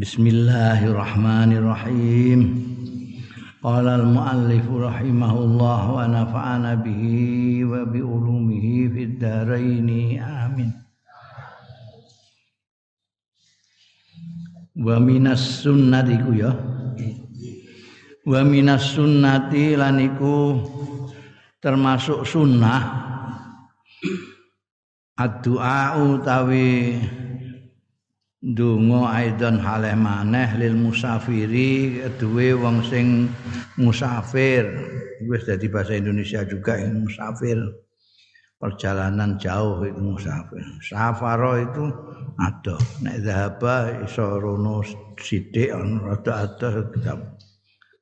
Bismillahirrahmanirrahim. 0.00 2.40
Qala 3.60 4.00
al-muallif 4.00 4.64
rahimahullah 4.64 5.80
wa 5.92 6.08
nafa'ana 6.08 6.80
bihi 6.80 7.68
wa 7.68 7.84
bi 7.84 8.00
ulumihi 8.00 8.88
fid 8.96 9.20
dharain. 9.20 9.84
Amin. 10.24 10.72
Wa 14.80 14.96
minas 15.04 15.68
sunnati 15.68 16.16
ku 16.16 16.32
ya. 16.32 16.48
Wa 18.24 18.40
minas 18.40 18.96
sunnati 18.96 19.76
lan 19.76 20.00
iku 20.00 20.64
termasuk 21.60 22.24
sunnah 22.24 23.04
ad-du'a 25.20 26.00
utawi 26.00 26.96
Dungo 28.40 29.04
aidon 29.04 29.60
haleh 29.60 29.92
maneh 29.92 30.56
lil 30.56 30.72
musafiri 30.72 32.00
duwe 32.16 32.56
wong 32.56 32.80
sing 32.88 33.28
musafir. 33.76 34.64
Wis 35.28 35.44
dadi 35.44 35.68
bahasa 35.68 36.00
Indonesia 36.00 36.40
juga 36.48 36.80
ini 36.80 37.04
musafir. 37.04 37.60
Perjalanan 38.56 39.36
jauh 39.36 39.84
itu 39.84 40.00
musafir. 40.00 40.64
Safaro 40.80 41.60
itu 41.60 41.84
ada. 42.40 42.80
Nek 43.04 43.28
zahaba 43.28 44.00
iso 44.08 44.40
rono 44.40 44.80
sithik 45.20 45.76
rada 46.00 46.48
ada 46.48 46.68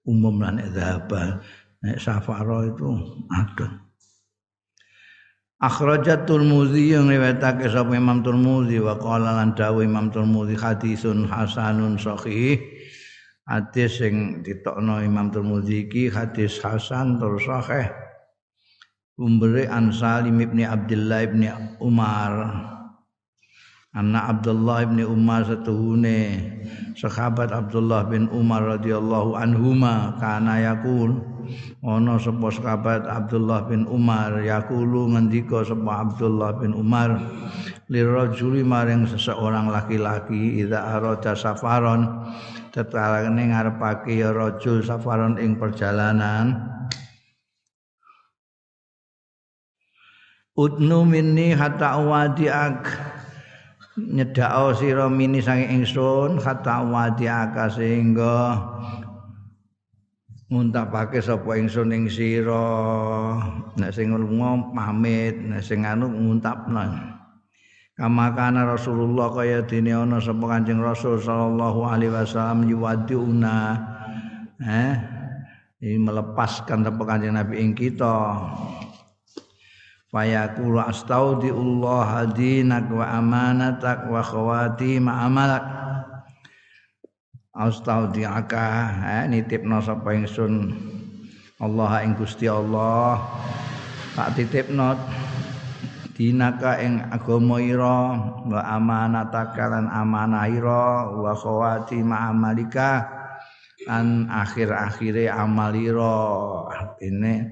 umum 0.06 0.39
lah 0.39 0.55
nek 0.55 0.70
zahaba 0.70 1.42
nek 1.83 1.98
safaro 1.98 2.62
itu 2.62 2.86
ada 3.34 3.88
Akhrajat 5.59 6.30
Tirmidzi 6.30 6.95
yang 6.95 7.11
riwayatake 7.11 7.67
sapa 7.67 7.91
Imam 7.98 8.23
Tirmidzi 8.23 8.79
wa 8.79 8.95
qala 8.95 9.43
lan 9.43 9.59
dawuh 9.59 9.83
Imam 9.83 10.07
Tirmidzi 10.07 10.55
hadisun 10.55 11.27
hasanun 11.27 11.98
sahih. 11.98 12.62
Hadis 13.43 13.98
sing 13.98 14.47
ditokno 14.47 15.03
Imam 15.03 15.34
Tirmidzi 15.34 15.91
iki 15.91 16.15
hadis 16.15 16.62
hasan 16.62 17.19
tur 17.19 17.42
sahih. 17.42 17.91
Umbere 19.19 19.67
an 19.67 19.91
Salim 19.91 20.39
ibn 20.39 20.62
Abdullah 20.62 21.27
ibn 21.27 21.42
Umar. 21.83 22.34
Anak 23.98 24.39
Abdullah 24.39 24.87
bin 24.87 25.03
Umar 25.11 25.43
satuhune 25.43 26.39
sahabat 26.95 27.50
Abdullah 27.50 28.06
bin 28.06 28.31
Umar 28.31 28.78
radhiyallahu 28.78 29.34
anhuma 29.34 30.15
kana 30.22 30.62
yaqul 30.62 31.19
ana 31.84 32.16
sapa 32.16 32.48
sahabat 32.52 33.04
Abdullah 33.06 33.68
bin 33.68 33.84
Umar 33.88 34.41
yaqulu 34.41 35.12
ngendika 35.12 35.64
sapa 35.64 36.06
Abdullah 36.06 36.56
bin 36.56 36.74
Umar 36.74 37.20
lirajuli 37.88 38.64
maring 38.64 39.08
seseorang 39.08 39.72
laki-laki 39.72 40.60
idza 40.60 40.80
arada 40.98 41.32
safaron 41.32 42.30
tetalane 42.72 43.50
ngarepake 43.50 44.14
ya 44.16 44.30
rajul 44.30 44.84
safaron 44.84 45.41
ing 45.41 45.56
perjalanan. 45.56 46.69
Udnu 50.58 51.06
minni 51.06 51.54
hatta 51.54 52.02
wadi'ak 52.02 52.82
nyedhao 53.98 54.74
sira 54.78 55.10
mini 55.10 55.42
saking 55.42 55.82
ingsun 55.82 56.38
kata 56.38 56.86
wadiaka 56.86 57.66
sehingga 57.70 58.58
nguntapake 60.48 61.20
sapa 61.20 61.60
ingsun 61.60 61.92
ing 61.92 62.04
sira. 62.08 62.64
Nek 63.77 63.92
sing 63.92 64.12
lunga 64.12 64.72
pamit 64.72 65.36
nek 65.36 65.60
sing 65.60 65.84
anu 65.84 66.08
nguntapna 66.08 67.16
kama 67.98 68.30
kana 68.30 68.62
Rasulullah 68.62 69.26
kaya 69.34 69.66
dene 69.66 69.91
ana 69.91 70.22
sapa 70.22 70.46
Kanjeng 70.46 70.78
Rasul 70.78 71.19
sallallahu 71.19 71.82
alaihi 71.82 72.14
wasallam 72.14 72.70
yuwaddiuna. 72.70 73.58
Eh 74.62 74.94
ini 75.82 75.98
melepaskan 75.98 76.86
sapa 76.86 77.02
Kanjeng 77.02 77.34
Nabi 77.34 77.58
ing 77.58 77.74
kita. 77.74 78.38
Fayaqulu 80.08 80.81
astaudiullah 80.81 82.32
dinak 82.32 82.88
wa 82.88 83.12
amanatak 83.12 84.08
wa 84.08 84.25
khawati 84.25 84.97
ma 85.04 85.28
amalak 85.28 85.78
astaudiaka 87.58 88.66
eh, 89.02 89.24
nitipno 89.26 89.82
sapa 89.82 90.14
ingsun? 90.14 90.54
Allah 91.58 92.06
ing 92.06 92.14
Gusti 92.14 92.46
Allah. 92.46 93.19
Tak 94.14 94.38
titipno 94.38 94.94
dinaka 96.14 96.78
ing 96.82 97.02
agama 97.10 97.58
ira 97.58 98.14
wa 98.46 98.60
amanataka 98.62 99.70
lan 99.70 99.86
amanah 99.91 100.46
ira 100.50 101.10
wa 101.14 101.34
khawati 101.34 102.02
ma 102.02 102.30
amalika 102.30 103.06
an 103.86 104.26
akhir-akhire 104.26 105.30
amaliro 105.30 106.66
ini 106.98 107.46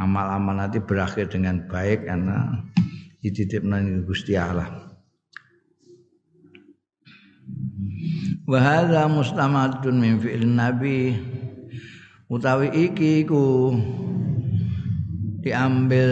amal-amal 0.00 0.56
nanti 0.56 0.80
berakhir 0.80 1.28
dengan 1.28 1.68
baik 1.68 2.08
karena 2.08 2.64
dititipna 3.20 3.84
Gusti 4.08 4.32
Allah 4.32 4.85
wa 8.46 8.62
hadza 8.62 9.10
mustamadun 9.10 9.98
min 9.98 10.14
fi'l 10.22 10.46
nabi. 10.46 11.18
Utawi 12.26 12.70
iki 12.74 13.26
ku 13.26 13.74
diambil 15.42 16.10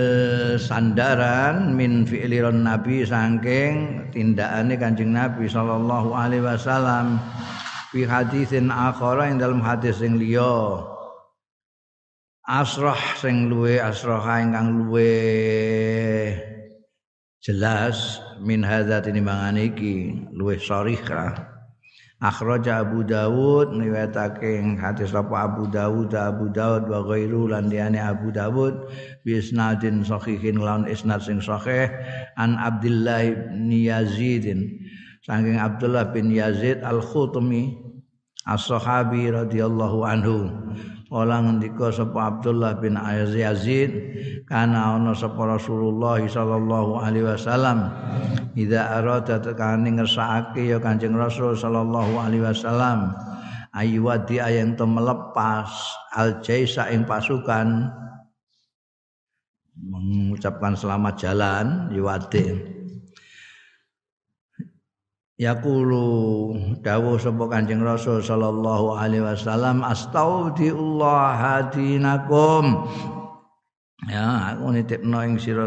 sandaran 0.59 1.75
min 1.75 2.07
fi'liron 2.07 2.63
nabi 2.63 3.03
saking 3.03 4.07
tindakane 4.15 4.75
Kanjeng 4.79 5.15
Nabi 5.15 5.47
sallallahu 5.47 6.15
alaihi 6.15 6.43
wasallam. 6.43 7.23
Fi 7.95 8.03
hadisin 8.03 8.75
akhara 8.75 9.31
ing 9.31 9.39
dalam 9.39 9.63
hadis 9.63 10.03
sing 10.03 10.19
liya. 10.19 10.83
Asrah 12.45 12.99
sing 13.19 13.49
luwe 13.49 13.79
asrah 13.79 14.43
ingkang 14.43 14.85
luwe 14.85 15.15
jelas 17.41 18.21
min 18.43 18.61
hadza 18.61 19.01
tinimbang 19.01 19.57
iki 19.57 20.29
luwe 20.35 20.61
sharihah 20.61 21.54
akhraja 22.25 22.81
Abu 22.81 23.05
Dawud 23.05 23.77
riwayatake 23.77 24.57
ing 24.57 24.81
hadis 24.81 25.13
apa 25.13 25.45
Abu 25.45 25.69
Dawud 25.69 26.09
Abu 26.17 26.49
Dawud 26.49 26.89
wa 26.89 27.05
ghairu 27.05 27.53
lan 27.53 27.69
liyane 27.69 28.01
Abu 28.01 28.33
Dawud 28.33 28.89
bi 29.29 29.37
isnadin 29.37 30.01
sahihin 30.01 30.57
lawan 30.57 30.89
isnad 30.89 31.21
sing 31.21 31.45
sahih 31.45 31.93
an 32.41 32.57
Abdullah 32.57 33.29
bin 33.29 33.69
Yazid 33.69 34.49
saking 35.21 35.61
Abdullah 35.61 36.17
bin 36.17 36.33
Yazid 36.33 36.81
Al-Khutmi 36.81 37.84
As-Sahabi 38.45 39.33
radhiyallahu 39.33 40.05
anhu. 40.05 40.53
Kala 41.09 41.47
ngendika 41.47 41.95
sapa 41.95 42.27
Abdullah 42.27 42.75
bin 42.83 42.99
Yazid 42.99 43.93
kana 44.51 44.99
ana 44.99 45.15
sapa 45.15 45.47
Rasulullah 45.47 46.19
sallallahu 46.19 46.99
alaihi 46.99 47.23
wasallam 47.23 47.87
idza 48.59 48.99
arada 48.99 49.39
tekane 49.39 49.95
ngersakake 49.95 50.75
ya 50.75 50.83
Kanjeng 50.83 51.15
Rasul 51.15 51.55
sallallahu 51.55 52.19
alaihi 52.19 52.43
wasallam 52.43 53.15
ayyuwadi 53.79 54.43
ayang 54.43 54.75
to 54.75 54.91
melepas 54.91 55.71
al-jaisa 56.19 56.91
ing 56.91 57.07
pasukan. 57.07 57.95
Mengucapkan 59.75 60.75
selamat 60.75 61.15
jalan 61.19 61.95
yuwadi 61.95 62.59
Yaqulu 65.35 66.55
dawuh 66.79 67.19
sapa 67.19 67.51
Kanjeng 67.51 67.83
Rasul 67.83 68.23
sallallahu 68.23 68.95
alaihi 68.95 69.27
wasallam 69.27 69.83
astaudiullah 69.83 71.35
hadinakum 71.35 72.87
ya 74.07 74.55
aku 74.55 74.79
nitipno 74.79 75.27
ing 75.27 75.35
sira 75.35 75.67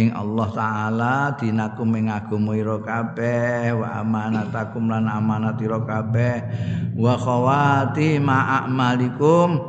ing 0.00 0.16
Allah 0.16 0.48
taala 0.48 1.16
dinakum 1.36 1.92
ing 1.92 2.08
agama 2.08 2.56
ira 2.56 2.80
kabeh 2.80 3.76
wa 3.76 4.00
amanatakum 4.00 4.88
lan 4.88 5.12
amanat 5.12 5.60
ira 5.60 5.76
kabeh 5.76 6.36
wa 6.96 7.20
khawati 7.20 8.16
ma'amalikum 8.16 9.60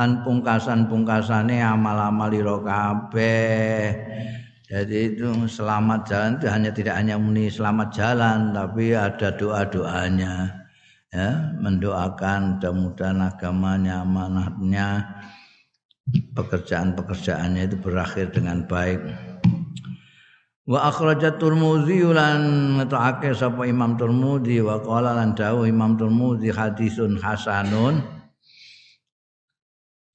lan 0.00 0.24
pungkasan-pungkasane 0.24 1.60
amal-amal 1.60 2.32
ira 2.32 2.56
kabeh 2.56 3.84
Jadi 4.72 5.12
itu 5.12 5.28
selamat 5.52 6.00
jalan 6.08 6.30
itu 6.40 6.46
hanya 6.48 6.70
tidak 6.72 6.96
hanya 6.96 7.20
muni 7.20 7.52
selamat 7.52 7.92
jalan 7.92 8.56
tapi 8.56 8.96
ada 8.96 9.28
doa-doanya 9.36 10.48
ya 11.12 11.28
mendoakan 11.60 12.56
mudah-mudahan 12.56 13.20
agamanya 13.20 14.00
amanatnya 14.00 15.12
pekerjaan-pekerjaannya 16.32 17.68
itu 17.68 17.76
berakhir 17.84 18.32
dengan 18.32 18.64
baik. 18.64 19.12
Wa 20.64 20.88
akhrajat 20.88 21.36
Tirmidzi 21.36 22.08
lan 22.08 22.40
ngetokake 22.80 23.36
sapa 23.36 23.68
Imam 23.68 24.00
Tirmidzi 24.00 24.64
wa 24.64 24.80
qala 24.80 25.20
lan 25.20 25.36
dawuh 25.36 25.68
Imam 25.68 26.00
Tirmidzi 26.00 26.48
hadisun 26.48 27.20
hasanun 27.20 28.00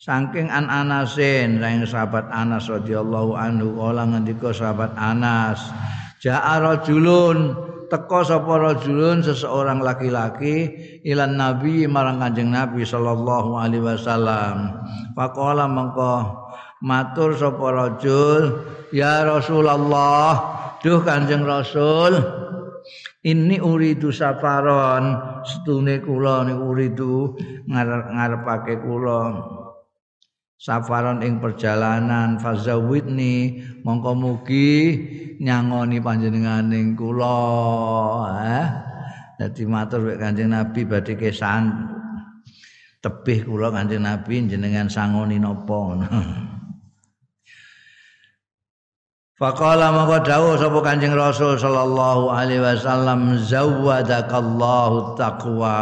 Saking 0.08 0.48
an 0.48 0.72
Anasin 0.72 1.60
saking 1.60 1.84
sahabat 1.84 2.32
Anas 2.32 2.72
radhiyallahu 2.72 3.36
anhu 3.36 3.76
kala 3.76 4.08
ngendika 4.08 4.56
sahabat 4.56 4.96
Anas 4.96 5.60
ja'a 6.24 6.64
rajulun 6.64 7.52
teko 7.92 8.24
sapa 8.24 8.56
rajulun 8.56 9.20
seseorang 9.20 9.84
laki-laki 9.84 10.72
ilan 11.04 11.36
nabi 11.36 11.92
marang 11.92 12.24
kanjeng 12.24 12.56
nabi 12.56 12.88
sallallahu 12.88 13.60
alaihi 13.60 13.84
wasallam. 13.84 14.80
Faqala 15.12 15.68
mengko 15.68 16.48
matur 16.80 17.36
sapa 17.36 17.68
rajul 17.68 18.64
ya 18.96 19.28
rasulullah 19.28 20.32
duh 20.80 21.04
kanjeng 21.04 21.44
rasul 21.44 22.16
ini 23.28 23.60
uridu 23.60 24.16
safaron 24.16 25.20
setune 25.44 26.00
kula 26.00 26.48
niku 26.48 26.64
uridu 26.64 27.36
ngarepake 27.68 28.80
kula 28.80 29.36
safaron 30.58 31.22
ing 31.22 31.38
perjalanan 31.38 32.42
fazawidni 32.42 33.62
mongko 33.86 34.12
mugi 34.18 34.74
nyangoni 35.38 36.02
panjenenganing 36.02 36.98
kula 36.98 37.38
eh. 38.42 38.68
Dadi 39.38 39.70
matur 39.70 40.02
wek 40.02 40.18
Kanjeng 40.18 40.50
Nabi 40.50 40.82
badhe 40.82 41.14
kesan 41.14 41.94
tebih 43.06 43.46
kula 43.46 43.70
Kanjeng 43.70 44.02
Nabi 44.02 44.50
jenengan 44.50 44.90
sangoni 44.90 45.38
napa. 45.38 45.94
Faqala 49.38 49.94
maka 49.94 50.26
dawuh 50.26 50.58
sapa 50.58 50.82
Kanjeng 50.82 51.14
Rasul 51.14 51.62
sallallahu 51.62 52.34
alaihi 52.34 52.58
wasallam 52.58 53.38
zawwadakallahu 53.38 55.14
taqwa 55.14 55.78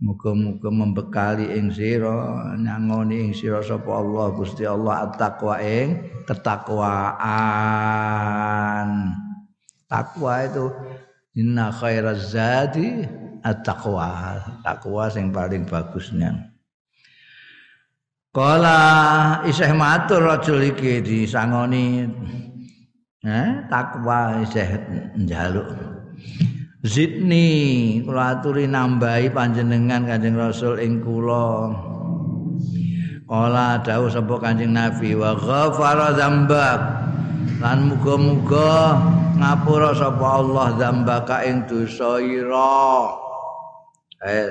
Muga-muga 0.00 0.72
membekali 0.72 1.52
ing 1.60 1.68
sira 1.76 2.56
nyangoni 2.56 3.28
ing 3.28 3.36
sira 3.36 3.60
sapa 3.60 4.00
Allah 4.00 4.32
Gusti 4.32 4.64
Allah 4.64 5.04
at-taqwa 5.04 5.60
ing 5.60 6.08
ketakwaan. 6.24 6.88
Takwa 9.84 10.32
itu 10.48 10.72
inna 11.36 11.68
khairaz 11.68 12.32
zadi 12.32 13.04
at-taqwa. 13.44 14.40
Takwa 14.64 15.12
sing 15.12 15.28
paling 15.36 15.68
bagusnya. 15.68 16.48
Kala 18.32 19.42
isih 19.44 19.76
matur 19.76 20.24
rajul 20.24 20.64
iki 20.64 21.04
disangoni 21.04 22.08
eh 23.20 23.68
takwa 23.68 24.40
isih 24.40 24.80
njaluk 25.18 25.66
Zidni 26.80 28.00
kula 28.08 28.40
aturi 28.40 28.64
nambahi 28.64 29.28
panjenengan 29.36 30.08
Kanjeng 30.08 30.32
Rasul 30.32 30.80
ing 30.80 31.04
kula. 31.04 31.76
Kala 33.28 33.84
dawuh 33.84 34.08
sapa 34.08 34.40
Kanjeng 34.40 34.72
Nabi 34.72 35.12
wa 35.12 35.36
ghafara 35.36 36.16
dzambak. 36.16 36.80
Lan 37.60 37.92
muga-muga 37.92 38.96
ngapura 39.36 39.92
sapa 39.92 40.26
Allah 40.40 40.66
dzambaka 40.80 41.36
ing 41.44 41.68
dosa 41.68 42.16
ira. 42.16 43.12
Eh, 44.24 44.48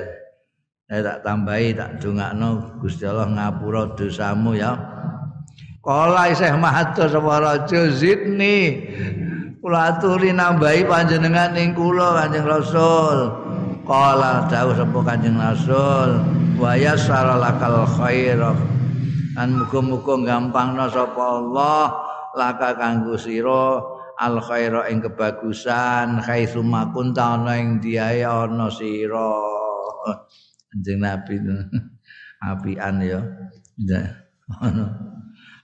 eh 0.86 1.00
tak 1.02 1.26
tambahi 1.26 1.74
tak 1.74 1.98
dongakno 1.98 2.78
Gusti 2.78 3.10
Allah 3.10 3.26
ngapura 3.26 3.98
dosamu 3.98 4.54
ya. 4.54 4.78
Kala 5.82 6.30
isih 6.30 6.54
matur 6.54 7.10
sapa 7.10 7.42
raja 7.42 7.90
zidni 7.90 8.86
kula 9.60 9.92
aturi 9.94 10.32
nambahi 10.32 10.88
panjenengan 10.88 11.52
ing 11.54 11.76
kula 11.76 12.24
Kanjeng 12.24 12.48
Rasul. 12.48 13.18
Qala 13.84 14.48
dawuh 14.48 14.76
sapa 14.76 14.98
Kanjeng 15.04 15.36
Rasul, 15.36 16.10
wa 16.56 16.72
yassara 16.74 17.36
lakal 17.36 17.84
khair. 18.00 18.40
Lan 19.36 19.56
muga-muga 19.56 20.16
gampangna 20.20 20.88
sapa 20.90 21.22
Allah 21.40 21.86
laka 22.36 22.76
kanggo 22.76 23.16
sira 23.16 23.80
al 24.20 24.36
khaira 24.42 24.84
ing 24.92 25.00
kebagusan 25.00 26.20
khaitsu 26.20 26.60
makunta 26.60 27.40
ana 27.40 27.56
ing 27.56 27.80
diae 27.80 28.24
ana 28.24 28.68
sira. 28.72 29.32
Kanjeng 30.72 31.00
Nabi 31.04 31.36
apian 32.50 32.96
ya. 33.04 33.20
Ono 34.60 35.10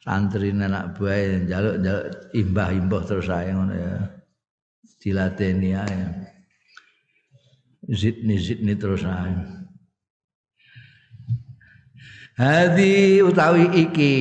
santri 0.06 0.54
anak 0.54 0.94
buah 0.94 1.50
jaluk 1.50 1.82
jaluk 1.82 2.06
imbah 2.30 2.70
imbah 2.70 3.02
terus 3.02 3.26
saya 3.26 3.50
ngono 3.50 3.74
ya. 3.74 3.94
Dilateni 5.02 5.70
ae. 5.74 6.02
Zidni 7.86 8.34
zidni 8.34 8.74
terus 8.74 9.06
saya 9.06 9.46
Hadi 12.34 13.22
utawi 13.22 13.70
iki 13.70 14.14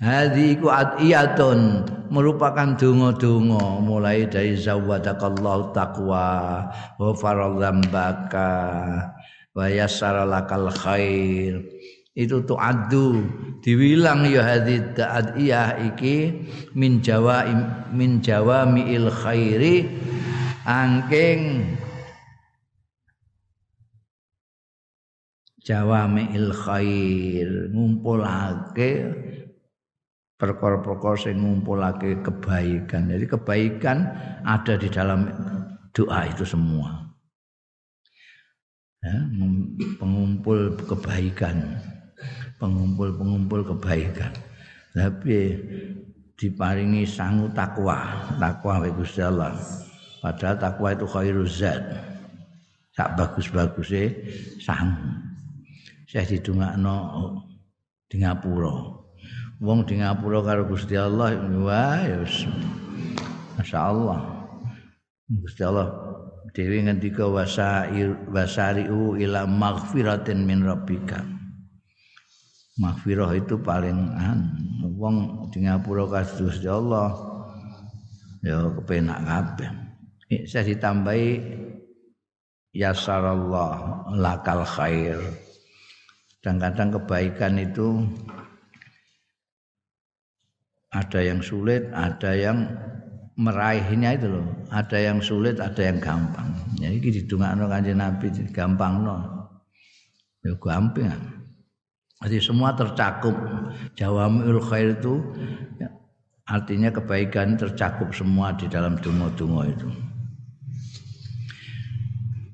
Hadi 0.00 0.56
ku 0.56 0.72
adiyatun 0.72 1.84
merupakan 2.08 2.72
donga-donga 2.80 3.84
mulai 3.84 4.24
dari 4.24 4.56
zawadakallahu 4.56 5.76
taqwa 5.76 6.64
wa 6.96 7.10
faradzambaka 7.12 8.50
wa 9.52 9.66
yassara 9.68 10.24
lakal 10.24 10.72
khair 10.72 11.60
itu 12.18 12.42
tu'addu 12.42 13.22
diwilang 13.62 14.26
ya 14.26 14.42
hadid 14.42 14.98
adiyah 14.98 15.78
iki 15.94 16.34
min 16.74 16.98
jawa 16.98 17.46
min 17.94 18.18
jawamiil 18.18 19.06
khairi 19.06 19.86
angking 20.66 21.62
jawamiil 25.62 26.50
khair 26.50 27.70
ngumpulake 27.70 29.14
perkara-perkara 30.38 31.18
sing 31.18 31.38
ngumpulake 31.38 32.18
kebaikan. 32.22 33.10
Jadi 33.10 33.26
kebaikan 33.26 33.98
ada 34.42 34.74
di 34.74 34.88
dalam 34.90 35.30
doa 35.94 36.26
itu 36.26 36.42
semua. 36.46 37.10
Ya, 38.98 39.14
pengumpul 40.02 40.74
kebaikan 40.74 41.78
pengumpul-pengumpul 42.58 43.64
kebaikan. 43.74 44.34
Tapi 44.92 45.54
diparingi 46.38 47.06
sangu 47.06 47.50
takwa, 47.54 48.26
takwa 48.38 48.82
wa 48.82 48.90
Gusti 48.94 49.22
Allah. 49.22 49.54
Padahal 50.18 50.58
takwa 50.58 50.88
itu 50.94 51.06
khairuz 51.06 51.62
zat. 51.62 51.82
Tak 52.98 53.14
bagus-bagusnya 53.14 54.10
sangu. 54.58 55.06
Saya 56.10 56.26
didungakno 56.26 56.96
di 58.10 58.18
Ngapura. 58.18 58.98
Wong 59.62 59.86
di 59.86 60.02
Ngapura 60.02 60.42
karo 60.42 60.66
Gusti 60.66 60.98
Allah 60.98 61.38
wah 61.62 62.02
ya 62.02 62.26
Masya 63.54 63.78
Allah. 63.78 64.18
Gusti 65.30 65.62
Allah 65.62 66.08
dewi 66.56 66.82
ngendika 66.82 67.22
wasair 67.28 68.18
wasariu 68.34 69.14
ila 69.14 69.46
maghfiratin 69.46 70.42
min 70.42 70.66
rabbika 70.66 71.37
Maghfirah 72.78 73.34
itu 73.34 73.58
paling 73.58 74.14
an 74.14 74.54
wong 74.94 75.50
di 75.50 75.66
ngapura 75.66 76.06
kados 76.06 76.62
ya 76.62 76.78
Allah 76.78 77.10
ya 78.42 78.70
kepenak 78.78 79.18
kabeh. 79.26 79.70
Saya 80.46 80.62
ditambahi 80.62 81.30
yasarallah 82.76 84.06
lakal 84.14 84.62
khair. 84.62 85.18
Kadang-kadang 86.38 87.02
kebaikan 87.02 87.54
itu 87.58 88.06
ada 90.94 91.20
yang 91.20 91.42
sulit, 91.42 91.90
ada 91.92 92.32
yang 92.32 92.62
meraihnya 93.38 94.16
itu 94.16 94.26
loh. 94.30 94.46
Ada 94.70 94.98
yang 95.12 95.18
sulit, 95.18 95.58
ada 95.58 95.82
yang 95.82 95.98
gampang. 95.98 96.54
Jadi 96.78 96.98
ya, 97.02 97.10
didongakno 97.22 97.64
Kanjeng 97.66 97.98
Nabi 97.98 98.26
gampang 98.54 99.02
no. 99.02 99.16
Ya 100.46 100.54
gampang. 100.56 101.37
Jadi 102.18 102.38
semua 102.42 102.74
tercakup. 102.74 103.34
Jawamiul 103.94 104.58
khair 104.58 104.98
itu 104.98 105.22
ya, 105.78 105.86
artinya 106.50 106.90
kebaikan 106.90 107.54
tercakup 107.54 108.10
semua 108.10 108.50
di 108.58 108.66
dalam 108.66 108.98
dungo-dungo 108.98 109.62
itu. 109.70 109.88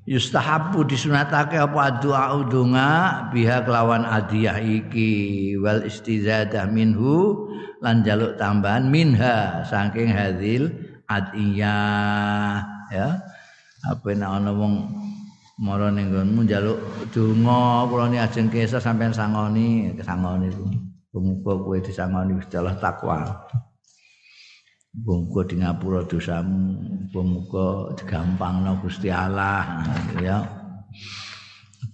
Yustahabu 0.05 0.85
disunatake 0.85 1.57
apa 1.57 1.97
doa 1.97 2.37
udunga 2.37 3.25
biha 3.33 3.65
kelawan 3.65 4.05
adiyah 4.05 4.61
iki 4.61 5.57
wal 5.57 5.81
istizadah 5.81 6.69
minhu 6.69 7.49
lan 7.81 8.05
jaluk 8.05 8.37
tambahan 8.37 8.85
minha 8.85 9.65
saking 9.65 10.13
hadil 10.13 10.69
adiyah 11.09 12.61
ya 12.93 13.17
apa 13.81 14.07
nek 14.13 14.29
ana 14.29 14.53
wong 14.53 14.93
mara 15.55 15.87
ning 15.87 16.11
nggonmu 16.11 16.43
njaluk 16.43 16.79
donga 17.15 17.87
kula 17.87 18.05
ni 18.11 18.17
ajeng 18.19 18.51
kesa 18.51 18.83
sampean 18.83 19.15
sangoni 19.15 19.95
sangoni 20.03 20.51
iku 20.51 20.67
muga 21.23 21.55
kowe 21.55 21.77
disangoni 21.79 22.35
Gusti 22.35 22.59
Allah 22.59 22.75
takwa. 22.75 23.23
Muga 24.95 25.41
di 25.47 25.55
ngapura 25.59 26.03
dosamu 26.03 26.75
muga 27.15 27.95
digampangno 27.95 28.83
Gusti 28.83 29.07
Allah. 29.07 29.79
Ya. 30.19 30.43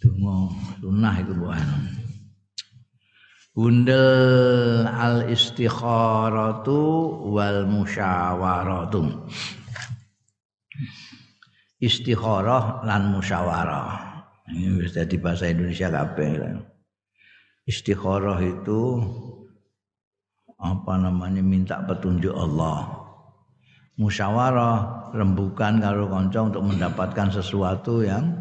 Donga 0.01 0.49
sunah 0.81 1.15
iku 1.21 1.33
bukan 1.37 1.69
Bundel 3.51 4.87
al 4.87 5.27
istikharatu 5.29 6.79
wal 7.35 7.67
musyawaratu 7.69 9.27
istikharah 11.81 12.85
lan 12.85 13.11
musyawarah. 13.11 14.13
Ini 14.53 14.79
wis 14.79 14.93
dadi 14.93 15.17
bahasa 15.17 15.49
Indonesia 15.49 15.89
kabeh 15.89 16.61
istikharah 17.69 18.41
itu 18.41 19.01
apa 20.61 20.93
namanya 20.97 21.41
minta 21.41 21.81
petunjuk 21.85 22.33
Allah. 22.33 23.01
Musyawarah 23.99 25.13
rembukan 25.13 25.77
kalau 25.77 26.09
kanca 26.09 26.39
untuk 26.41 26.63
mendapatkan 26.63 27.27
sesuatu 27.29 28.01
yang 28.01 28.33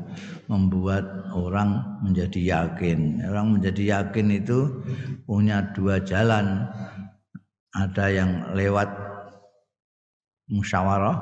membuat 0.48 1.04
orang 1.36 2.00
menjadi 2.00 2.64
yakin. 2.64 3.20
Orang 3.28 3.58
menjadi 3.58 4.00
yakin 4.00 4.40
itu 4.40 4.82
punya 5.28 5.68
dua 5.76 6.00
jalan. 6.00 6.64
Ada 7.76 8.06
yang 8.10 8.30
lewat 8.56 8.88
musyawarah 10.48 11.18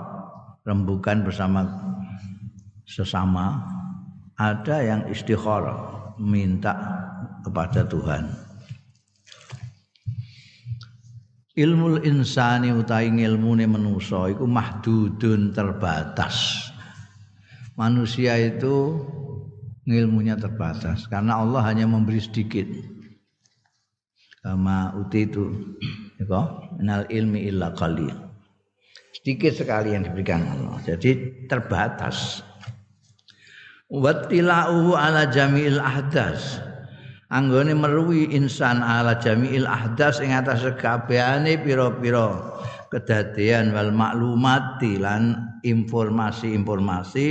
rembukan 0.65 1.25
bersama 1.25 1.88
sesama 2.89 3.61
ada 4.41 4.81
yang 4.81 5.05
istikharah 5.13 6.17
minta 6.17 6.73
kepada 7.45 7.85
Tuhan 7.85 8.49
ilmu 11.59 12.07
insani 12.07 12.71
utawi 12.71 13.11
ilmune 13.27 13.67
manusa 13.67 14.31
iku 14.31 14.47
mahdudun 14.47 15.51
terbatas. 15.51 16.71
Manusia 17.75 18.39
itu 18.39 19.03
ilmunya 19.87 20.39
terbatas 20.39 21.11
karena 21.11 21.43
Allah 21.43 21.67
hanya 21.67 21.91
memberi 21.91 22.23
sedikit. 22.23 22.67
Kama 24.39 24.95
uti 25.03 25.27
itu 25.27 25.45
minal 26.79 27.11
ilmi 27.11 27.51
illa 27.51 27.75
qalil. 27.75 28.15
Sedikit 29.19 29.59
sekali 29.59 29.99
yang 29.99 30.07
diberikan 30.07 30.47
Allah. 30.47 30.79
Jadi 30.87 31.43
terbatas. 31.51 32.47
Wattila'uhu 33.89 34.93
ala 34.93 35.33
jami'il 35.33 35.81
ahdas. 35.81 36.61
Anggone 37.33 37.73
meruwi 37.73 38.29
insan 38.37 38.85
ala 38.85 39.17
jami'il 39.17 39.65
ahdas 39.65 40.21
ing 40.21 40.37
atas 40.37 40.65
kabehane 40.77 41.57
pira-pira 41.61 42.53
kedadian 42.93 43.73
wal 43.73 43.93
maklumati 43.93 45.01
lan 45.01 45.57
informasi-informasi 45.65 47.29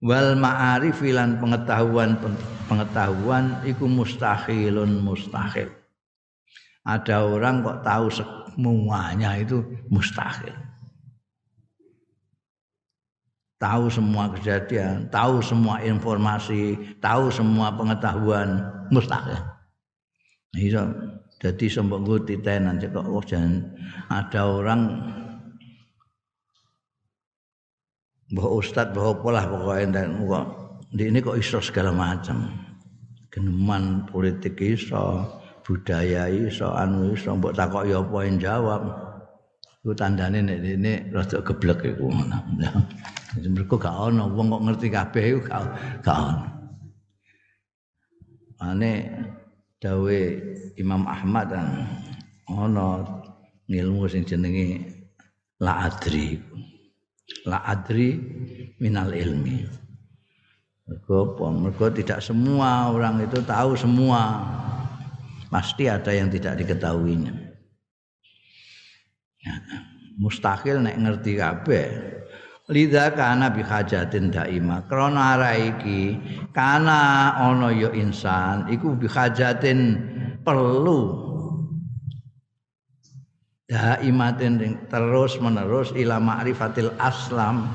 wal 0.00 0.36
ma'arif 0.36 1.00
lan 1.12 1.40
pengetahuan 1.40 2.20
pengetahuan 2.68 3.60
iku 3.68 3.84
mustahilun 3.84 5.04
mustahil. 5.04 5.68
Ada 6.88 7.20
orang 7.20 7.60
kok 7.60 7.84
tahu 7.84 8.08
semuanya 8.08 9.36
itu 9.36 9.60
mustahil 9.92 10.65
tahu 13.56 13.88
semua 13.88 14.28
kejadian, 14.36 15.08
tahu 15.08 15.40
semua 15.40 15.80
informasi, 15.80 16.76
tahu 17.00 17.32
semua 17.32 17.72
pengetahuan. 17.72 18.60
Mustahil. 18.92 19.40
Iso 20.56 20.82
jadi 21.36 21.66
sembok 21.68 22.00
gue 22.06 22.18
titenan 22.32 22.80
kok. 22.80 23.04
Oh, 23.04 23.20
jangan 23.20 23.60
ada 24.08 24.40
orang 24.46 24.80
bahwa 28.32 28.50
ustad 28.58 28.90
bahwa 28.96 29.20
pola 29.20 29.42
pokoknya 29.46 29.86
dan 29.92 30.08
kok 30.26 30.46
di 30.96 31.02
ini 31.12 31.18
kok 31.20 31.36
iso 31.36 31.58
segala 31.60 31.92
macam. 31.92 32.48
Geneman 33.28 34.08
politik 34.08 34.56
iso 34.64 35.28
budaya 35.60 36.30
iso 36.30 36.72
anu 36.72 37.12
iso 37.12 37.36
mbok 37.36 37.52
takok 37.52 37.84
ya 37.84 38.00
apa 38.00 38.18
jawab 38.38 38.82
itu 39.86 39.94
tandane 39.94 40.42
nek 40.42 40.58
ini 40.66 41.14
rada 41.14 41.38
geblek 41.46 41.94
iku. 41.94 42.10
Ngono 42.10 42.38
mereka 43.38 43.78
gak 43.78 43.96
ono. 44.10 44.26
Wong 44.34 44.50
kok 44.50 44.62
ngerti 44.66 44.86
kabeh 44.90 45.24
iku 45.30 45.40
gak 45.46 45.62
gak 46.02 46.18
ono. 46.18 46.46
Ane 48.66 48.92
dawe 49.78 50.18
Imam 50.74 51.06
Ahmad 51.06 51.54
dan 51.54 51.86
ono 52.50 52.98
ilmu 53.70 54.10
sing 54.10 54.26
jenenge 54.26 54.90
la 55.62 55.86
adri. 55.86 56.34
La 57.46 57.62
adri 57.62 58.18
minal 58.82 59.14
ilmi. 59.14 59.86
Mereka 60.90 61.38
mereka 61.54 61.94
tidak 61.94 62.18
semua 62.26 62.90
orang 62.90 63.22
itu 63.22 63.38
tahu 63.38 63.78
semua. 63.78 64.50
Pasti 65.46 65.86
ada 65.86 66.10
yang 66.10 66.26
tidak 66.26 66.58
diketahuinya 66.58 67.45
mustahil 70.16 70.82
nek 70.82 70.96
ngerti 70.96 71.32
kabeh. 71.38 71.88
Lidha 72.66 73.14
kana 73.14 73.54
bi 73.54 73.62
hajatin 73.62 74.34
daima. 74.34 74.82
Krana 74.90 75.38
ara 75.38 75.54
iki 75.54 76.18
kana 76.50 77.30
ana 77.38 77.70
ya 77.70 77.94
insan 77.94 78.66
iku 78.66 78.98
bi 78.98 79.06
hajatin 79.06 80.02
perlu. 80.42 81.26
Daimatin 83.66 84.86
terus 84.86 85.38
menerus 85.42 85.90
ila 85.94 86.22
ma'rifatil 86.22 86.90
aslam. 87.02 87.70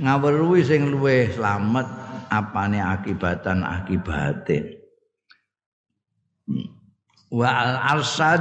Ngaweruhi 0.00 0.60
sing 0.64 0.92
luweh 0.92 1.32
slamet 1.32 1.88
apane 2.28 2.80
akibatan 2.80 3.64
akibate. 3.64 4.76
Wa 7.32 7.48
al 7.48 7.96
arsad 7.96 8.40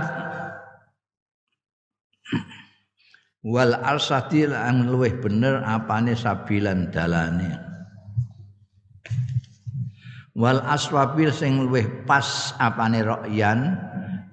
wal 3.46 3.78
arsati 3.78 4.50
lan 4.50 4.90
luweh 4.90 5.22
bener 5.22 5.62
apane 5.62 6.18
sabilan 6.18 6.90
dalane. 6.90 7.54
Wal 10.36 10.60
aswabil 10.66 11.32
sing 11.32 11.70
luweh 11.70 11.86
pas 12.04 12.52
apane 12.58 13.06
rokyan 13.06 13.78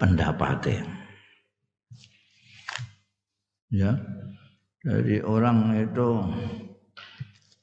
pendapate. 0.01 0.81
Ya 3.69 4.01
jadi 4.83 5.23
orang 5.23 5.79
itu 5.79 6.09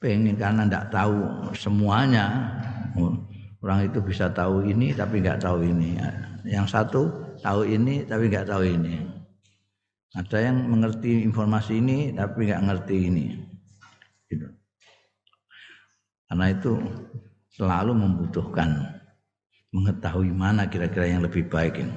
pengen 0.00 0.38
karena 0.38 0.64
tidak 0.64 0.86
tahu 0.94 1.18
semuanya. 1.52 2.56
Orang 3.60 3.92
itu 3.92 4.00
bisa 4.00 4.32
tahu 4.32 4.64
ini 4.64 4.96
tapi 4.96 5.20
nggak 5.20 5.44
tahu 5.44 5.60
ini. 5.60 6.00
Yang 6.48 6.66
satu 6.72 7.12
tahu 7.44 7.68
ini 7.68 8.08
tapi 8.08 8.32
nggak 8.32 8.48
tahu 8.48 8.64
ini 8.64 9.09
ada 10.10 10.38
yang 10.42 10.66
mengerti 10.66 11.22
informasi 11.22 11.78
ini 11.78 11.98
tapi 12.14 12.50
nggak 12.50 12.64
ngerti 12.66 12.96
ini. 13.06 13.26
Gitu. 14.26 14.46
Karena 16.26 16.46
itu 16.50 16.72
selalu 17.54 17.92
membutuhkan 17.94 19.00
mengetahui 19.70 20.34
mana 20.34 20.66
kira-kira 20.66 21.06
yang 21.06 21.22
lebih 21.22 21.46
baik 21.46 21.78
ini. 21.78 21.94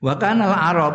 Wa 0.00 0.16
kana 0.16 0.48
Arab 0.48 0.94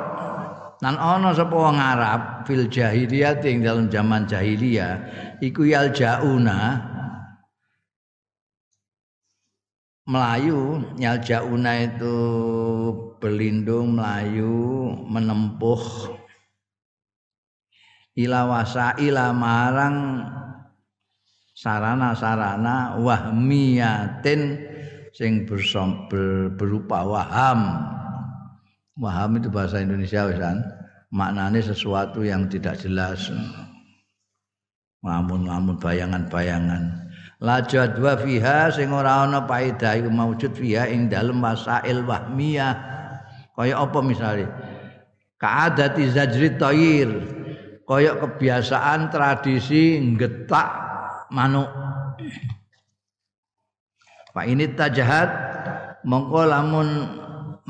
nan 0.82 0.98
ana 0.98 1.30
sapa 1.36 1.54
wong 1.54 1.78
Arab 1.78 2.48
fil 2.50 2.66
jahiliyah 2.68 3.38
ing 3.46 3.62
dalam 3.62 3.88
zaman 3.92 4.26
jahiliyah 4.26 4.94
iku 5.44 5.68
yal 5.68 5.94
jauna 5.94 6.90
Melayu 10.04 10.84
jauna 11.00 11.72
itu 11.80 12.16
berlindung 13.24 13.96
Melayu 13.96 14.92
menempuh 15.08 16.12
ila 18.20 18.68
ila 19.00 19.26
marang 19.32 19.98
sarana-sarana 21.56 23.00
wahmiyatin 23.00 24.60
sing 25.16 25.48
ber, 25.48 26.52
berupa 26.60 27.08
waham. 27.08 27.80
Waham 29.00 29.40
itu 29.40 29.48
bahasa 29.48 29.80
Indonesia 29.80 30.28
wisan. 30.28 30.60
Maknanya 31.16 31.64
sesuatu 31.64 32.28
yang 32.28 32.52
tidak 32.52 32.76
jelas. 32.84 33.32
Ngamun-ngamun 35.00 35.80
bayangan-bayangan 35.80 37.04
la 37.44 37.60
jadwa 37.60 38.16
fiha 38.16 38.72
sing 38.72 38.96
ora 38.96 39.28
ana 39.28 39.44
paedah 39.44 40.00
iku 40.00 40.08
maujud 40.08 40.56
fiha 40.56 40.88
ing 40.88 41.12
dalem 41.12 41.44
masail 41.44 42.00
wahmiyah 42.08 42.93
kaya 43.54 43.78
apa 43.78 44.00
misalnya? 44.02 44.50
Kaadati 45.38 46.10
zajri 46.10 46.58
tayir. 46.58 47.10
Kaya 47.84 48.16
kebiasaan 48.18 49.12
tradisi 49.14 50.00
ngetak 50.00 50.68
manuk. 51.30 51.68
Pak 54.34 54.46
ini 54.50 54.66
tajahat 54.74 55.30
mongko 56.02 56.42
lamun 56.48 56.88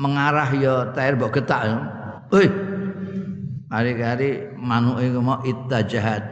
mengarah 0.00 0.48
ya 0.56 0.74
tair 0.96 1.18
mbok 1.18 1.36
getak 1.36 1.62
ya. 1.68 1.76
Hei. 2.32 2.48
Hari-hari 3.68 4.54
manuk 4.54 5.02
iku 5.02 5.18
mau 5.18 5.42
ittajahat 5.42 6.22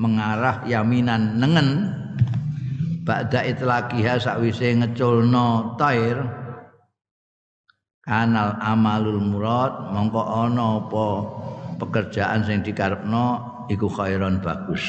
mengarah 0.00 0.64
yaminan 0.64 1.36
nengen. 1.36 1.68
Ba'da 3.04 3.44
itlaqiha 3.44 4.16
sakwise 4.16 4.80
ngeculno 4.80 5.76
tair 5.76 6.20
kanal 8.10 8.58
amalul 8.58 9.22
murad 9.22 9.94
mongko 9.94 10.18
ana 10.18 10.82
apa 10.82 11.06
pekerjaan 11.78 12.42
sing 12.42 12.66
dikarepno 12.66 13.26
iku 13.70 13.86
khairon 13.86 14.42
bagus 14.42 14.82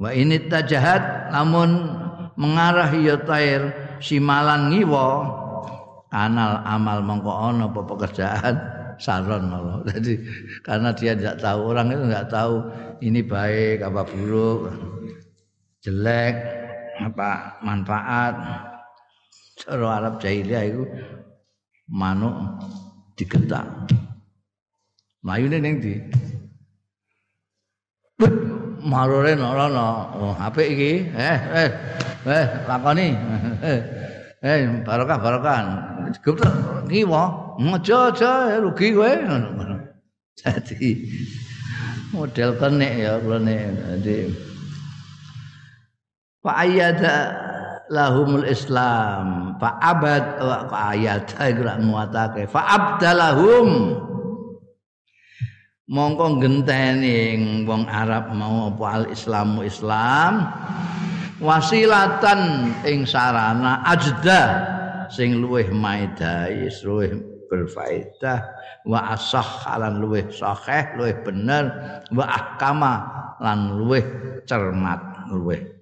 wa 0.00 0.08
ini 0.08 0.48
tajahat 0.48 1.28
namun 1.28 1.92
mengarah 2.40 2.88
ya 2.96 3.20
tair 3.20 3.68
simalan 4.00 4.72
ngiwa 4.72 5.28
kanal 6.08 6.64
amal 6.64 7.04
mongko 7.04 7.32
ana 7.52 7.68
apa 7.68 7.80
pekerjaan 7.84 8.56
saron 8.98 9.46
Allah. 9.48 9.78
Jadi 9.86 10.18
karena 10.66 10.90
dia 10.90 11.14
tidak 11.14 11.38
tahu 11.38 11.70
orang 11.70 11.94
itu 11.94 12.02
tidak 12.10 12.26
tahu 12.28 12.54
ini 12.98 13.20
baik 13.22 13.78
apa 13.86 14.02
buruk, 14.02 14.74
jelek 15.80 16.34
apa 16.98 17.62
manfaat. 17.62 18.34
Cara 19.58 19.86
Arab 20.02 20.22
jahiliyah 20.22 20.64
itu 20.70 20.82
manuk 21.88 22.36
digetak. 23.16 23.66
Mayune 25.24 25.58
ning 25.58 25.82
ndi? 25.82 25.94
Marore 28.84 29.34
rono. 29.34 29.88
Oh, 30.14 30.34
apik 30.38 30.68
iki. 30.70 30.92
Eh, 31.12 31.38
eh. 31.64 31.70
Eh, 32.26 32.46
lakoni. 32.68 33.08
Eh, 34.38 34.86
barokah 34.86 35.18
barokah. 35.18 35.58
Geblek 36.22 36.86
kiwa. 36.86 37.58
Aja 37.58 38.14
aja 38.14 38.62
rugi 38.62 38.94
kowe. 38.94 39.10
Jadi 40.38 41.10
model 42.14 42.54
kenek 42.54 42.92
ya 43.02 43.18
kula 43.18 43.42
Jadi 43.42 44.30
Fa 46.38 46.62
ayyada 46.62 47.14
lahumul 47.88 48.44
Islam. 48.44 49.56
Fa 49.56 49.80
abad 49.80 50.24
wa 50.40 50.92
ayat. 50.92 51.32
Lak 51.66 51.78
muatake 51.82 52.48
fa 52.48 52.64
abdalahum. 52.68 53.98
Mongko 55.88 56.36
genteni 56.44 57.32
wong 57.64 57.88
Arab 57.88 58.36
mau 58.36 58.68
apa 58.68 58.86
al 58.92 59.04
Islamu 59.08 59.64
Islam. 59.64 60.44
Wasilatan 61.40 62.74
ing 62.84 63.08
sarana 63.08 63.80
ajda 63.86 64.42
sing 65.08 65.40
luweh 65.40 65.72
maidai 65.72 66.68
luweh 66.84 67.16
berfaedah. 67.48 68.40
Wa 68.84 69.16
asah 69.16 69.80
lan 69.80 70.04
luweh 70.04 70.28
sahih 70.28 70.92
luweh 71.00 71.16
bener. 71.24 71.72
Wa 72.12 72.36
ahkama 72.36 72.94
lan 73.40 73.80
luweh 73.80 74.04
cermat 74.44 75.00
luweh 75.32 75.77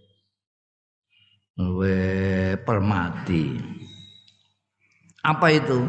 luweh 1.56 2.60
permati 2.62 3.76
apa 5.26 5.50
itu? 5.50 5.82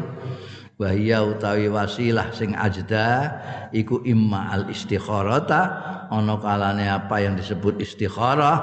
Bahaya 0.78 1.22
utawi 1.22 1.70
wasilah 1.70 2.34
sing 2.34 2.54
ajda 2.54 3.38
iku 3.70 4.02
imma 4.02 4.50
al 4.50 4.66
istikharata 4.70 5.62
ana 6.10 6.38
kalane 6.42 6.86
apa 6.90 7.22
yang 7.22 7.38
disebut 7.38 7.78
istikharah. 7.78 8.58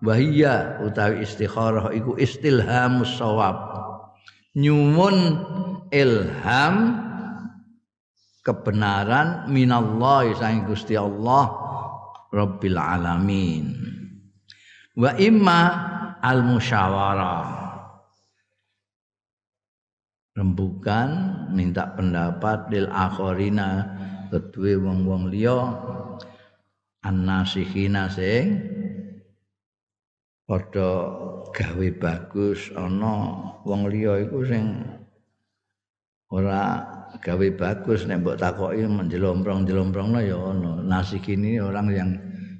Bahaya 0.00 0.80
utawi 0.80 1.24
istikharah 1.24 1.92
iku 1.92 2.16
istilhamus 2.16 3.12
sawab 3.20 3.56
nyumun 4.56 5.16
ilham 5.92 6.76
kebenaran 8.40 9.48
minallah 9.52 10.32
sang 10.36 10.64
Gusti 10.64 10.96
Allah 10.96 11.68
Rabbil 12.32 12.78
alamin. 12.80 13.64
Wa 14.96 15.16
imma 15.16 15.60
al 16.20 16.44
musyawarah 16.44 17.48
rembukan 20.36 21.08
minta 21.52 21.90
pendapat 21.96 22.70
lil 22.72 22.86
akhirina 22.88 23.84
kedue 24.30 24.78
wong-wong 24.78 25.28
liya 25.28 25.74
annasihina 27.04 28.06
sing 28.08 28.62
padha 30.46 30.90
gawe 31.50 31.88
bagus 31.98 32.70
ana 32.78 33.14
wong 33.66 33.90
liya 33.90 34.22
iku 34.22 34.44
sing 34.46 34.80
ora 36.30 36.86
gawe 37.18 37.46
bagus 37.58 38.06
nek 38.06 38.22
mbok 38.22 38.38
takoki 38.38 38.86
menjelomprong-jelomprongno 38.86 40.20
ya 40.22 40.38
ana. 40.38 40.78
Nasihini 40.78 41.58
orang 41.58 41.88
yang 41.90 42.10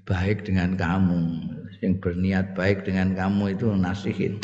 baik 0.02 0.42
dengan 0.42 0.74
kamu 0.74 1.49
yang 1.80 1.98
berniat 1.98 2.52
baik 2.56 2.84
dengan 2.84 3.16
kamu 3.16 3.56
itu 3.56 3.72
nasihin. 3.72 4.36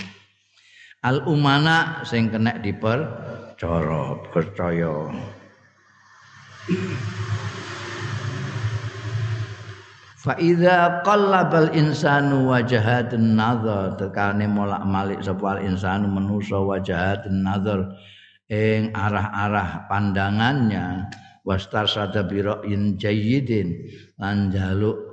Al 1.05 1.23
umana 1.29 2.03
sing 2.03 2.33
kena 2.33 2.59
dipercaya 2.59 4.19
percaya. 4.35 5.13
Fa 10.27 10.35
idza 10.43 11.07
qallabal 11.07 11.71
insanu 11.79 12.51
wajahatun 12.51 13.39
nazar 13.39 13.95
tekane 13.95 14.51
molak 14.51 14.83
malik 14.83 15.23
sapa 15.23 15.63
insanu 15.63 16.11
manusa 16.11 16.59
wajahatun 16.59 17.47
nazar 17.47 17.95
ing 18.51 18.91
arah-arah 18.91 19.87
pandangannya 19.87 21.07
wastar 21.47 21.87
sada 21.87 22.27
biroin 22.27 22.99
jayyidin 22.99 23.87
lan 24.19 24.51
jaluk 24.51 25.06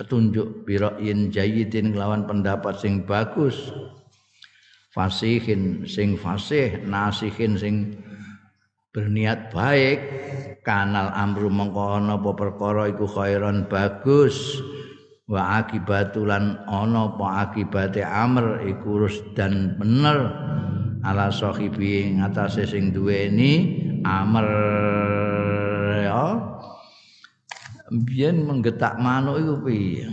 petunjuk 0.00 0.64
biroin 0.64 1.28
jayyidin 1.28 1.92
lawan 1.92 2.24
pendapat 2.24 2.80
sing 2.80 3.04
bagus. 3.04 3.68
Fasihin 4.96 5.84
sing 5.84 6.16
fasih 6.16 6.80
nasihin 6.88 7.60
sing 7.60 8.00
berniat 8.96 9.52
baik. 9.52 10.00
Kanal 10.64 11.12
amru 11.12 11.52
mengko 11.52 12.00
ana 12.00 12.16
apa 12.16 12.32
perkara 12.32 12.88
iku 12.88 13.04
khairon 13.04 13.68
bagus. 13.68 14.56
Wa 15.28 15.60
akibatulan 15.62 16.64
ana 16.64 17.12
apa 17.12 17.26
akibate 17.44 18.00
amr 18.00 18.64
iku 18.64 19.04
dan 19.36 19.76
bener. 19.76 20.32
Ala 21.04 21.28
sahibi 21.28 22.16
ngatasé 22.16 22.64
sing 22.64 22.92
duweni 22.92 23.84
amr 24.04 24.48
ya 26.04 26.24
biyen 27.90 28.46
menggetak 28.46 28.96
manuk 29.02 29.42
iku 29.42 29.54
piye 29.66 30.06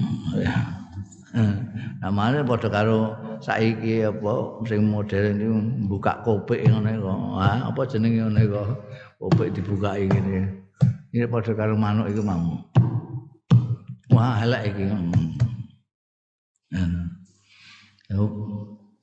namanya 2.01 2.41
padha 2.45 2.69
karo 2.69 3.13
saiki 3.41 4.05
apa 4.05 4.65
sing 4.65 4.85
modern 4.89 5.37
itu 5.37 5.53
buka 5.85 6.21
kopek 6.25 6.65
ngene 6.65 6.97
kok. 7.01 7.19
Apa 7.41 7.81
jenenge 7.89 8.25
ngene 8.25 8.41
kok. 8.49 8.67
Kopek 9.21 9.53
dibukai 9.53 10.05
ngene. 10.09 10.49
Ini 11.13 11.25
padha 11.29 11.53
karo 11.53 11.73
manuk 11.77 12.09
iku 12.09 12.21
mau. 12.25 12.57
Wah, 14.13 14.41
elek 14.41 14.73
iki. 14.73 14.85
Hmm. 16.73 16.97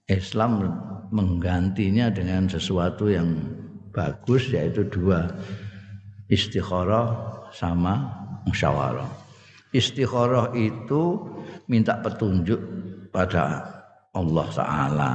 Islam 0.05 0.51
menggantinya 1.13 2.13
dengan 2.13 2.49
sesuatu 2.51 3.09
yang 3.09 3.41
bagus 3.95 4.51
yaitu 4.51 4.85
dua 4.91 5.33
istikharah 6.29 7.41
sama 7.55 8.24
musyawarah. 8.49 9.09
Istikharah 9.75 10.55
itu 10.55 11.19
minta 11.67 11.99
petunjuk 11.99 12.61
pada 13.11 13.65
Allah 14.15 14.47
Ta'ala. 14.55 15.13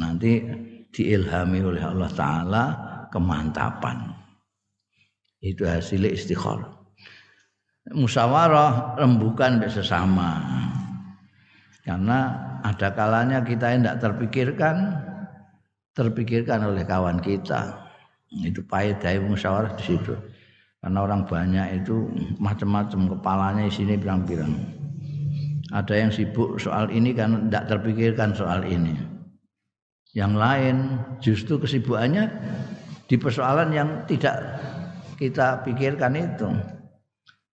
Nanti 0.00 0.40
diilhami 0.88 1.60
oleh 1.60 1.82
Allah 1.84 2.10
Ta'ala 2.10 2.64
kemantapan. 3.12 4.16
Itu 5.44 5.68
hasil 5.68 6.08
istikharah. 6.08 6.72
Musyawarah 7.92 8.96
rembukan 8.96 9.60
sesama. 9.68 10.40
Karena 11.84 12.18
ada 12.64 12.92
kalanya 12.92 13.40
kita 13.44 13.72
yang 13.72 13.82
tidak 13.84 13.98
terpikirkan 14.04 14.76
terpikirkan 15.96 16.64
oleh 16.64 16.86
kawan 16.86 17.18
kita. 17.20 17.76
Itu 18.30 18.62
dari 18.70 19.18
musyawarah 19.18 19.74
di 19.74 19.84
situ 19.84 20.14
karena 20.80 20.98
orang 21.04 21.28
banyak 21.28 21.84
itu 21.84 22.08
macam-macam 22.40 23.16
kepalanya 23.16 23.68
isinya 23.68 23.96
pirang-pirang 24.00 24.80
ada 25.70 25.94
yang 25.94 26.10
sibuk 26.10 26.58
soal 26.58 26.90
ini 26.90 27.14
kan 27.14 27.46
tidak 27.46 27.64
terpikirkan 27.70 28.34
soal 28.34 28.66
ini. 28.66 28.94
Yang 30.10 30.32
lain 30.34 30.76
justru 31.22 31.54
kesibukannya 31.62 32.26
di 33.06 33.14
persoalan 33.14 33.70
yang 33.70 33.88
tidak 34.10 34.34
kita 35.14 35.62
pikirkan 35.62 36.18
itu. 36.18 36.50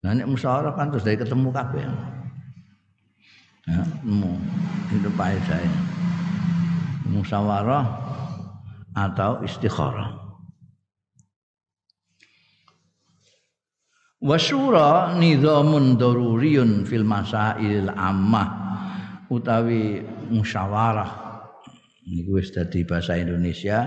Nah, 0.02 0.14
ini 0.14 0.26
musyawarah 0.26 0.74
kan 0.74 0.90
terus 0.90 1.06
dari 1.06 1.18
ketemu 1.22 1.50
kabeh. 1.54 1.86
Ya, 3.68 3.82
mau 4.02 4.34
itu 4.90 5.10
saya. 5.46 5.74
Musyawarah 7.06 7.86
atau 8.98 9.46
istikharah. 9.46 10.27
Wasyura 14.18 15.14
nizamun 15.14 15.94
daruriyun 15.94 16.90
fil 16.90 17.06
masail 17.06 17.94
ammah. 17.94 18.50
Utawi 19.30 20.02
musyawarah. 20.34 21.28
Niku 22.08 22.40
wis 22.40 22.50
dadi 22.56 22.88
bahasa 22.88 23.20
Indonesia 23.20 23.84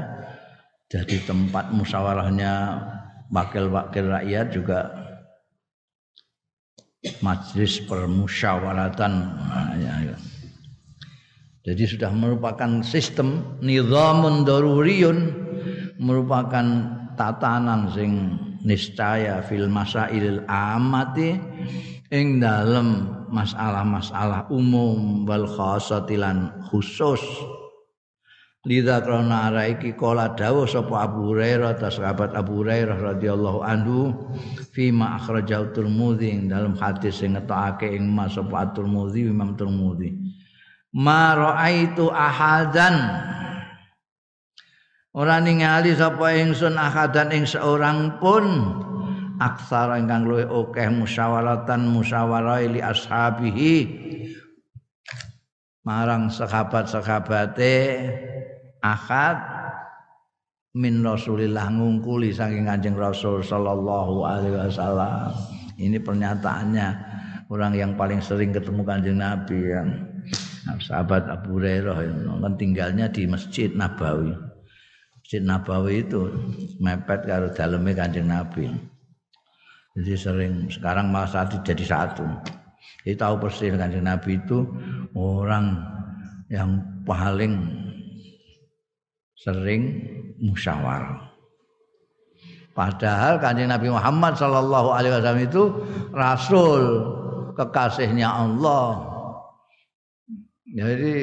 jadi 0.90 1.22
tempat 1.22 1.72
musyawarahnya 1.72 2.52
wakil-wakil 3.32 4.10
rakyat 4.10 4.46
juga 4.52 4.78
majlis 7.24 7.80
permusyawaratan. 7.88 9.12
Nah, 9.40 9.72
ya, 9.80 9.94
ya. 10.12 10.16
jadi 11.64 11.82
sudah 11.88 12.12
merupakan 12.12 12.84
sistem 12.84 13.56
nizamun 13.64 14.44
daruriyun 14.44 15.18
merupakan 15.96 16.66
tatanan 17.16 17.88
sing 17.94 18.36
niscaya 18.64 19.40
fil 19.44 19.68
masailil 19.68 20.44
amati 20.48 21.38
ing 22.10 22.42
dalem 22.42 23.08
masalah-masalah 23.30 24.50
umum 24.50 25.24
wal 25.24 25.46
khasatilan 25.46 26.66
khusus. 26.68 27.22
Lidha 28.60 29.00
krona 29.00 29.48
ara 29.48 29.72
iki 29.72 29.96
kala 29.96 30.36
dawuh 30.36 30.68
Abu 30.92 31.32
Hurairah 31.32 31.80
ta 31.80 31.88
sahabat 31.88 32.36
Abu 32.36 32.60
Hurairah 32.60 33.16
radhiyallahu 33.16 33.64
anhu 33.64 34.12
fi 34.76 34.92
ma 34.92 35.16
akhrajahu 35.16 35.72
Tirmidzi 35.72 36.44
dalam 36.44 36.76
hadis 36.76 37.24
sing 37.24 37.40
ngetokake 37.40 37.88
ing 37.88 38.12
Mas 38.12 38.36
sapa 38.36 38.68
Tirmidzi 38.76 39.32
Imam 39.32 39.56
Tirmidzi 39.56 40.12
ma 40.92 41.32
raaitu 41.38 42.12
ahadan 42.12 43.00
ora 45.16 45.42
ningali 45.42 45.94
sapa 45.94 46.38
ingsun 46.38 46.78
ahadan 46.78 47.34
ing 47.34 47.44
seorang 47.48 48.20
pun 48.22 48.44
aksara 49.40 49.96
ingkang 49.98 50.28
luwih 50.28 50.46
akeh 50.46 50.86
musyawaratan 50.92 51.90
musyawarah 51.90 52.62
li 52.68 52.78
ashabihi 52.84 53.74
marang 55.82 56.28
sahabat-sahabate 56.28 58.04
akad 58.84 59.60
min 60.76 61.02
Rasulillah 61.02 61.66
ngungkuli 61.72 62.30
saking 62.30 62.68
Kanjeng 62.68 62.94
Rasul 62.94 63.42
sallallahu 63.42 64.22
alaihi 64.22 64.54
wasallam. 64.54 65.34
Ini 65.80 65.98
pernyataannya 65.98 66.88
orang 67.50 67.72
yang 67.74 67.92
paling 67.98 68.22
sering 68.22 68.54
ketemu 68.54 68.86
Kanjeng 68.86 69.18
Nabi 69.18 69.58
yang 69.72 69.88
sahabat 70.78 71.26
Abu 71.26 71.58
Hurairah 71.58 71.96
kan 72.44 72.54
tinggalnya 72.54 73.10
di 73.10 73.26
Masjid 73.26 73.72
Nabawi. 73.72 74.49
Masjid 75.30 75.46
Nabawi 75.46 76.02
itu 76.02 76.26
mepet 76.82 77.22
karo 77.22 77.54
daleme 77.54 77.94
Kanjeng 77.94 78.26
Nabi. 78.26 78.66
Jadi 79.94 80.18
sering 80.18 80.66
sekarang 80.66 81.14
malah 81.14 81.30
saat 81.30 81.54
jadi 81.62 81.86
satu. 81.86 82.26
Jadi 83.06 83.14
tahu 83.14 83.38
persis 83.38 83.70
Kanjeng 83.78 84.10
Nabi 84.10 84.42
itu 84.42 84.66
orang 85.14 85.86
yang 86.50 86.82
paling 87.06 87.62
sering 89.38 90.02
musyawarah. 90.42 91.30
Padahal 92.74 93.38
kanjeng 93.38 93.70
Nabi 93.70 93.86
Muhammad 93.86 94.34
Sallallahu 94.34 94.90
Alaihi 94.90 95.14
Wasallam 95.14 95.46
itu 95.46 95.62
Rasul 96.10 96.82
kekasihnya 97.54 98.26
Allah. 98.26 99.06
Jadi 100.74 101.14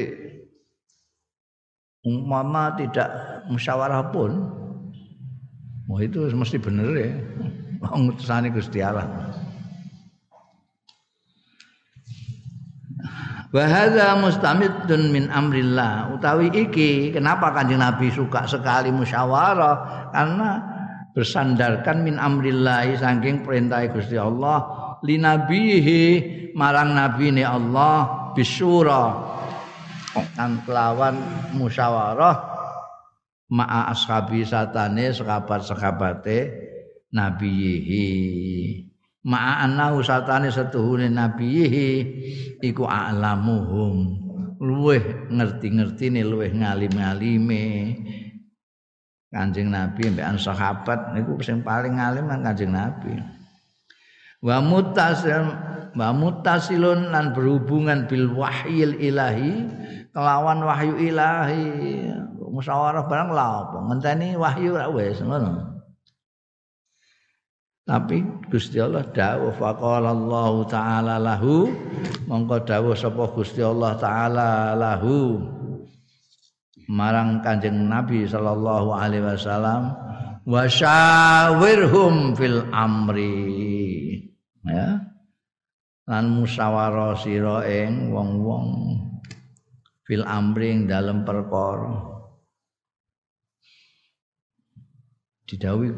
umpama 2.08 2.72
tidak 2.80 3.12
musyawarah 3.52 4.08
pun, 4.16 4.32
oh 5.92 6.00
itu 6.00 6.32
mesti 6.32 6.56
benar 6.56 6.88
ya. 6.96 7.12
Ngutusane 7.84 8.50
Gusti 8.56 8.80
Allah. 8.80 9.06
wa 13.48 13.64
hadza 13.64 14.14
mustamidun 14.20 15.12
min 15.12 15.26
amrillah. 15.32 16.12
Utawi 16.16 16.52
iki 16.52 17.16
kenapa 17.16 17.56
kanjeng 17.56 17.80
nabi 17.80 18.12
suka 18.12 18.44
sekali 18.46 18.92
musyawarah? 18.92 20.12
Karena 20.12 20.50
bersandarkan 21.16 22.04
min 22.04 22.20
amrillah 22.20 22.86
saking 22.94 23.42
perintah 23.48 23.82
Gusti 23.90 24.20
Allah. 24.20 24.86
Linabihi 25.06 26.04
marang 26.58 26.98
nabine 26.98 27.46
Allah 27.46 28.34
bisyura 28.34 29.14
kan 30.38 30.62
kelawan 30.64 31.18
musyawarah 31.58 32.38
ma'a 33.52 33.92
ashabi 33.92 34.44
satane 34.44 35.12
sekabat-sekabate 35.12 36.38
nabiyihi 37.14 38.08
ma'a 39.28 39.68
annahu 39.68 40.00
satane 40.00 40.48
setuhune 40.48 41.12
nabihi 41.12 41.90
iku 42.64 42.88
a'lamuhum. 42.88 44.26
Luweh 44.58 45.30
ngerti-ngertine 45.30 46.26
luweh 46.26 46.50
ngalim-ngalime. 46.50 47.94
Kanjeng 49.28 49.70
Nabi 49.70 50.08
mbek 50.08 50.40
sahabat 50.40 51.12
niku 51.14 51.36
sing 51.44 51.60
paling 51.62 52.00
alim 52.00 52.32
kan 52.32 52.42
Kanjeng 52.42 52.72
Nabi. 52.72 53.12
Wa 54.40 54.64
mutasil 54.64 55.52
wa 55.98 56.14
mutasilun 56.14 57.10
lan 57.10 57.34
berhubungan 57.34 58.06
bil 58.06 58.30
wahyil 58.38 58.94
ilahi 59.02 59.66
kelawan 60.14 60.62
wahyu 60.62 60.94
ilahi. 61.02 61.66
Musyawarah 62.48 63.06
barang 63.06 63.30
lha 63.38 63.48
apa? 63.70 63.78
Ngenteni 63.86 64.34
wahyu 64.34 64.78
ra 64.78 64.90
wis 64.90 65.22
ngono. 65.22 65.78
Tapi 67.88 68.20
Gusti 68.52 68.84
Allah 68.84 69.06
dawuh 69.08 69.56
faqala 69.56 70.12
Allah 70.12 70.52
taala 70.68 71.16
lahu 71.24 71.72
mongko 72.28 72.68
dawuh 72.68 72.92
sapa 72.92 73.32
Gusti 73.32 73.64
Allah 73.64 73.96
taala 73.96 74.76
lahu 74.76 75.40
marang 76.92 77.40
Kanjeng 77.40 77.88
Nabi 77.88 78.28
sallallahu 78.28 78.92
alaihi 78.92 79.24
wasallam 79.24 79.96
wasyawirhum 80.44 82.36
fil 82.36 82.68
amri 82.76 84.28
ya 84.68 84.97
lan 86.08 86.26
musyawarah 86.40 87.20
sira 87.20 87.68
ing 87.68 88.16
wong-wong 88.16 88.68
fil 90.08 90.24
amri 90.24 90.72
ing 90.72 90.80
dalem 90.88 91.28
perkara 91.28 92.00
didhawuhi 95.48 95.92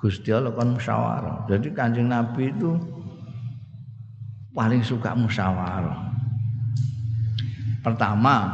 Gusti 0.00 0.32
Allah 0.32 0.56
kan 0.56 0.80
musyawarah. 0.80 1.44
Jadi 1.44 1.76
Kanjeng 1.76 2.08
Nabi 2.08 2.48
itu 2.48 2.72
paling 4.56 4.80
suka 4.80 5.12
musyawarah. 5.12 6.08
Pertama, 7.84 8.48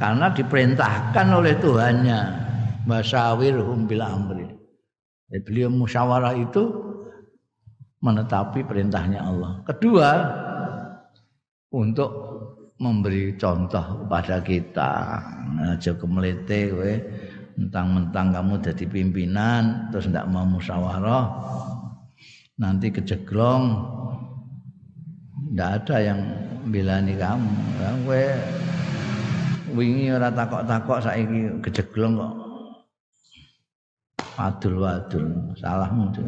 karena 0.00 0.32
diperintahkan 0.32 1.26
oleh 1.36 1.52
Tuhannya 1.60 2.20
masyawirhum 2.88 3.84
bil 3.84 4.00
amri. 4.00 4.48
Jadi 5.28 5.40
beliau 5.44 5.68
musyawarah 5.68 6.32
itu 6.40 6.89
menetapi 8.00 8.64
perintahnya 8.64 9.20
Allah. 9.20 9.60
Kedua, 9.64 10.08
untuk 11.70 12.10
memberi 12.80 13.36
contoh 13.36 14.04
kepada 14.04 14.40
kita. 14.40 14.92
Aja 15.60 15.92
kemelete 15.92 16.72
kowe 16.72 16.92
mentang-mentang 17.60 18.32
kamu 18.32 18.54
jadi 18.64 18.84
pimpinan 18.88 19.92
terus 19.92 20.08
tidak 20.08 20.24
mau 20.32 20.48
musyawarah 20.48 21.28
nanti 22.56 22.88
kejeglong 22.88 23.76
tidak 25.52 25.84
ada 25.84 25.96
yang 26.00 26.20
bilani 26.72 27.20
kamu 27.20 27.52
gue 28.08 28.24
wingi 29.76 30.08
ora 30.16 30.32
takok-takok 30.32 30.98
saiki 31.04 31.60
kejeglong 31.60 32.16
kok 32.16 32.34
wadul-wadul 34.40 35.52
salahmu 35.60 36.16
tuh. 36.16 36.24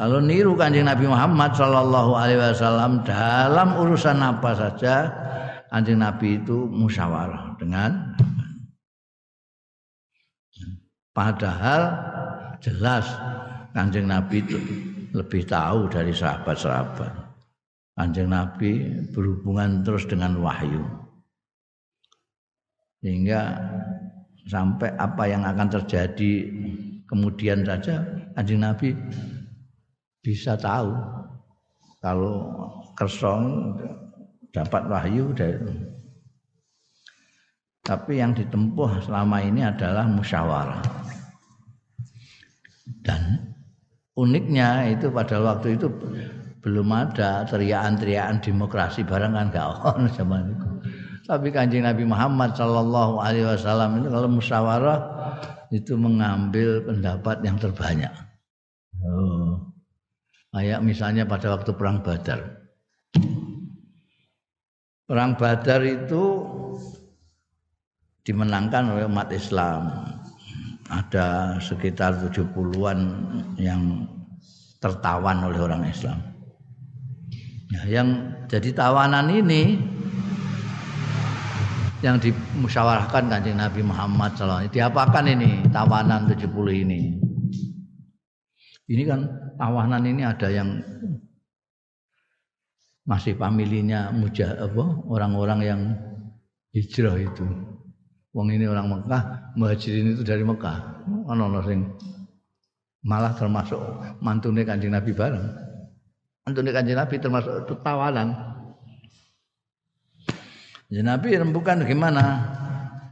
Kalau 0.00 0.16
niru 0.16 0.56
kanjeng 0.56 0.88
Nabi 0.88 1.04
Muhammad 1.04 1.52
Shallallahu 1.52 2.16
Alaihi 2.16 2.40
Wasallam 2.40 3.04
dalam 3.04 3.76
urusan 3.76 4.16
apa 4.24 4.56
saja, 4.56 5.12
kanjeng 5.68 6.00
Nabi 6.00 6.40
itu 6.40 6.64
musyawarah 6.72 7.60
dengan 7.60 8.16
Padahal 11.10 11.82
jelas 12.62 13.04
Kanjeng 13.74 14.06
Nabi 14.06 14.42
itu 14.42 14.58
lebih 15.10 15.42
tahu 15.46 15.90
dari 15.90 16.14
sahabat-sahabat. 16.14 17.12
Kanjeng 17.98 18.30
Nabi 18.30 18.88
berhubungan 19.10 19.82
terus 19.82 20.06
dengan 20.06 20.38
wahyu. 20.38 20.80
Sehingga 23.02 23.58
sampai 24.46 24.96
apa 24.96 25.24
yang 25.28 25.44
akan 25.44 25.68
terjadi 25.68 26.32
kemudian 27.04 27.66
saja 27.66 28.00
Kanjeng 28.38 28.62
Nabi 28.62 28.94
bisa 30.20 30.56
tahu 30.56 30.92
kalau 32.00 32.36
kersong 32.96 33.76
dapat 34.52 34.84
wahyu 34.88 35.32
dari 35.32 35.56
tapi 37.80 38.20
yang 38.20 38.36
ditempuh 38.36 39.02
selama 39.02 39.40
ini 39.40 39.64
adalah 39.64 40.04
musyawarah 40.04 40.84
dan 43.00 43.50
uniknya 44.14 44.92
itu 44.92 45.08
pada 45.08 45.40
waktu 45.40 45.80
itu 45.80 45.88
belum 46.60 46.92
ada 46.92 47.48
teriakan-teriakan 47.48 48.44
demokrasi 48.44 49.00
barang 49.04 49.32
kan 49.32 49.48
gak 49.48 49.66
on 49.80 50.04
zaman 50.16 50.52
itu. 50.52 50.68
Tapi 51.24 51.48
kanjeng 51.54 51.86
Nabi 51.86 52.04
Muhammad 52.04 52.52
Shallallahu 52.58 53.22
Alaihi 53.22 53.46
Wasallam 53.48 54.02
itu 54.02 54.08
kalau 54.12 54.28
musyawarah 54.28 55.00
itu 55.70 55.94
mengambil 55.94 56.82
pendapat 56.84 57.36
yang 57.46 57.56
terbanyak. 57.56 58.12
Oh. 59.00 59.39
Kayak 60.50 60.82
misalnya 60.82 61.22
pada 61.30 61.54
waktu 61.54 61.70
perang 61.78 62.02
Badar. 62.02 62.58
Perang 65.06 65.38
Badar 65.38 65.80
itu 65.86 66.22
dimenangkan 68.26 68.94
oleh 68.94 69.06
umat 69.06 69.30
Islam. 69.30 70.10
Ada 70.90 71.58
sekitar 71.62 72.18
70-an 72.18 72.98
yang 73.62 74.10
tertawan 74.82 75.46
oleh 75.46 75.60
orang 75.62 75.86
Islam. 75.86 76.18
Nah, 77.70 77.86
yang 77.86 78.34
jadi 78.50 78.74
tawanan 78.74 79.30
ini 79.30 79.78
yang 82.02 82.18
dimusyawarahkan 82.18 83.30
kanjeng 83.30 83.60
Nabi 83.60 83.86
Muhammad 83.86 84.34
SAW. 84.34 84.66
Diapakan 84.66 85.30
ini 85.30 85.62
tawanan 85.70 86.26
70 86.26 86.50
ini? 86.74 87.29
Ini 88.90 89.02
kan 89.06 89.20
tawanan 89.54 90.02
ini 90.02 90.26
ada 90.26 90.50
yang 90.50 90.82
masih 93.06 93.38
familinya 93.38 94.10
mujah 94.10 94.58
apa 94.58 94.84
orang-orang 95.06 95.60
yang 95.62 95.80
hijrah 96.74 97.14
itu. 97.22 97.46
Wong 98.30 98.50
ini 98.50 98.66
orang 98.66 98.90
Mekah, 98.90 99.54
muhajirin 99.58 100.14
itu 100.14 100.22
dari 100.26 100.42
Mekah. 100.42 101.06
Ono 101.06 101.62
sing 101.66 101.86
malah 103.06 103.34
termasuk 103.34 103.78
mantune 104.18 104.66
Kanjeng 104.66 104.94
Nabi 104.94 105.10
bareng. 105.14 105.46
Mantune 106.46 106.70
Kanjeng 106.74 106.98
Nabi 106.98 107.14
termasuk 107.18 107.66
itu 107.66 107.74
tawanan. 107.86 108.34
Ya 110.90 111.06
Nabi 111.06 111.38
rembukan 111.38 111.86
gimana? 111.86 112.42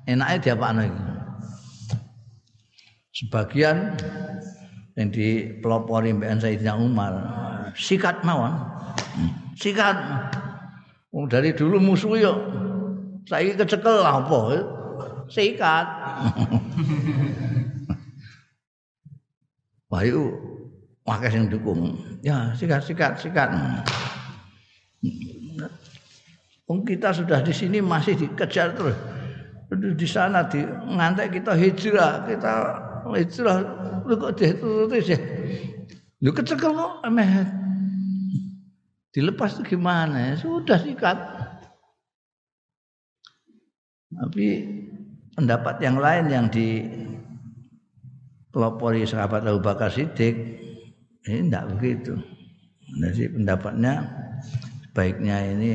Enaknya 0.07 0.39
dia 0.43 0.55
apa 0.59 0.75
lagi? 0.75 1.03
Sebagian 3.15 3.99
yang 4.99 5.15
dipelopori 5.15 6.11
Mbak 6.11 6.43
Sayyidina 6.43 6.75
Umar. 6.75 7.15
Sikat 7.79 8.27
mawon. 8.27 8.51
Sikat. 9.55 9.95
Oh, 11.15 11.25
dari 11.31 11.55
dulu 11.55 11.79
musuh 11.79 12.19
yo 12.19 12.35
saya 13.31 13.55
kecekel 13.55 14.03
apa? 14.03 14.41
Sikat. 15.31 15.87
Wah 19.89 20.05
itu 20.05 20.35
yang 21.09 21.49
dukung. 21.49 21.97
Ya 22.21 22.53
sikat 22.59 22.85
sikat 22.85 23.17
sikat. 23.23 23.49
Oh, 26.69 26.85
kita 26.85 27.17
sudah 27.17 27.41
di 27.41 27.55
sini 27.55 27.81
masih 27.81 28.13
dikejar 28.19 28.77
terus. 28.77 28.93
Di 29.73 30.05
sana 30.05 30.45
di 30.45 30.61
ngantek 30.69 31.41
kita 31.41 31.57
hijrah, 31.57 32.29
kita 32.29 32.53
hijrah 33.17 33.59
lu 34.05 34.15
kok 34.17 34.37
dituruti 34.37 34.99
sih. 35.01 35.21
Lu 36.25 36.35
kecekel 36.35 36.75
kok 36.75 36.93
emeh. 37.07 37.47
Dilepas 39.15 39.57
itu 39.57 39.77
gimana? 39.77 40.37
Sudah 40.37 40.77
sikat. 40.77 41.17
Tapi 44.09 44.47
pendapat 45.37 45.79
yang 45.85 45.97
lain 46.01 46.27
yang 46.33 46.47
di 46.51 46.83
pelopori 48.51 49.05
sahabat 49.05 49.45
Abu 49.47 49.61
Bakar 49.61 49.93
Siddiq 49.93 50.35
ini 51.29 51.47
tidak 51.47 51.65
begitu. 51.77 52.17
Jadi 52.89 53.37
pendapatnya 53.37 53.95
sebaiknya 54.89 55.37
ini 55.53 55.73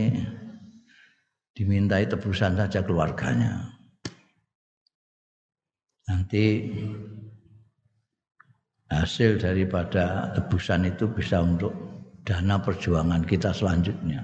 dimintai 1.54 2.10
tebusan 2.10 2.58
saja 2.58 2.82
keluarganya. 2.82 3.70
Nanti 6.10 6.74
hasil 9.02 9.42
daripada 9.42 10.30
tebusan 10.38 10.86
itu 10.86 11.10
bisa 11.10 11.42
untuk 11.42 11.74
dana 12.22 12.62
perjuangan 12.62 13.26
kita 13.26 13.50
selanjutnya. 13.50 14.22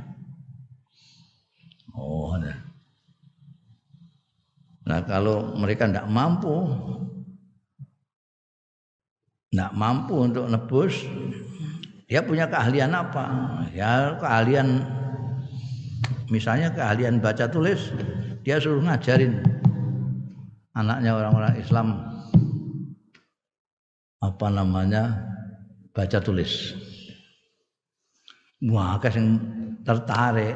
Oh. 1.98 2.38
Nah 4.90 5.06
kalau 5.06 5.54
mereka 5.58 5.86
tidak 5.86 6.10
mampu, 6.10 6.66
tidak 9.54 9.72
mampu 9.78 10.16
untuk 10.30 10.46
nebus, 10.50 11.06
dia 12.10 12.26
punya 12.26 12.50
keahlian 12.50 12.94
apa? 12.94 13.26
Ya 13.74 14.18
keahlian 14.18 14.82
misalnya 16.30 16.74
keahlian 16.74 17.18
baca 17.22 17.50
tulis 17.50 17.90
dia 18.46 18.62
suruh 18.62 18.82
ngajarin 18.86 19.42
anaknya 20.78 21.12
orang-orang 21.18 21.54
Islam 21.58 21.88
apa 24.20 24.48
namanya 24.52 25.16
baca 25.96 26.20
tulis. 26.20 26.76
Wah 28.68 29.00
yang 29.00 29.40
tertarik. 29.88 30.56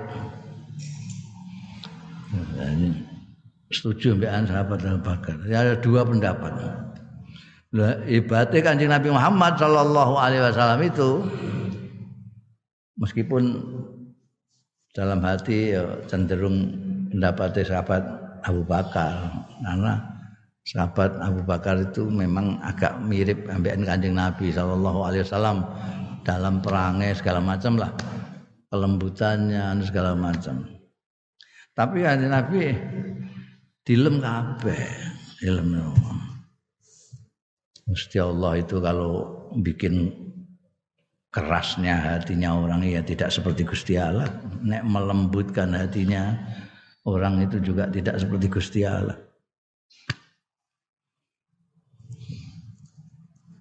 Setuju 3.73 4.19
mbak 4.19 4.51
sahabat 4.51 4.79
Abu 4.85 5.01
Bakar. 5.01 5.37
Ya, 5.47 5.63
ada 5.63 5.75
dua 5.79 6.05
pendapat. 6.05 6.53
Ibadah 8.05 8.59
kanjeng 8.61 8.93
Nabi 8.93 9.09
Muhammad 9.09 9.57
Shallallahu 9.57 10.13
Alaihi 10.13 10.45
Wasallam 10.45 10.81
itu 10.85 11.09
meskipun 13.01 13.57
dalam 14.93 15.25
hati 15.25 15.73
ya, 15.73 15.81
cenderung 16.05 16.69
mendapati 17.09 17.65
sahabat 17.65 18.05
Abu 18.45 18.61
Bakar 18.61 19.41
karena 19.65 20.12
sahabat 20.63 21.19
Abu 21.19 21.43
Bakar 21.43 21.75
itu 21.83 22.07
memang 22.07 22.59
agak 22.63 23.03
mirip 23.03 23.51
ambekan 23.51 23.83
kanjeng 23.83 24.15
Nabi 24.15 24.47
Shallallahu 24.47 24.99
Alaihi 25.03 25.23
Wasallam 25.27 25.57
dalam 26.23 26.63
perangnya 26.63 27.11
segala 27.11 27.43
macam 27.43 27.75
lah 27.75 27.91
kelembutannya 28.71 29.83
segala 29.83 30.15
macam. 30.15 30.63
Tapi 31.75 31.97
kanjeng 31.99 32.31
Nabi 32.31 32.63
dilem 33.83 34.23
kabeh 34.23 34.83
ilmu 35.43 35.91
Gusti 37.83 38.15
Allah 38.15 38.63
itu 38.63 38.79
kalau 38.79 39.43
bikin 39.59 40.07
kerasnya 41.27 42.15
hatinya 42.15 42.55
orang 42.55 42.87
ya 42.87 43.03
tidak 43.03 43.27
seperti 43.27 43.67
Gusti 43.67 43.99
Allah. 43.99 44.31
Nek 44.63 44.87
melembutkan 44.87 45.75
hatinya 45.75 46.31
orang 47.03 47.43
itu 47.43 47.59
juga 47.59 47.91
tidak 47.91 48.15
seperti 48.23 48.47
Gusti 48.47 48.87
Allah 48.87 49.19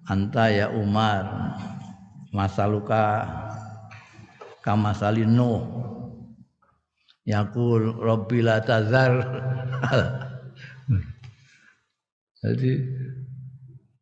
anta 0.09 0.49
ya 0.51 0.67
Umar 0.71 1.55
masaluka 2.33 3.27
kama 4.63 4.93
salino 4.95 5.63
yakul 7.23 8.03
rabbi 8.03 8.43
la 8.43 8.59
tazar 8.63 9.13
jadi 12.43 12.71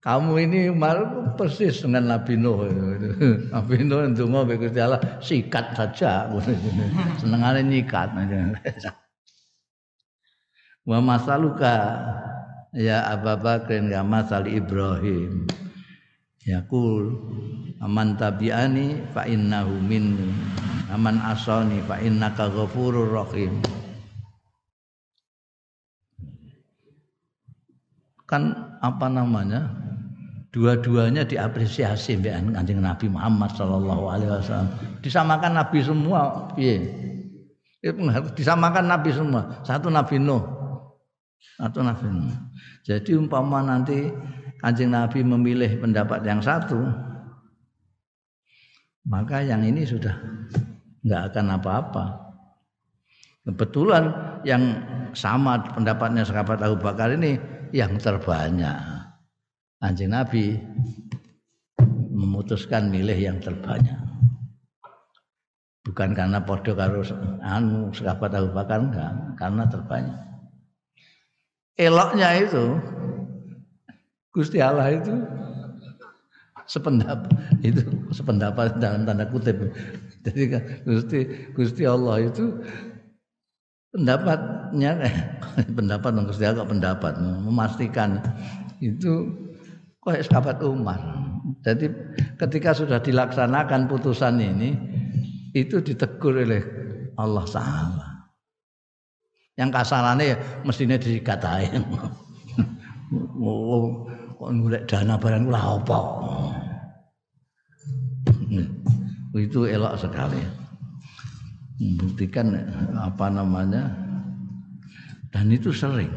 kamu 0.01 0.33
ini 0.49 0.59
malu 0.73 1.29
persis 1.37 1.85
dengan 1.85 2.17
Nabi 2.17 2.33
Nuh. 2.33 2.65
Nabi 3.53 3.85
Nuh 3.85 4.09
ndonga 4.09 4.49
mbek 4.49 4.65
Gusti 4.65 4.81
Allah 4.81 4.97
sikat 5.21 5.77
saja. 5.77 6.25
Senengane 7.21 7.61
nyikat. 7.61 8.09
Wa 10.89 10.97
masaluka 10.97 12.01
ya 12.73 13.13
Abu 13.13 13.29
ya 13.93 14.01
masal 14.01 14.49
Ibrahim. 14.49 15.45
Yaqul 16.45 17.13
aman 17.81 18.17
tabi'ani 18.17 19.13
fa 19.13 19.29
innahu 19.29 19.77
minni. 19.77 20.33
Aman 20.89 21.21
asani 21.21 21.79
fa 21.85 22.01
innaka 22.01 22.49
ghafurur 22.49 23.13
rahim. 23.13 23.61
Kan 28.25 28.55
apa 28.81 29.07
namanya? 29.11 29.81
dua-duanya 30.51 31.23
diapresiasi 31.23 32.19
mbek 32.19 32.51
Kanjeng 32.51 32.83
Nabi 32.83 33.07
Muhammad 33.07 33.55
sallallahu 33.55 34.03
alaihi 34.11 34.31
wasallam. 34.35 34.69
Disamakan 34.99 35.55
nabi 35.55 35.79
semua 35.79 36.51
piye? 36.53 36.91
Disamakan 38.35 38.91
nabi 38.91 39.09
semua. 39.15 39.63
Satu 39.63 39.87
Nabi 39.89 40.19
Nuh. 40.21 40.43
Satu 41.57 41.81
Nabi 41.81 42.05
Nuh. 42.11 42.35
Jadi 42.83 43.15
umpama 43.17 43.63
nanti 43.63 44.11
Kanjeng 44.61 44.93
Nabi 44.93 45.25
memilih 45.25 45.81
pendapat 45.81 46.21
yang 46.21 46.37
satu, 46.37 46.77
maka 49.09 49.41
yang 49.41 49.65
ini 49.65 49.81
sudah 49.81 50.13
nggak 51.01 51.33
akan 51.33 51.45
apa-apa. 51.57 52.05
Kebetulan 53.41 54.13
yang 54.45 54.61
sama 55.17 55.57
pendapatnya 55.73 56.21
sahabat 56.21 56.61
Abu 56.61 56.77
Bakar 56.77 57.09
ini 57.09 57.41
yang 57.73 57.97
terbanyak. 57.97 58.77
Anjing 59.81 60.13
Nabi 60.13 60.61
memutuskan 62.13 62.93
milih 62.93 63.17
yang 63.17 63.41
terbanyak. 63.41 63.97
Bukan 65.81 66.13
karena 66.13 66.37
podo 66.45 66.77
karo 66.77 67.01
anu 67.41 67.89
sahabat 67.89 68.37
Abu 68.37 68.53
Bakar 68.53 68.77
enggak, 68.85 69.11
karena 69.41 69.65
terbanyak. 69.65 70.19
Eloknya 71.81 72.29
itu 72.37 72.77
Gusti 74.31 74.63
Allah 74.63 74.95
itu 74.95 75.11
sependapat 76.63 77.31
itu 77.67 77.83
sependapat 78.15 78.79
dalam 78.79 79.03
tanda 79.03 79.27
kutip. 79.27 79.59
Jadi 80.23 80.41
kan 80.47 80.63
Gusti 80.87 81.19
Gusti 81.51 81.83
Allah 81.83 82.23
itu 82.23 82.63
pendapatnya 83.91 84.91
pendapat 85.77 86.09
dong 86.15 86.27
Gusti 86.31 86.47
Allah 86.47 86.63
pendapat 86.63 87.19
memastikan 87.19 88.23
itu 88.79 89.27
kok 89.99 90.15
sahabat 90.23 90.63
Umar. 90.63 90.99
Jadi 91.67 91.91
ketika 92.39 92.71
sudah 92.71 93.03
dilaksanakan 93.03 93.91
putusan 93.91 94.39
ini 94.39 94.79
itu 95.51 95.83
ditegur 95.83 96.39
oleh 96.39 96.63
Allah 97.19 97.43
Taala. 97.43 98.09
Yang 99.59 99.69
kasarannya 99.75 100.25
ya 100.31 100.37
mestinya 100.63 100.95
dikatain. 100.95 101.83
kok 104.41 104.49
ngulek 104.57 104.89
dana 104.89 105.13
barang 105.21 105.45
kula 105.45 105.61
apa? 105.61 105.99
itu 109.37 109.69
elok 109.69 109.95
sekali. 110.01 110.41
Membuktikan 111.81 112.49
apa 112.97 113.25
namanya 113.29 113.89
dan 115.33 115.49
itu 115.49 115.73
sering 115.73 116.13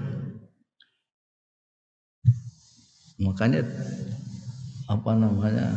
makanya 3.16 3.64
apa 4.90 5.10
namanya 5.16 5.72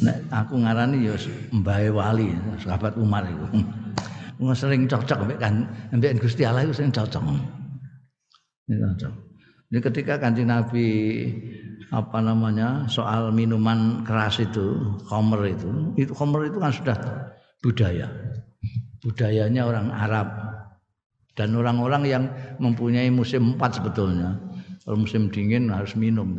Nek 0.00 0.16
aku 0.32 0.56
ngarani 0.56 1.04
ya 1.04 1.12
Mbae 1.52 1.92
Wali, 1.92 2.32
sahabat 2.64 2.96
Umar 2.96 3.20
itu. 3.28 3.68
Sering 4.56 4.88
cocok 4.88 5.28
mbek 5.28 5.38
kan 5.38 5.68
mbek 5.92 6.16
Gusti 6.16 6.48
Allah 6.48 6.64
itu 6.64 6.72
sering 6.72 6.88
cocok. 6.88 7.20
Cocok. 8.64 9.29
Jadi 9.70 9.80
ketika 9.86 10.18
kanjeng 10.18 10.50
Nabi 10.50 10.86
apa 11.94 12.18
namanya 12.18 12.90
soal 12.90 13.30
minuman 13.30 14.02
keras 14.02 14.42
itu, 14.42 14.98
khamr 15.06 15.46
itu, 15.46 15.70
itu 15.94 16.10
khamr 16.10 16.50
itu 16.50 16.58
kan 16.58 16.74
sudah 16.74 16.96
budaya. 17.62 18.10
Budayanya 19.00 19.62
orang 19.70 19.88
Arab 19.94 20.28
dan 21.38 21.54
orang-orang 21.54 22.02
yang 22.04 22.24
mempunyai 22.58 23.14
musim 23.14 23.54
empat 23.54 23.78
sebetulnya. 23.78 24.34
Kalau 24.82 25.06
musim 25.06 25.30
dingin 25.30 25.70
harus 25.70 25.94
minum. 25.94 26.34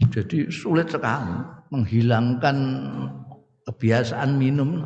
Jadi 0.00 0.48
sulit 0.48 0.88
sekali 0.88 1.44
menghilangkan 1.68 2.56
kebiasaan 3.68 4.32
minum. 4.40 4.80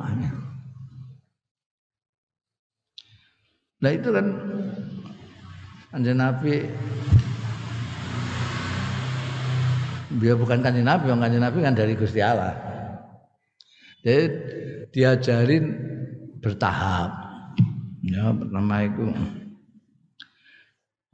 Nah 3.78 3.90
itu 3.94 4.10
kan 4.10 4.26
Kanjeng 5.94 6.18
Nabi 6.18 6.66
dia 10.18 10.34
bukan 10.34 10.58
kanjeng 10.58 10.86
Nabi, 10.86 11.06
yang 11.10 11.22
kanjeng 11.22 11.42
Nabi 11.42 11.58
kan 11.62 11.74
dari 11.74 11.94
Gusti 11.94 12.18
Allah. 12.18 12.54
Jadi 14.02 14.26
diajarin 14.90 15.64
bertahap. 16.42 17.10
Ya 18.02 18.34
pertama 18.34 18.84
itu 18.84 19.06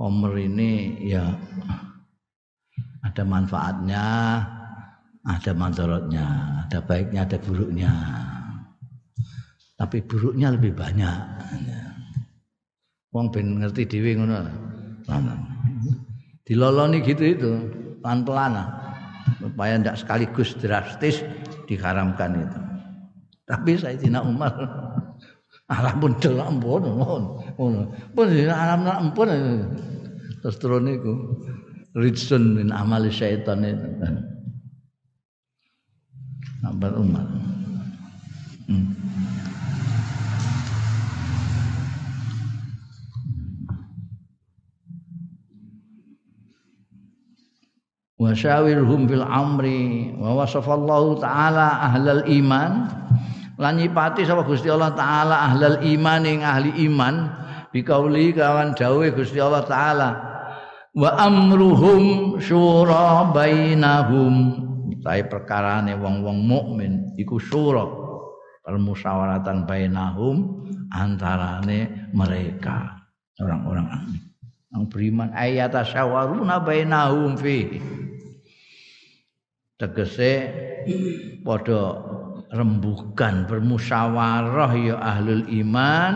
Homer 0.01 0.33
ini 0.41 0.97
ya 1.13 1.29
ada 3.05 3.23
manfaatnya, 3.29 4.05
ada 5.29 5.53
manfaatnya, 5.53 6.27
ada 6.65 6.79
baiknya, 6.81 7.21
ada 7.29 7.37
buruknya. 7.37 7.93
Tapi 9.77 10.01
buruknya 10.09 10.57
lebih 10.57 10.73
banyak. 10.73 11.21
Wong 13.11 13.27
ben 13.35 13.59
ngerti 13.59 13.91
dhewe 13.91 14.15
ngono. 14.23 14.47
Diloloni 16.47 17.03
gitu 17.03 17.25
itu, 17.27 17.51
pelan-pelan 18.03 18.55
supaya 19.39 19.79
tidak 19.79 19.97
sekaligus 19.99 20.55
drastis 20.59 21.23
diharamkan 21.67 22.39
itu. 22.39 22.61
Tapi 23.47 23.79
Sayyidina 23.79 24.23
Umar 24.23 24.55
alam 25.71 25.95
pun 26.03 26.13
delok 26.19 26.47
ampun 26.51 26.83
ngono. 26.87 27.79
Pun 28.15 28.27
alam 28.47 28.87
ampun 28.87 29.29
terus 30.43 30.57
turun 30.59 30.87
niku 30.87 31.39
ridsun 31.95 32.59
min 32.59 32.71
amal 32.71 33.07
syaitan 33.11 33.63
itu. 33.67 33.87
Sahabat 36.63 36.93
Umar. 36.95 37.27
Hmm. 38.69 39.00
Wa 48.21 48.37
syawirhum 48.37 49.09
fil 49.09 49.25
amri. 49.25 50.13
Wa 50.21 50.45
wasafallahu 50.45 51.25
taala 51.25 51.81
ahlal 51.89 52.29
iman. 52.29 52.93
Lan 53.57 53.81
nyipati 53.81 54.29
sapa 54.29 54.45
Gusti 54.45 54.69
Allah 54.69 54.93
taala 54.93 55.49
ahlal 55.49 55.81
iman 55.81 56.23
ing 56.29 56.45
ahli 56.45 56.85
iman. 56.85 57.33
Bikauli 57.73 58.37
kawan 58.37 58.77
dawuh 58.77 59.09
Gusti 59.17 59.41
Allah 59.41 59.65
taala. 59.65 60.11
Wa 60.93 61.17
amruhum 61.17 62.37
syura 62.37 63.33
bainahum. 63.33 64.69
Tapi 65.01 65.25
perkarane 65.33 65.97
wong-wong 65.97 66.45
mukmin 66.45 67.17
iku 67.17 67.41
syura. 67.41 67.89
Permusyawaratan 68.61 69.65
bainahum 69.65 70.69
antarane 70.93 72.13
mereka. 72.13 73.01
Orang-orang 73.41 74.13
yang 74.71 74.85
beriman 74.87 75.33
ayat 75.33 75.73
syawaruna 75.73 76.63
bainahum 76.63 77.35
fi 77.35 77.81
tegese 79.81 80.33
padha 81.41 81.97
rembukan 82.53 83.49
bermusyawarah 83.49 84.73
ya 84.77 84.97
ahlul 85.01 85.49
iman 85.49 86.15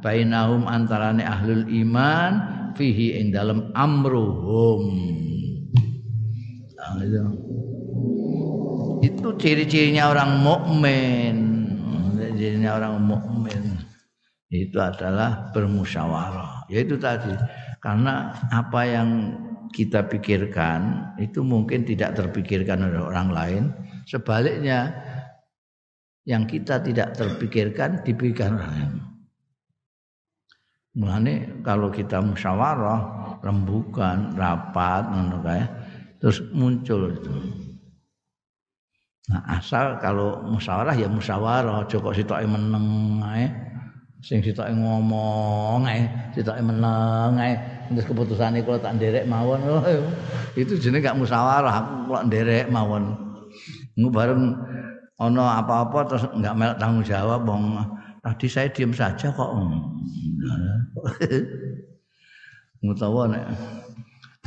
bainahum 0.00 0.64
antarane 0.64 1.20
ahlul 1.20 1.68
iman 1.68 2.32
fihi 2.74 3.22
ing 3.22 3.30
dalam 3.30 3.70
amruhum. 3.72 4.82
Nah, 6.74 7.00
itu. 7.00 7.22
itu 9.04 9.28
ciri-cirinya 9.40 10.12
orang 10.12 10.42
mukmin. 10.42 11.36
Cirinya 12.36 12.76
orang 12.76 13.00
mukmin. 13.00 13.78
Itu 14.52 14.78
adalah 14.78 15.50
bermusyawarah. 15.56 16.68
Yaitu 16.68 17.00
tadi. 17.00 17.32
Karena 17.80 18.36
apa 18.52 18.80
yang 18.84 19.08
kita 19.74 20.06
pikirkan 20.06 21.12
itu 21.18 21.42
mungkin 21.42 21.82
tidak 21.82 22.14
terpikirkan 22.14 22.86
oleh 22.86 23.02
orang 23.02 23.28
lain 23.34 23.62
sebaliknya 24.06 24.94
yang 26.24 26.46
kita 26.46 26.78
tidak 26.80 27.18
terpikirkan 27.18 28.00
dipikirkan 28.06 28.54
Mulane 30.94 31.58
kalau 31.66 31.90
kita 31.90 32.22
musyawarah, 32.22 33.02
rembukan, 33.42 34.30
rapat 34.38 35.02
kae, 35.42 35.66
terus 36.22 36.38
muncul 36.54 37.10
itu. 37.10 37.34
Nah, 39.26 39.42
asal 39.58 39.98
kalau 39.98 40.46
musyawarah 40.54 40.94
ya 40.94 41.10
musyawarah, 41.10 41.82
aja 41.82 41.98
kok 41.98 42.14
sitoke 42.14 42.46
meneng 42.46 43.18
ae. 43.26 43.50
Sing 44.22 44.38
sitoke 44.38 44.70
ngomong 44.70 45.82
ae, 45.90 46.06
sitoke 46.30 46.62
meneng. 46.62 47.42
Terus 47.92 48.06
keputusane 48.08 48.64
kalau 48.64 48.80
tak 48.80 48.96
nderek 48.96 49.28
mawon, 49.28 49.60
oh, 49.68 49.84
itu 50.56 50.78
jenenge 50.80 51.04
gak 51.04 51.18
musyawarah, 51.20 51.74
aku 51.84 51.92
kok 52.16 52.24
nderek 52.30 52.72
mawon. 52.72 53.12
Bareng 53.94 54.56
ono 55.22 55.44
apa-apa 55.46 55.98
terus 56.10 56.24
melak 56.34 56.78
tanggung 56.82 57.06
jawab 57.06 57.46
bong 57.46 57.78
tadi 58.24 58.46
saya 58.50 58.68
diam 58.72 58.90
saja 58.90 59.30
kok. 59.30 59.50
Ngutawa 62.84 63.32
nek 63.32 63.44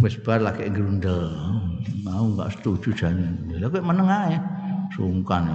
wis 0.03 0.19
bar 0.21 0.43
lagi 0.43 0.69
grundel 0.69 1.33
mau 2.05 2.27
enggak 2.27 2.53
setuju 2.59 2.89
jane. 2.93 3.27
Lha 3.55 3.71
kok 3.71 3.85
meneng 3.85 4.09
ae? 4.11 4.35
Sungkan. 4.93 5.47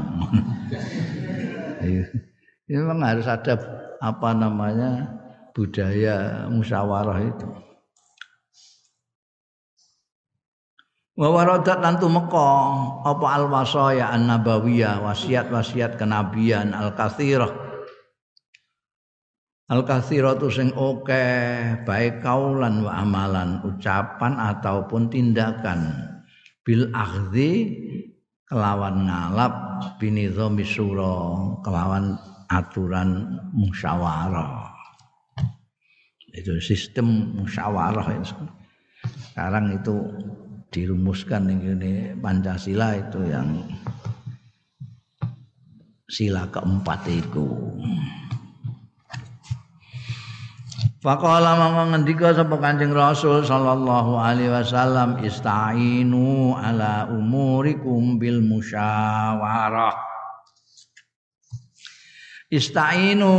Ini 1.82 2.78
memang 2.78 3.02
harus 3.04 3.26
ada 3.28 3.58
apa 4.02 4.34
namanya 4.34 5.18
budaya 5.52 6.46
musyawarah 6.48 7.20
itu 7.22 7.46
wa 11.22 11.28
waradat 11.30 11.78
lan 11.78 12.02
tumeka 12.02 12.50
apa 13.06 13.26
al 13.30 13.46
wasaya 13.46 14.10
an 14.10 14.26
nabawiyah 14.26 15.06
wasiat-wasiat 15.06 15.94
kenabian 15.94 16.74
al 16.74 16.98
katsirah 16.98 17.46
al 19.70 19.86
katsiratu 19.86 20.50
sing 20.50 20.74
oke 20.74 21.22
baik 21.86 22.26
kaulan 22.26 22.82
wa 22.82 23.06
amalan 23.06 23.62
ucapan 23.62 24.34
ataupun 24.36 25.08
tindakan. 25.08 26.10
Bil 26.62 26.94
akhdhi 26.94 27.74
kelawan 28.46 29.10
ngalap 29.10 29.54
binidhami 29.98 30.62
sura 30.62 31.58
kelawan 31.64 32.14
aturan 32.46 33.40
musyawarah. 33.50 34.70
Itu 36.36 36.60
sistem 36.62 37.34
musyawarah 37.34 38.08
itu 38.14 38.44
sekarang 39.32 39.80
itu 39.80 39.96
dirumuskan 40.72 41.52
ini 41.52 42.16
Pancasila 42.16 42.96
itu 42.96 43.20
yang 43.28 43.60
sila 46.08 46.48
keempat 46.48 47.00
itu. 47.12 47.46
Faqala 51.02 51.58
mama 51.58 51.92
ngendika 51.92 52.30
sapa 52.30 52.56
Kanjeng 52.62 52.94
Rasul 52.94 53.42
sallallahu 53.42 54.22
alaihi 54.22 54.54
wasallam 54.54 55.18
istainu 55.20 56.54
ala 56.54 57.10
umurikum 57.10 58.22
bil 58.22 58.38
musyawarah. 58.38 59.98
Istainu 62.54 63.34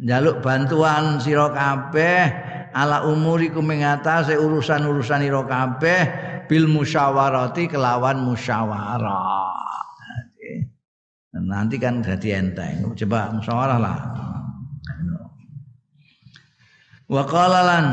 jaluk 0.00 0.40
bantuan 0.40 1.20
sira 1.20 1.52
kabeh 1.52 2.47
ala 2.78 3.02
umurikum 3.10 3.66
ing 3.74 3.82
atase 3.82 4.38
urusan-urusan 4.38 5.26
ira 5.26 5.42
kabeh 5.42 6.00
bil 6.46 6.70
musyawarati 6.70 7.66
kelawan 7.66 8.22
musyawarah. 8.22 9.58
Nanti 11.38 11.76
kan 11.82 12.02
jadi 12.06 12.38
enteng. 12.38 12.94
Coba 12.94 13.34
musyawarah 13.34 13.78
lah. 13.82 13.98
Wa 17.08 17.24
qala 17.24 17.60
lan 17.64 17.84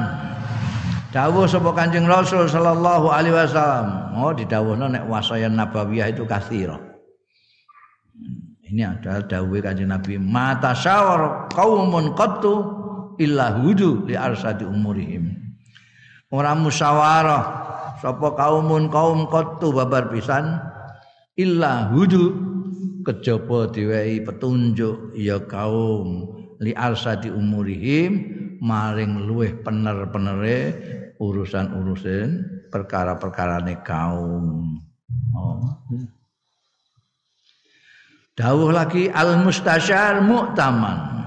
dawuh 1.16 1.48
sapa 1.48 1.72
Kanjeng 1.72 2.04
Rasul 2.04 2.52
sallallahu 2.52 3.08
alaihi 3.08 3.32
wasallam. 3.32 4.12
Oh 4.20 4.36
didhawuhno 4.36 4.92
nek 4.92 5.08
wasayan 5.08 5.56
nabawiyah 5.56 6.12
itu 6.12 6.28
kathira. 6.28 6.76
Ini 8.66 8.82
adalah 8.92 9.24
dawuh 9.24 9.56
Kanjeng 9.64 9.88
Nabi 9.88 10.20
mata 10.20 10.76
syawar 10.76 11.48
qaumun 11.48 12.12
qattu 12.12 12.75
illa 13.22 13.60
hudu 13.60 14.08
li 14.08 14.16
arsadi 14.18 14.64
umurihim. 14.68 15.32
Ora 16.34 16.58
musyawarah 16.58 17.44
sapa 18.02 18.36
kaumun 18.36 18.92
kaum 18.92 19.30
qattu 19.32 19.72
babar 19.72 20.12
pisan 20.12 20.60
illa 21.40 21.88
hudu 21.92 22.34
kejaba 23.06 23.70
diwehi 23.70 24.26
petunjuk 24.26 25.14
ya 25.16 25.40
kaum 25.46 26.34
li 26.60 26.74
arsadi 26.74 27.30
umurihim 27.30 28.36
maring 28.60 29.28
luweh 29.30 29.54
pener-penere 29.62 30.60
urusan-urusan 31.22 32.28
perkara-perkarane 32.74 33.80
kaum. 33.86 34.80
Oh. 35.36 35.64
Dawuh 38.36 38.72
lagi 38.76 39.08
al 39.08 39.40
mustasyar 39.40 40.20
muktaman. 40.20 41.24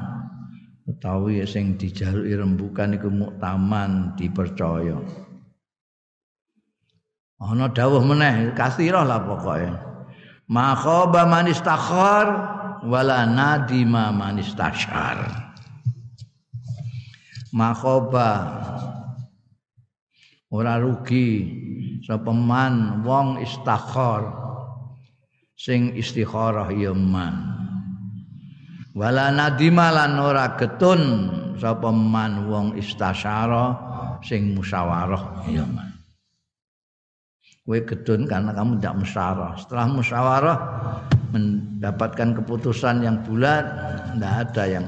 Utawi 0.88 1.44
sing 1.44 1.76
dijaluki 1.76 2.32
rembukan 2.32 2.96
iku 2.96 3.12
muktaman 3.12 4.16
dipercaya. 4.16 4.96
Ana 7.38 7.68
dawuh 7.68 8.02
meneh 8.02 8.56
kasirah 8.56 9.04
lah 9.04 9.20
pokoke. 9.20 9.68
Ma 10.48 10.72
khaba 10.72 11.28
man 11.28 11.44
istakhar 11.52 12.26
wala 12.82 13.28
nadima 13.28 14.08
man 14.14 14.38
istasyar 14.38 15.48
makhoba 17.52 18.30
ora 20.52 20.78
rugi 20.78 21.30
sapa 22.04 22.30
man 22.30 23.02
wong 23.02 23.40
istakhar 23.42 24.30
sing 25.58 25.96
istikharah 25.96 26.70
ya 26.70 26.94
man 26.94 27.67
wala 28.98 29.30
nadima 29.30 29.94
lan 29.94 30.18
ora 30.18 30.58
getun 30.58 31.02
sapa 31.54 31.94
man 31.94 32.50
wong 32.50 32.74
istasyara 32.74 33.78
sing 34.26 34.58
musyawarah. 34.58 35.46
Ya 35.46 35.62
man. 35.62 35.94
Kowe 37.62 37.78
getun 37.84 38.24
karena 38.24 38.50
kamu 38.56 38.80
tidak 38.80 39.06
musyawarah. 39.06 39.52
Setelah 39.60 39.86
musyawarah 39.92 40.58
mendapatkan 41.30 42.40
keputusan 42.42 43.04
yang 43.04 43.20
bulat 43.22 43.62
tidak 44.16 44.34
ada 44.48 44.64
yang 44.66 44.86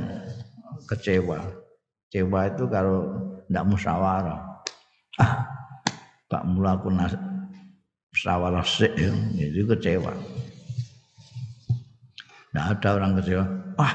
kecewa. 0.88 1.38
Kecewa 2.08 2.40
itu 2.48 2.64
kalau 2.72 2.98
tidak 3.46 3.64
musyawarah. 3.68 4.40
Ah, 5.20 5.44
Pak 6.24 6.42
Mula 6.48 6.80
aku 6.80 6.88
musyawarah 8.10 8.64
sih, 8.64 8.88
itu 9.36 9.68
kecewa. 9.68 10.16
Tidak 12.50 12.66
ada 12.66 12.88
orang 12.98 13.14
kecewa. 13.14 13.44
Wah, 13.78 13.94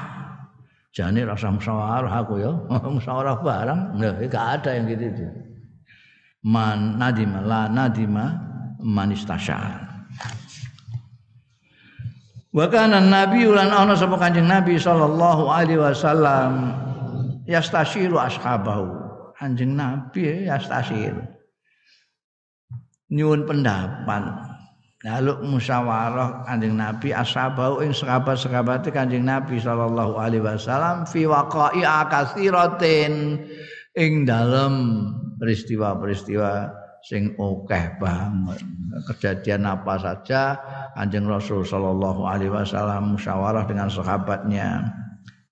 jadi 0.96 1.28
rasa 1.28 1.52
musyawarah 1.52 2.12
aku 2.24 2.34
ya, 2.40 2.52
musyawarah 2.96 3.36
barang, 3.44 3.80
nggak 4.00 4.46
ada 4.60 4.70
yang 4.72 4.84
gitu 4.88 5.04
itu. 5.12 5.26
Man 6.46 6.96
nadima 6.96 7.44
la 7.44 7.68
nadima 7.68 8.32
manistasya. 8.80 9.84
Wa 12.56 12.64
kana 12.72 13.04
nabi 13.04 13.44
ulan 13.44 13.68
ana 13.68 13.92
sapa 13.92 14.16
Kanjeng 14.16 14.48
Nabi 14.48 14.80
sallallahu 14.80 15.52
alaihi 15.52 15.76
wasallam 15.76 16.72
yastashiru 17.44 18.16
ashabahu 18.16 19.06
anjing 19.38 19.78
nabi 19.78 20.48
yastashiru 20.50 21.22
nyuwun 23.12 23.46
pendapat 23.46 24.55
lalu 25.06 25.38
musyawarah 25.54 26.42
kanjeng 26.50 26.74
nabi 26.74 27.14
ashabahu 27.14 27.78
ing 27.86 27.94
sahabat-sahabat 27.94 28.90
kanjeng 28.90 29.22
nabi 29.22 29.62
sallallahu 29.62 30.18
alaihi 30.18 30.42
wasallam 30.42 31.06
fi 31.06 31.22
waqa'i 31.30 31.86
akasiratin 31.86 33.38
ing 33.94 34.26
dalam 34.26 35.06
peristiwa-peristiwa 35.38 36.74
sing 37.06 37.38
akeh 37.38 37.86
banget. 38.02 38.60
Kejadian 39.06 39.62
apa 39.70 39.94
saja 40.02 40.58
kanjeng 40.98 41.30
Rasul 41.30 41.62
sallallahu 41.62 42.26
alaihi 42.26 42.50
wasallam 42.50 43.14
musyawarah 43.14 43.62
dengan 43.70 43.86
sahabatnya. 43.86 44.90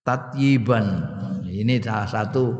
Tatyiban 0.02 1.06
ini 1.46 1.78
salah 1.78 2.10
satu 2.10 2.52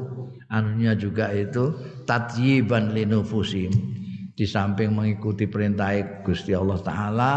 anunya 0.46 0.94
juga 0.94 1.34
itu 1.34 1.74
tatyiban 2.06 2.94
linufusim 2.94 3.93
di 4.34 4.44
samping 4.44 4.90
mengikuti 4.90 5.46
perintah 5.46 5.94
Gusti 6.26 6.50
Allah 6.50 6.78
taala 6.82 7.34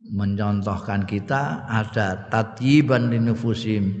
mencontohkan 0.00 1.04
kita 1.04 1.68
ada 1.68 2.26
tatyiban 2.32 3.12
linufusim 3.12 3.92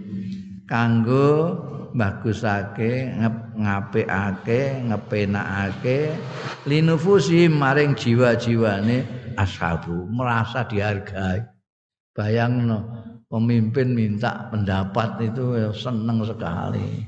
kanggo 0.64 1.60
bagusake 1.92 3.12
ngapikake 3.60 4.88
ngepenakake 4.88 6.16
linufusim 6.64 7.52
maring 7.52 7.92
jiwa-jiwane 7.92 9.04
ashabu 9.36 10.08
merasa 10.08 10.64
dihargai. 10.64 11.44
Bayangno 12.10 12.90
pemimpin 13.30 13.94
minta 13.94 14.50
pendapat 14.50 15.30
itu 15.30 15.54
ya 15.54 15.70
seneng 15.70 16.26
sekali. 16.26 17.06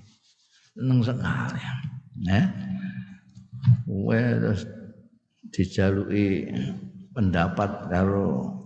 Seneng 0.76 1.00
sekali. 1.02 1.60
Ya 2.22 2.71
kowe 3.86 4.18
terus 4.18 4.66
dijaluki 5.52 6.50
pendapat 7.12 7.92
karo 7.92 8.62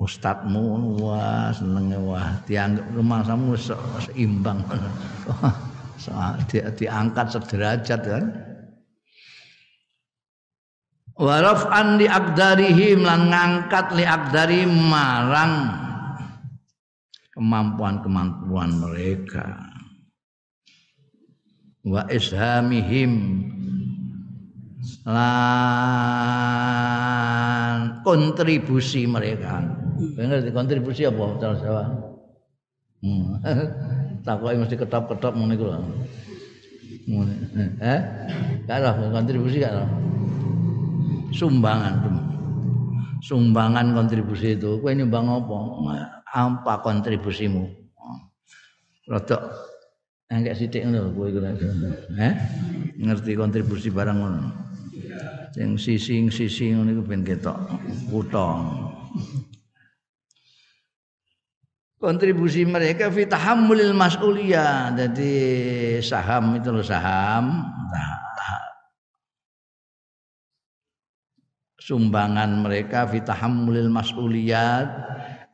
ustadmu 0.00 0.96
wah 0.96 1.52
senenge 1.52 1.98
wah 2.00 2.40
dianggap 2.48 2.86
rumahmu 2.96 3.52
seimbang. 4.00 4.64
Di, 6.48 6.64
diangkat 6.64 7.36
sederajat 7.36 8.00
kan? 8.00 8.24
Waraf 11.20 11.68
an 11.68 12.00
li 12.00 12.08
akdarihim 12.08 13.04
lan 13.04 13.28
ngangkat 13.28 13.92
li 13.92 14.08
akdari 14.08 14.64
marang 14.64 15.68
kemampuan-kemampuan 17.36 18.80
mereka. 18.80 19.60
Wa 21.84 22.08
ishamihim 22.08 23.12
lan 25.06 26.40
kontribusi 28.04 29.06
mereka. 29.08 29.64
Benar 30.16 30.44
kontribusi 30.52 31.04
apa 31.08 31.36
cara 31.40 31.54
Jawa? 31.60 31.84
Hmm. 33.00 33.40
Takoki 34.26 34.60
mesti 34.60 34.76
ketop-ketop 34.76 35.32
ngene 35.32 35.56
iku 35.56 35.64
lho. 35.72 35.80
Eh? 37.80 38.00
Kalau 38.68 39.08
kontribusi 39.10 39.56
kan 39.64 39.88
sumbangan 41.30 41.94
sumbangan 43.22 43.92
kontribusi 43.94 44.56
itu 44.56 44.80
kowe 44.80 44.92
nyumbang 44.92 45.28
apa 45.28 45.58
apa 46.30 46.72
kontribusimu 46.82 47.68
rodok 49.06 49.42
enggak 50.32 50.56
sithik 50.56 50.86
ngono 50.86 51.12
kowe 51.14 51.28
iku 51.28 51.38
eh 51.44 52.34
ngerti 52.98 53.36
kontribusi 53.36 53.92
barang 53.92 54.18
ngono 54.18 54.40
sing 55.50 55.74
sising-sising 55.74 56.78
ngono 56.78 56.90
iku 56.94 57.02
ben 57.02 57.22
ketok 57.26 57.58
kontribusi 62.00 62.64
mereka 62.64 63.12
fi 63.12 63.28
tahammulil 63.28 63.92
mas'uliyah. 63.92 64.96
Jadi 64.96 65.34
saham 66.00 66.56
itu 66.56 66.72
loh 66.72 66.82
saham. 66.82 67.68
Sumbangan 71.80 72.64
mereka 72.64 73.04
fitahammulil 73.04 73.90
mas'uliyat 73.90 74.88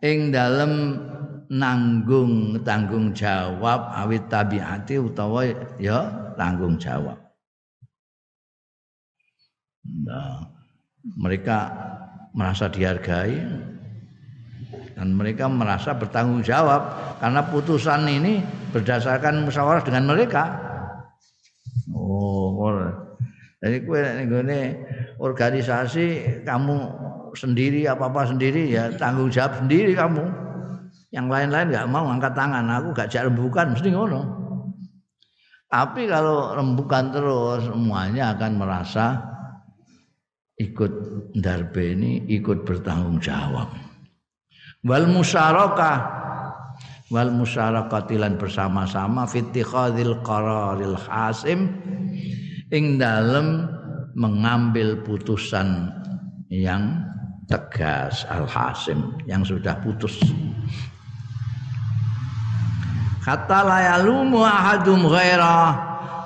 ing 0.05 0.31
dalem 0.31 1.01
nanggung 1.49 2.61
tanggung 2.61 3.17
jawab 3.17 3.89
awit 3.97 4.29
tabiati 4.29 5.01
utawa 5.01 5.49
ya 5.81 6.13
tanggung 6.37 6.77
jawab. 6.77 7.26
Nah, 10.07 10.47
mereka 11.15 11.71
merasa 12.37 12.67
dihargai 12.67 13.39
dan 14.97 15.13
mereka 15.13 15.47
merasa 15.47 15.93
bertanggung 15.93 16.41
jawab 16.41 16.83
karena 17.21 17.45
putusan 17.49 18.09
ini 18.09 18.41
berdasarkan 18.73 19.45
musyawarah 19.45 19.85
dengan 19.85 20.09
mereka. 20.09 20.57
Oh, 21.93 22.73
jadi 23.61 23.83
kue 23.85 24.01
ini 24.01 24.79
organisasi 25.21 26.07
kamu 26.45 26.77
sendiri 27.37 27.89
apa 27.89 28.09
apa 28.09 28.29
sendiri 28.29 28.73
ya 28.73 28.93
tanggung 28.97 29.29
jawab 29.29 29.65
sendiri 29.65 29.93
kamu. 29.93 30.25
Yang 31.15 31.27
lain-lain 31.33 31.67
nggak 31.73 31.89
mau 31.89 32.05
angkat 32.13 32.35
tangan, 32.37 32.67
aku 32.69 32.89
gak 32.93 33.09
jak 33.09 33.25
rembukan 33.25 33.73
mesti 33.73 33.89
ngono. 33.95 34.21
Tapi 35.67 36.07
kalau 36.07 36.53
rembukan 36.53 37.11
terus 37.15 37.67
semuanya 37.67 38.37
akan 38.37 38.53
merasa 38.59 39.36
ikut 40.57 40.93
darbe 41.37 41.93
ini 41.93 42.25
ikut 42.33 42.65
bertanggung 42.65 43.21
jawab. 43.21 43.69
Wal 44.85 45.09
musyarakah. 45.09 45.99
Wal 47.13 47.31
musyarakatilan 47.31 48.41
bersama-sama. 48.41 49.29
Fitikhadil 49.29 50.21
qararil 50.25 50.97
hasim. 50.97 51.71
Ing 52.73 52.99
dalam 52.99 53.69
mengambil 54.17 55.05
putusan 55.05 55.93
yang 56.51 57.05
tegas 57.47 58.27
al-hasim 58.27 59.15
yang 59.29 59.47
sudah 59.47 59.79
putus. 59.85 60.19
Kata 63.23 63.67
layalumu 63.67 64.43
ahadum 64.43 65.07
ghaira 65.11 65.75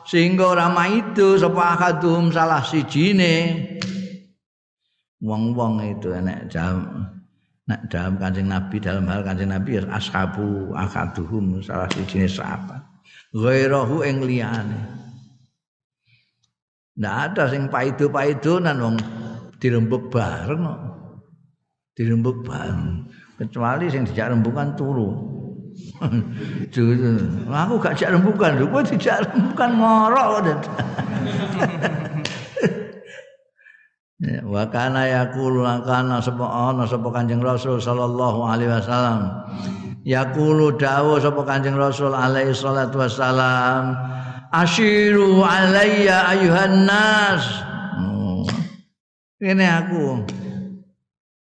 sehingga 0.04 0.52
rama 0.52 0.84
itu 0.88 1.36
sapa 1.36 1.76
ahadum 1.76 2.28
salah 2.32 2.60
sijine 2.64 3.64
wong-wong 5.20 5.84
itu 5.84 6.12
enek 6.16 6.48
jam 6.48 7.06
nek 7.68 7.86
dalam 7.92 8.18
kancing 8.18 8.48
Nabi 8.50 8.76
dalam 8.82 9.06
hal 9.06 9.22
kancing 9.22 9.52
Nabi 9.52 9.78
ya 9.78 9.82
ashabu 9.94 10.74
akaduhum 10.74 11.60
salah 11.62 11.86
sijine 11.92 12.26
sahabat 12.26 12.82
ghairahu 13.30 14.02
ing 14.02 14.26
liyane 14.26 15.00
Ndak 17.00 17.32
ada 17.32 17.48
sing 17.48 17.72
paido-paidonan 17.72 18.76
wong 18.76 18.96
dirembuk 19.56 20.12
bareng 20.12 20.68
kok. 20.68 20.80
Dirembuk 21.96 22.44
bareng. 22.44 23.08
Kecuali 23.40 23.88
sing 23.88 24.04
dijak 24.04 24.36
rembukan 24.36 24.76
turu. 24.76 25.08
aku 27.64 27.74
gak 27.80 27.96
jak 27.96 28.12
rembukan, 28.12 28.52
lho 28.60 28.68
kowe 28.68 28.84
dijak 28.84 29.32
rembukan 29.32 29.70
ngorok 29.80 30.26
kok. 30.44 30.60
Ya, 34.20 34.44
wa 34.44 34.68
kana 34.68 35.08
yaqulu 35.08 35.64
kana 35.88 36.20
sapa 36.20 36.44
ana 36.44 36.84
sapa 36.84 37.08
Kanjeng 37.08 37.40
Rasul 37.40 37.80
sallallahu 37.80 38.44
alaihi 38.44 38.68
wasallam. 38.68 39.48
Yaqulu 40.04 40.76
dawuh 40.76 41.16
sapa 41.24 41.40
Kanjeng 41.48 41.80
Rasul 41.80 42.12
alaihi 42.12 42.52
salatu 42.52 43.00
wasalam 43.00 43.96
asyiru 44.52 45.40
alayya 45.40 46.36
ayuhan 46.36 46.84
nas. 46.84 47.44
Ini 49.40 49.64
aku 49.64 50.20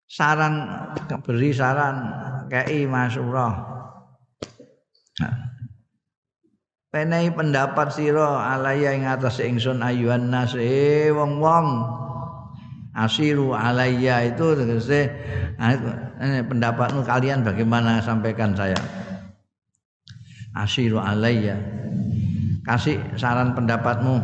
saran 0.06 0.70
beri 1.26 1.50
saran 1.50 2.14
kei 2.46 2.86
masurah 2.86 3.72
Penai 6.92 7.32
pendapat 7.32 7.88
siro 7.96 8.36
alaya 8.36 8.92
ing 8.92 9.08
atas 9.08 9.40
ingsun 9.40 9.80
ayuhan 9.80 10.28
nas. 10.28 10.52
Eh 10.60 11.08
wong 11.10 11.40
wong 11.40 11.68
asiru 12.92 13.56
alaya 13.56 14.28
itu 14.28 14.56
tegese 14.56 15.12
ini 16.22 16.44
pendapatmu 16.46 17.02
kalian 17.08 17.42
bagaimana? 17.42 18.04
Sampaikan 18.04 18.54
saya. 18.54 18.78
Asiru 20.52 21.00
alaya 21.00 21.56
kasih 22.68 23.00
saran 23.16 23.56
pendapatmu. 23.56 24.20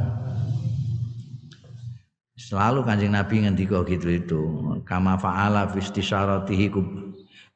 Selalu 2.38 2.86
kanjeng 2.86 3.12
Nabi 3.12 3.44
ngendika 3.44 3.82
gitu 3.88 4.08
itu. 4.14 4.42
Kama 4.88 5.20
fa'ala 5.20 5.68
fi 5.74 5.84
istisharatihi 5.84 6.72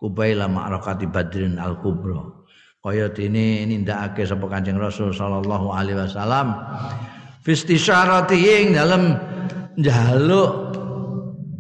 kubaila 0.01 0.49
ma'rakati 0.49 1.05
badrin 1.07 1.61
al 1.61 1.79
kubra 1.79 2.41
kaya 2.81 3.13
dene 3.13 3.61
nindakake 3.69 4.25
sapa 4.25 4.49
kanjeng 4.49 4.81
Rasul 4.81 5.13
sallallahu 5.13 5.69
alaihi 5.69 6.01
wasallam. 6.01 6.57
Fi 7.45 7.53
istisharatihi 7.53 8.73
dalam 8.73 9.21
njaluk 9.77 10.80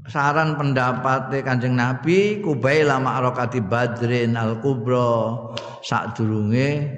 saran 0.09 0.57
pendapat 0.57 1.43
kanjeng 1.45 1.77
Nabi 1.77 2.41
kubaila 2.41 2.97
ma'rakati 2.97 3.61
badrin 3.61 4.33
al 4.33 4.57
kubra 4.57 5.37
sadurunge 5.85 6.89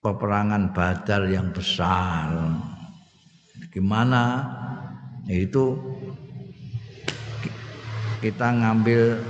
peperangan 0.00 0.72
Badar 0.72 1.28
yang 1.28 1.52
besar. 1.52 2.32
Gimana? 3.70 4.48
Itu 5.28 5.76
kita 8.24 8.50
ngambil 8.50 9.20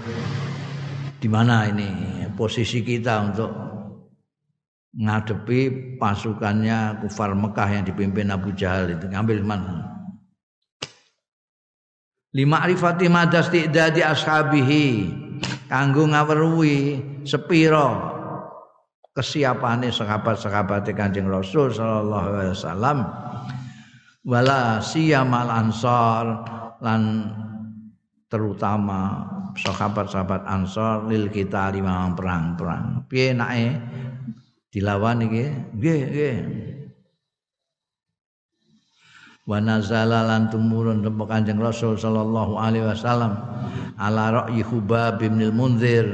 di 1.21 1.29
mana 1.29 1.69
ini 1.69 1.91
posisi 2.39 2.81
kita 2.81 3.15
untuk 3.29 3.51
ngadepi 4.97 5.99
pasukannya 6.01 7.05
kufar 7.05 7.37
Mekah 7.37 7.69
yang 7.69 7.85
dipimpin 7.85 8.33
Abu 8.33 8.55
Jahal 8.57 8.95
itu 8.97 9.07
ngambil 9.11 9.39
mana? 9.45 9.90
Lima 12.31 12.63
arifati 12.63 13.11
madas 13.11 13.51
di 13.51 13.67
ashabihi. 14.03 14.87
Kanggo 15.67 16.07
ngaweruhi 16.11 16.99
sepiro 17.23 17.95
kesiapane 19.15 19.91
sahabat-sahabat 19.91 20.87
Kanjeng 20.95 21.31
Rasul 21.31 21.75
sallallahu 21.75 22.27
alaihi 22.31 22.55
wasallam. 22.55 22.99
Wala 24.27 24.79
siyamal 24.83 25.51
ansor 25.51 26.43
lan 26.83 27.31
terutama 28.31 29.27
sahabat-sahabat 29.59 30.47
ansor 30.47 31.11
lil 31.11 31.31
kita 31.31 31.71
lima 31.75 32.11
perang-perang. 32.15 33.07
Piye 33.11 33.35
nake 33.35 33.79
dilawan 34.71 35.27
iki? 35.27 35.47
Nggih 35.75 36.01
nggih 36.11 36.37
wa 39.49 39.59
nazala 39.59 40.27
lan 40.27 40.53
tumurun 40.53 41.01
tempo 41.01 41.25
Kanjeng 41.25 41.61
Rasul 41.61 41.97
sallallahu 41.97 42.61
alaihi 42.61 42.85
wasallam 42.85 43.41
ala 43.97 44.45
ra'yi 44.45 44.61
Hubab 44.61 45.21
bin 45.21 45.41
Munzir 45.55 46.07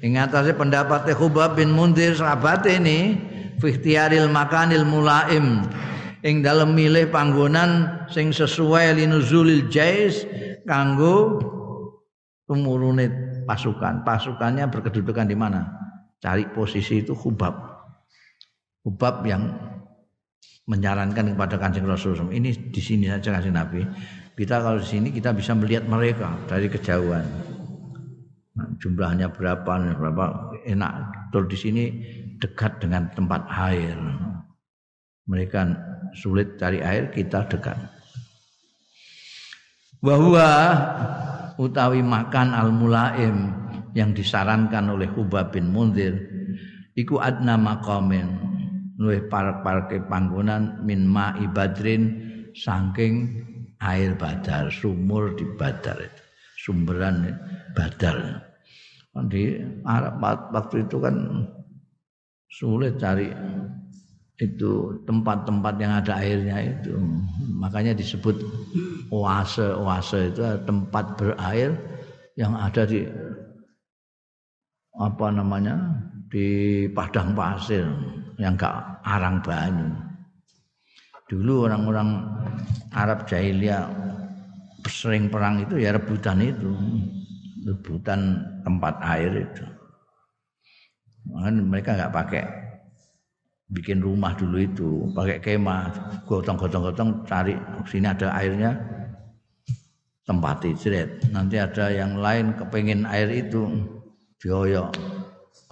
ing 0.00 0.16
atase 0.16 0.56
pendapat 0.56 1.12
Hubab 1.12 1.56
bin 1.56 1.72
Munzir 1.72 2.16
sahabat 2.16 2.64
ini 2.68 3.16
fi 3.60 3.66
ikhtiyaril 3.76 4.32
makanil 4.32 4.88
mulaim 4.88 5.62
ing 6.22 6.40
dalem 6.40 6.72
milih 6.72 7.10
panggonan 7.10 8.06
sing 8.08 8.30
sesuai 8.30 8.94
linuzulil 8.98 9.68
jais 9.68 10.24
kanggo 10.66 11.42
tumurune 12.46 13.10
pasukan. 13.44 14.06
Pasukannya 14.06 14.70
berkedudukan 14.70 15.26
di 15.26 15.36
mana? 15.36 15.66
Cari 16.22 16.46
posisi 16.54 17.02
itu 17.02 17.16
Hubab. 17.16 17.54
Hubab 18.86 19.26
yang 19.26 19.50
menyarankan 20.66 21.34
kepada 21.34 21.58
kancing 21.58 21.86
Rasul. 21.86 22.18
Ini 22.30 22.70
di 22.70 22.82
sini 22.82 23.10
saja 23.10 23.34
kancing 23.34 23.54
Nabi. 23.54 23.82
Kita 24.32 24.62
kalau 24.62 24.80
di 24.80 24.88
sini 24.88 25.08
kita 25.10 25.34
bisa 25.34 25.52
melihat 25.52 25.84
mereka 25.84 26.32
dari 26.46 26.70
kejauhan. 26.70 27.26
Nah, 28.52 28.68
jumlahnya 28.78 29.32
berapa 29.32 29.72
berapa 29.96 30.24
enak. 30.68 30.92
Tur 31.32 31.48
di 31.48 31.56
sini 31.58 31.84
dekat 32.38 32.80
dengan 32.80 33.08
tempat 33.12 33.48
air. 33.48 33.96
Mereka 35.26 35.60
sulit 36.18 36.60
cari 36.60 36.82
air 36.82 37.08
kita 37.10 37.46
dekat. 37.48 37.78
Bahwa 40.02 40.48
utawi 41.56 42.02
makan 42.02 42.48
al 42.52 42.74
mulaim 42.74 43.54
yang 43.94 44.16
disarankan 44.16 44.88
oleh 44.90 45.06
Hubab 45.12 45.52
bin 45.54 45.70
Munzir 45.70 46.16
iku 46.96 47.20
adna 47.20 47.54
maqamin 47.54 48.51
luwih 49.02 49.26
parek-pareke 49.26 50.06
panggonan 50.06 50.86
min 50.86 51.02
ma 51.10 51.34
ibadrin 51.42 52.22
saking 52.54 53.42
air 53.82 54.14
badar 54.14 54.70
sumur 54.70 55.34
di 55.34 55.42
badar 55.58 55.98
itu 55.98 56.22
sumberan 56.62 57.26
badar. 57.74 58.46
Di 59.26 59.58
Arab 59.84 60.22
waktu 60.54 60.86
itu 60.86 60.96
kan 61.02 61.44
sulit 62.48 62.96
cari 62.96 63.28
itu 64.40 64.96
tempat-tempat 65.04 65.74
yang 65.82 65.92
ada 65.98 66.22
airnya 66.22 66.56
itu. 66.62 66.94
Makanya 67.58 67.92
disebut 67.98 68.38
oase 69.10 69.66
oase 69.74 70.32
itu 70.32 70.40
tempat 70.64 71.18
berair 71.18 71.76
yang 72.38 72.56
ada 72.56 72.86
di 72.88 73.04
apa 74.96 75.26
namanya 75.28 75.76
di 76.32 76.46
padang 76.96 77.36
pasir 77.36 77.84
yang 78.40 78.56
gak 78.56 79.04
arang 79.04 79.44
banyu. 79.44 79.92
Dulu 81.28 81.68
orang-orang 81.68 82.24
Arab 82.96 83.28
jahiliyah 83.28 83.84
sering 84.88 85.28
perang 85.28 85.60
itu 85.60 85.76
ya 85.76 85.92
rebutan 85.92 86.40
itu 86.40 86.72
rebutan 87.68 88.40
tempat 88.64 88.96
air 89.04 89.44
itu. 89.44 89.64
Mereka 91.68 92.00
nggak 92.00 92.12
pakai 92.16 92.44
bikin 93.72 94.04
rumah 94.04 94.36
dulu 94.36 94.56
itu 94.60 94.88
pakai 95.16 95.40
kemah 95.40 95.88
gotong-gotong-gotong 96.28 97.24
cari 97.24 97.56
sini 97.88 98.04
ada 98.04 98.28
airnya 98.36 98.76
tempati 100.28 100.76
jeret 100.76 101.24
nanti 101.32 101.56
ada 101.56 101.88
yang 101.88 102.20
lain 102.20 102.52
kepengen 102.52 103.08
air 103.08 103.32
itu 103.32 103.64
dioyok 104.44 104.92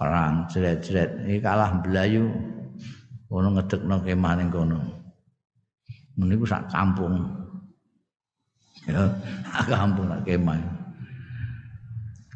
perang 0.01 0.49
jeret-jeret 0.49 1.29
ini 1.29 1.37
kalah 1.37 1.77
belayu 1.85 2.25
kono 3.29 3.53
ngedekno 3.53 4.01
kemah 4.01 4.33
ning 4.41 4.49
kono. 4.49 4.81
Niku 6.17 6.49
sak 6.49 6.73
kampung. 6.73 7.21
Ya 8.89 9.05
kampung 9.69 10.09
sak 10.09 10.25
kemah 10.25 10.81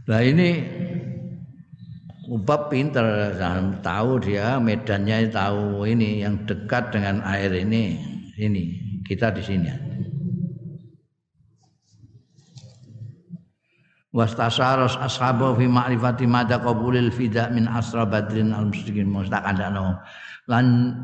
lah 0.05 0.21
ini 0.21 0.49
Ubab 2.25 2.73
pinter, 2.73 3.37
tahu 3.85 4.17
dia 4.17 4.57
medannya 4.57 5.29
tahu 5.29 5.85
ini 5.85 6.25
yang 6.25 6.41
dekat 6.49 6.89
dengan 6.89 7.21
air 7.21 7.53
ini, 7.53 8.01
ini 8.33 8.81
kita 9.05 9.29
di 9.29 9.45
sini. 9.45 9.69
Wastasaros 14.15 14.95
ashabu 14.95 15.59
fi 15.59 15.67
ma'rifati 15.67 16.23
madza 16.23 16.63
qabulil 16.63 17.11
fida 17.11 17.51
min 17.51 17.67
asra 17.67 18.07
badrin 18.07 18.55
al 18.55 18.71
musyrikin 18.71 19.11
mustaqandano 19.11 19.99
lan 20.47 20.95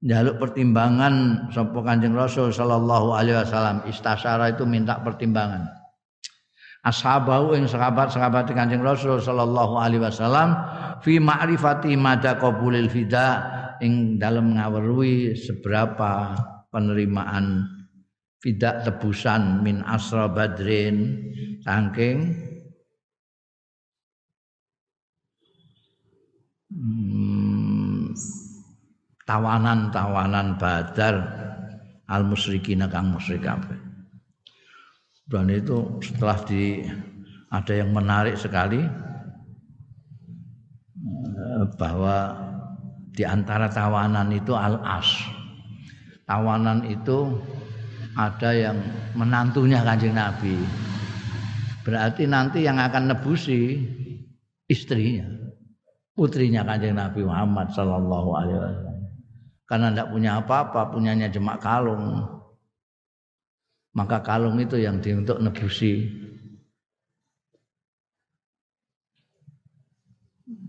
jaluk 0.00 0.40
pertimbangan 0.40 1.48
sapa 1.52 1.84
Kanjeng 1.84 2.16
Rasul 2.16 2.56
sallallahu 2.56 3.12
alaihi 3.12 3.36
wasallam 3.36 3.84
istasara 3.84 4.56
itu 4.56 4.64
minta 4.64 4.96
pertimbangan. 4.96 5.68
Ashabahu 6.88 7.52
ing 7.52 7.68
sahabat-sahabat 7.68 8.48
Kanjeng 8.56 8.80
Rasul 8.80 9.20
sallallahu 9.20 9.76
alaihi 9.76 10.00
wasallam 10.00 10.56
fi 11.04 11.20
ma'rifati 11.20 12.00
mada 12.00 12.40
qabulil 12.40 12.88
fida 12.88 13.44
ing 13.84 14.16
dalam 14.16 14.56
ngaweruhi 14.56 15.36
seberapa 15.36 16.32
penerimaan 16.72 17.68
fida 18.40 18.80
tebusan 18.88 19.60
min 19.60 19.84
asra 19.84 20.32
badrin. 20.32 21.28
Saking 21.64 22.52
hmm, 26.74 28.10
tawanan-tawanan 29.24 30.58
badar 30.58 31.14
al 32.10 32.26
musyrikin 32.26 32.84
kang 32.90 33.14
musyrik 33.14 33.46
dan 35.24 35.48
itu 35.48 35.88
setelah 36.04 36.36
di 36.44 36.84
ada 37.48 37.72
yang 37.72 37.96
menarik 37.96 38.36
sekali 38.36 38.84
eh, 41.24 41.64
bahwa 41.80 42.16
di 43.14 43.22
antara 43.22 43.70
tawanan 43.70 44.28
itu 44.34 44.52
al-as. 44.52 45.06
Tawanan 46.26 46.84
itu 46.90 47.40
ada 48.18 48.50
yang 48.52 48.76
menantunya 49.14 49.80
Kanjeng 49.86 50.18
Nabi. 50.18 50.56
Berarti 51.84 52.24
nanti 52.26 52.64
yang 52.64 52.80
akan 52.80 53.12
nebusi 53.12 53.76
istrinya, 54.66 55.28
putrinya 56.14 56.62
Kanjeng 56.62 56.96
Nabi 56.96 57.26
Muhammad 57.26 57.74
sallallahu 57.74 58.30
alaihi 58.38 58.58
wasallam. 58.58 58.96
Karena 59.64 59.86
tidak 59.90 60.08
punya 60.14 60.30
apa-apa, 60.38 60.80
punyanya 60.94 61.28
jemak 61.28 61.58
kalung. 61.58 62.22
Maka 63.94 64.22
kalung 64.22 64.58
itu 64.58 64.78
yang 64.78 64.98
di 65.02 65.14
untuk 65.14 65.38
nebusi. 65.42 66.06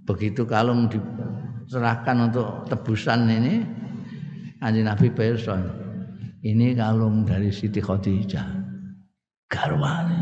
Begitu 0.05 0.45
kalung 0.45 0.85
diserahkan 0.85 2.29
untuk 2.29 2.69
tebusan 2.69 3.25
ini 3.25 3.65
Anji 4.61 4.85
Nabi 4.85 5.09
Person 5.09 5.85
ini 6.45 6.77
kalung 6.77 7.25
dari 7.25 7.49
Siti 7.49 7.81
Khadijah. 7.81 8.45
Garwane. 9.49 10.21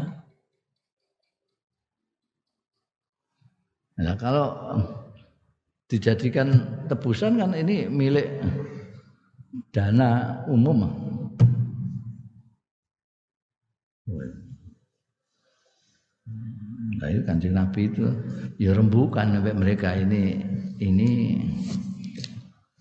Nah 4.00 4.16
kalau 4.16 4.48
dijadikan 5.88 6.54
tebusan 6.88 7.38
kan 7.38 7.52
ini 7.54 7.88
milik 7.88 8.28
dana 9.70 10.42
umum 10.50 10.86
Nah, 17.04 17.12
itu 17.12 17.22
kancing 17.28 17.52
Nabi 17.52 17.92
itu 17.92 18.06
ya 18.56 18.72
rembukan 18.72 19.36
sampai 19.36 19.52
mereka 19.52 19.92
ini 19.92 20.40
ini 20.80 21.36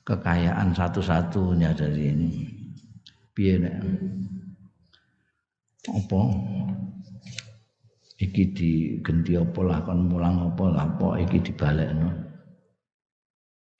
kekayaan 0.06 0.70
satu-satunya 0.74 1.74
dari 1.74 2.02
ini. 2.06 2.30
Piye 3.34 3.58
nek 3.58 3.76
apa 5.90 6.22
iki 8.22 8.54
digenti 8.54 9.34
apa 9.34 9.60
lah 9.66 9.82
kon 9.82 10.06
mulang 10.06 10.54
apa 10.54 10.64
lah 10.70 10.86
apa 10.86 11.18
iki 11.18 11.42
dibalekno. 11.42 12.31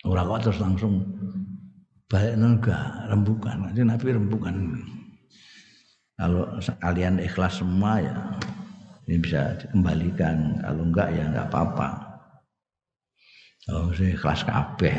Ora 0.03 0.27
kok 0.27 0.51
terus 0.51 0.59
langsung 0.59 0.99
balekno 2.11 2.59
enggak 2.59 3.07
rembukan. 3.07 3.71
Kanjeng 3.71 3.89
Nabi 3.89 4.07
rembukan. 4.11 4.55
Kalau 6.19 6.59
sekalian 6.59 7.23
ikhlas 7.23 7.63
semua 7.63 8.03
ya 8.03 8.15
ini 9.07 9.17
bisa 9.23 9.55
dikembalikan. 9.63 10.59
Kalau 10.59 10.83
enggak 10.83 11.09
ya 11.15 11.25
enggak 11.31 11.47
apa-apa. 11.51 11.89
Kalau 13.63 13.95
saya 13.95 14.11
ikhlas 14.13 14.43
kabeh. 14.43 14.95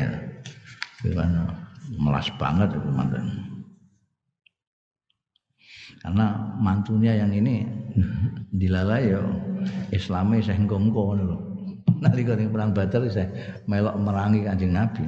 Gimana? 1.04 1.52
Melas 2.00 2.32
banget 2.40 2.72
itu 2.72 2.90
mantan. 2.90 3.28
Karena 6.00 6.36
mantunya 6.60 7.16
yang 7.20 7.32
ini 7.32 7.64
dilalai 8.60 9.12
ya 9.12 9.24
Islami 9.92 10.40
saya 10.40 10.60
engko 10.60 11.16
loh. 11.16 11.53
Nanti 12.04 12.28
kalau 12.28 12.52
perang 12.52 12.76
Badar 12.76 13.08
saya 13.08 13.32
melok 13.64 13.96
merangi 13.96 14.44
kanjeng 14.44 14.76
Nabi. 14.76 15.08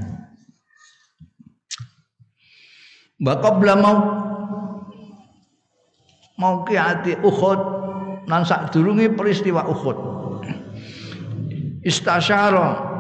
Bapak 3.20 3.60
mau 3.60 3.96
mau 6.40 6.64
hati 6.64 7.20
Uhud 7.20 7.60
nan 8.32 8.48
sadurunge 8.48 9.12
peristiwa 9.12 9.68
Uhud. 9.68 9.98
Istasyara 11.84 12.96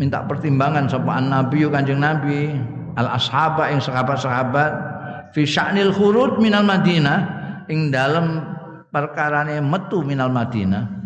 minta 0.00 0.24
pertimbangan 0.24 0.88
sapa 0.88 1.20
Nabi 1.20 1.68
Kanjeng 1.68 2.00
Nabi 2.00 2.56
al 2.96 3.16
ashaba 3.16 3.68
ing 3.70 3.78
sahabat-sahabat 3.84 4.72
fi 5.36 5.44
sya'nil 5.44 5.92
khurud 5.92 6.40
minal 6.42 6.64
Madinah 6.64 7.18
ing 7.70 7.92
dalam 7.94 8.42
perkarane 8.90 9.60
metu 9.62 10.02
minal 10.02 10.28
Madinah 10.28 11.01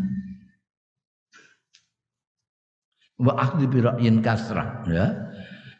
wa 3.21 3.33
akhdhi 3.37 3.65
bi 3.69 3.79
ra'yin 3.85 4.21
kasrah 4.21 4.85
ya. 4.89 5.07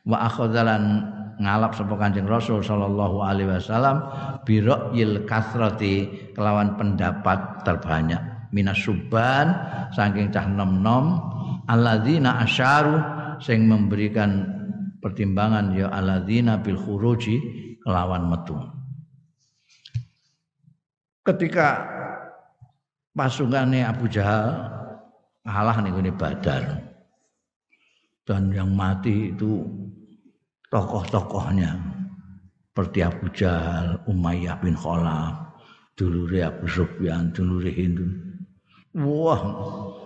Wa 0.07 0.31
akhadhalan 0.31 1.03
ngalap 1.37 1.77
sapa 1.77 1.95
Kanjeng 1.99 2.25
Rasul 2.25 2.65
sallallahu 2.65 3.21
alaihi 3.21 3.51
wasallam 3.53 4.07
bi 4.49 4.63
ra'yil 4.65 5.29
kasrati 5.29 6.09
kelawan 6.33 6.79
pendapat 6.81 7.67
terbanyak. 7.67 8.23
Minas 8.55 8.79
suban 8.81 9.53
saking 9.93 10.31
cah 10.31 10.47
nom-nom 10.47 11.19
alladzina 11.67 12.41
asyaru 12.47 12.97
sing 13.43 13.67
memberikan 13.67 14.47
pertimbangan 15.03 15.75
ya 15.77 15.91
alladzina 15.93 16.63
bil 16.63 16.79
khuruji 16.79 17.37
kelawan 17.83 18.31
metu. 18.31 18.57
Ketika 21.27 21.83
pasukannya 23.19 23.83
Abu 23.83 24.07
Jahal 24.07 24.71
kalah 25.43 25.83
nih 25.83 26.15
Badar 26.15 26.86
dan 28.27 28.51
yang 28.51 28.75
mati 28.75 29.31
itu 29.31 29.63
tokoh-tokohnya 30.69 31.79
seperti 32.77 33.01
Abu 33.01 33.33
Jahal, 33.33 34.05
Umayyah 34.05 34.61
bin 34.61 34.77
Khalaf, 34.77 35.57
dulure 35.97 36.45
Abu 36.45 36.69
Sufyan, 36.69 37.33
dulure 37.33 37.73
Hindu. 37.73 38.05
Wah, 38.93 39.41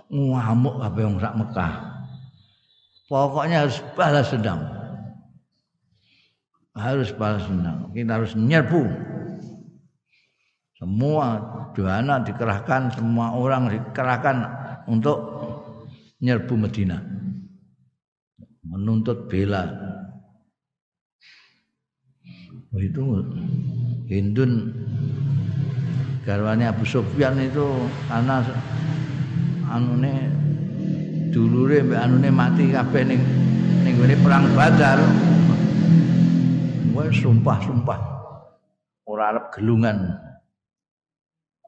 ngamuk 0.07 0.79
apa 0.79 0.97
yang 1.03 1.19
sak 1.19 1.35
Mekah. 1.35 1.73
Pokoknya 3.11 3.67
harus 3.67 3.83
balas 3.91 4.31
dendam. 4.31 4.61
harus 6.71 7.11
balas 7.11 7.43
dendam. 7.43 7.91
Kita 7.91 8.23
harus 8.23 8.31
nyerbu. 8.39 8.87
Semua 10.79 11.43
dana 11.75 12.23
dikerahkan, 12.23 12.95
semua 12.95 13.35
orang 13.35 13.67
dikerahkan 13.67 14.47
untuk 14.87 15.19
nyerbu 16.23 16.55
Medina. 16.55 17.10
Menuntut 18.81 19.29
bela. 19.29 19.69
Itu 22.73 23.21
Hindun 24.09 24.73
garwane 26.25 26.65
Abu 26.65 26.81
Sufyan 26.81 27.37
itu 27.37 27.61
karena 28.09 28.41
anune 29.69 30.33
dulure 31.29 31.85
mbek 31.85 32.01
anune 32.01 32.33
mati 32.33 32.73
kabeh 32.73 33.05
ning 33.05 33.21
ning 33.85 34.01
perang 34.25 34.49
Badar. 34.57 34.97
Wis 36.97 37.21
sumpah-sumpah. 37.21 38.01
Ora 39.05 39.29
arep 39.29 39.45
gelungan. 39.53 40.17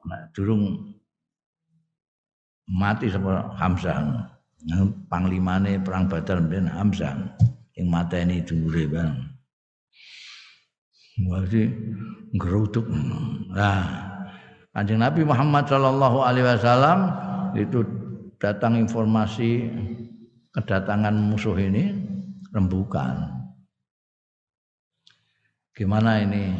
Nah, 0.02 0.20
durung 0.34 0.82
mati 2.66 3.06
sama 3.06 3.54
Hamzah 3.54 4.33
panglimane 5.12 5.80
perang 5.80 6.08
Badar 6.08 6.40
mben 6.40 6.68
Hamzah 6.68 7.36
yang 7.76 7.86
mateni 7.90 8.40
dulure 8.40 8.88
bang 8.88 9.34
Wadi 11.22 11.70
geruduk. 12.34 12.90
Nah, 13.54 13.86
Kanjeng 14.74 14.98
Nabi 14.98 15.22
Muhammad 15.22 15.70
Shallallahu 15.70 16.18
Alaihi 16.26 16.46
Wasallam 16.50 16.98
itu 17.54 17.86
datang 18.42 18.74
informasi 18.74 19.70
kedatangan 20.50 21.14
musuh 21.14 21.54
ini 21.54 21.94
rembukan. 22.50 23.30
Gimana 25.70 26.18
ini? 26.26 26.50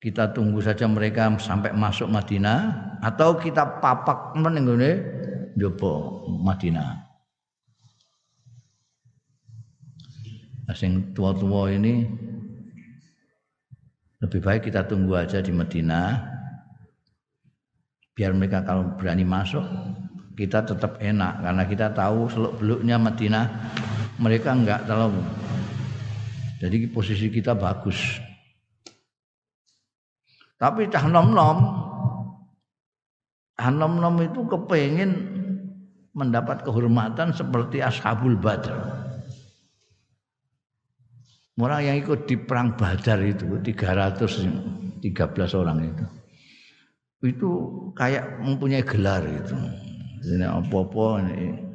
Kita 0.00 0.32
tunggu 0.32 0.64
saja 0.64 0.88
mereka 0.88 1.28
sampai 1.36 1.76
masuk 1.76 2.08
Madinah 2.08 2.58
atau 3.04 3.36
kita 3.36 3.84
papak 3.84 4.32
menenggone 4.32 5.19
jopo 5.58 6.24
Madinah. 6.28 7.08
Asing 10.70 11.16
tua-tua 11.16 11.74
ini 11.74 12.06
lebih 14.22 14.40
baik 14.44 14.70
kita 14.70 14.86
tunggu 14.86 15.18
aja 15.18 15.42
di 15.42 15.50
Madinah 15.50 16.38
biar 18.14 18.36
mereka 18.36 18.62
kalau 18.62 18.94
berani 19.00 19.24
masuk 19.24 19.64
kita 20.36 20.62
tetap 20.62 21.00
enak 21.00 21.40
karena 21.40 21.62
kita 21.64 21.86
tahu 21.90 22.28
seluk 22.28 22.52
beluknya 22.60 23.00
Madinah 23.00 23.46
mereka 24.20 24.52
enggak 24.52 24.84
terlalu 24.84 25.24
jadi 26.60 26.92
posisi 26.92 27.32
kita 27.32 27.56
bagus. 27.56 28.20
Tapi 30.60 30.92
cah 30.92 31.08
nom-nom, 31.08 31.58
cah 33.56 33.72
nom-nom 33.72 34.20
itu 34.20 34.44
kepengen 34.44 35.39
mendapat 36.16 36.66
kehormatan 36.66 37.30
seperti 37.34 37.82
Ashabul 37.84 38.36
Badr. 38.38 38.74
Orang 41.60 41.84
yang 41.84 42.00
ikut 42.00 42.24
di 42.24 42.40
perang 42.40 42.72
Badar 42.72 43.20
itu 43.20 43.44
313 43.60 45.04
orang 45.60 45.78
itu. 45.92 46.04
Itu 47.20 47.50
kayak 47.92 48.40
mempunyai 48.40 48.80
gelar 48.80 49.20
itu. 49.28 49.56
Ini 50.24 50.48
apa-apa 50.48 51.20
ini 51.20 51.70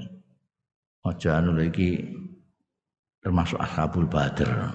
aja 1.05 1.37
anu 1.37 1.53
lagi 1.53 2.01
termasuk 3.21 3.61
ashabul 3.61 4.09
badr 4.09 4.73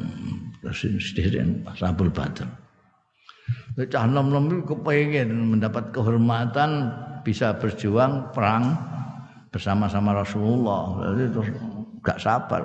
terus 0.63 0.87
sedherek 0.87 1.67
ashabul 1.75 2.11
badr 2.11 2.47
Cah 3.91 4.07
nom-nom 4.07 4.63
kepengen 4.63 5.59
mendapat 5.59 5.91
kehormatan 5.91 6.91
bisa 7.27 7.55
berjuang 7.59 8.31
perang 8.31 8.79
bersama-sama 9.51 10.15
Rasulullah. 10.15 11.13
Jadi 11.13 11.25
terus 11.35 11.49
gak 12.01 12.23
sabar. 12.23 12.63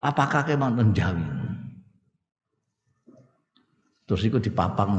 Apakah 0.00 0.42
kemang 0.44 0.92
Jawi? 0.96 1.24
Terus 4.06 4.22
ikut 4.26 4.42
dipapang. 4.42 4.96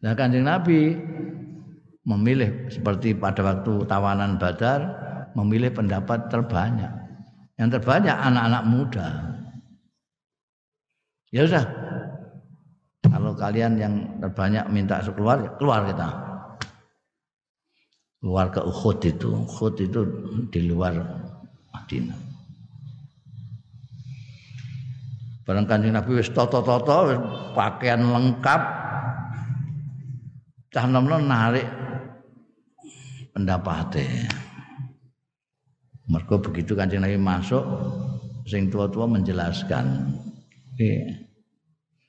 Nah 0.00 0.12
kanjeng 0.16 0.44
Nabi 0.44 0.96
memilih 2.04 2.68
seperti 2.72 3.16
pada 3.16 3.40
waktu 3.44 3.84
tawanan 3.84 4.40
Badar 4.40 4.80
memilih 5.36 5.72
pendapat 5.72 6.28
terbanyak. 6.28 6.92
Yang 7.56 7.80
terbanyak 7.80 8.16
anak-anak 8.16 8.64
muda. 8.68 9.08
Ya 11.30 11.44
sudah. 11.44 11.66
Kalau 13.04 13.32
kalian 13.36 13.76
yang 13.80 13.94
terbanyak 14.20 14.64
minta 14.68 15.00
keluar, 15.00 15.40
ya 15.40 15.50
keluar 15.56 15.84
kita. 15.88 16.29
Keluar 18.20 18.52
ke 18.52 18.60
Uhud 18.60 19.00
itu. 19.00 19.32
Uhud 19.32 19.74
itu 19.80 20.00
di 20.52 20.60
luar 20.68 20.92
Madinah. 21.72 22.20
Barang 25.48 25.66
kanjeng 25.66 25.96
Nabi 25.96 26.20
wis 26.20 26.30
toto-toto 26.30 27.10
pakaian 27.56 28.04
lengkap. 28.04 28.62
Cah 30.70 30.86
nom 30.86 31.10
narik 31.10 31.66
pendapatnya. 33.34 34.30
Mergo 36.10 36.38
begitu 36.42 36.74
Kanjeng 36.74 37.02
Nabi 37.02 37.18
masuk 37.18 37.62
sing 38.46 38.66
tua-tua 38.66 39.06
menjelaskan, 39.06 40.10
eh, 40.78 41.30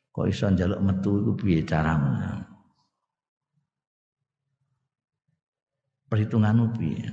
kok 0.10 0.26
iso 0.26 0.50
njaluk 0.50 0.82
metu 0.82 1.22
iku 1.22 1.32
piye 1.38 1.62
caramu? 1.62 2.18
Perhitunganmu 6.12 6.76
piye? 6.76 7.08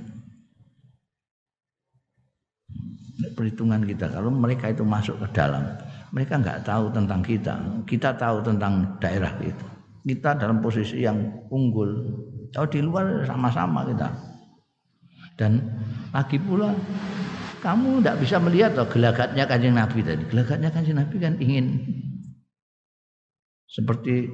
Perhitungan 3.31 3.87
kita 3.87 4.11
kalau 4.11 4.27
mereka 4.27 4.67
itu 4.67 4.83
masuk 4.83 5.15
ke 5.23 5.27
dalam, 5.31 5.63
mereka 6.11 6.35
nggak 6.35 6.67
tahu 6.67 6.91
tentang 6.91 7.23
kita, 7.23 7.55
kita 7.87 8.11
tahu 8.19 8.43
tentang 8.43 8.99
daerah 8.99 9.31
itu. 9.39 9.65
Kita 10.03 10.35
dalam 10.35 10.59
posisi 10.59 11.03
yang 11.03 11.15
unggul. 11.47 11.91
Oh 12.59 12.67
di 12.67 12.83
luar 12.83 13.23
sama-sama 13.23 13.87
kita. 13.87 14.07
Dan 15.39 15.63
lagi 16.11 16.35
pula 16.35 16.75
kamu 17.63 18.03
tidak 18.03 18.17
bisa 18.19 18.35
melihat 18.39 18.71
loh 18.75 18.87
gelagatnya 18.91 19.43
kanjeng 19.47 19.75
Nabi 19.79 19.99
tadi. 20.03 20.23
Gelagatnya 20.27 20.69
kanjeng 20.71 20.99
Nabi 20.99 21.15
kan 21.19 21.33
ingin 21.39 21.65
seperti 23.69 24.27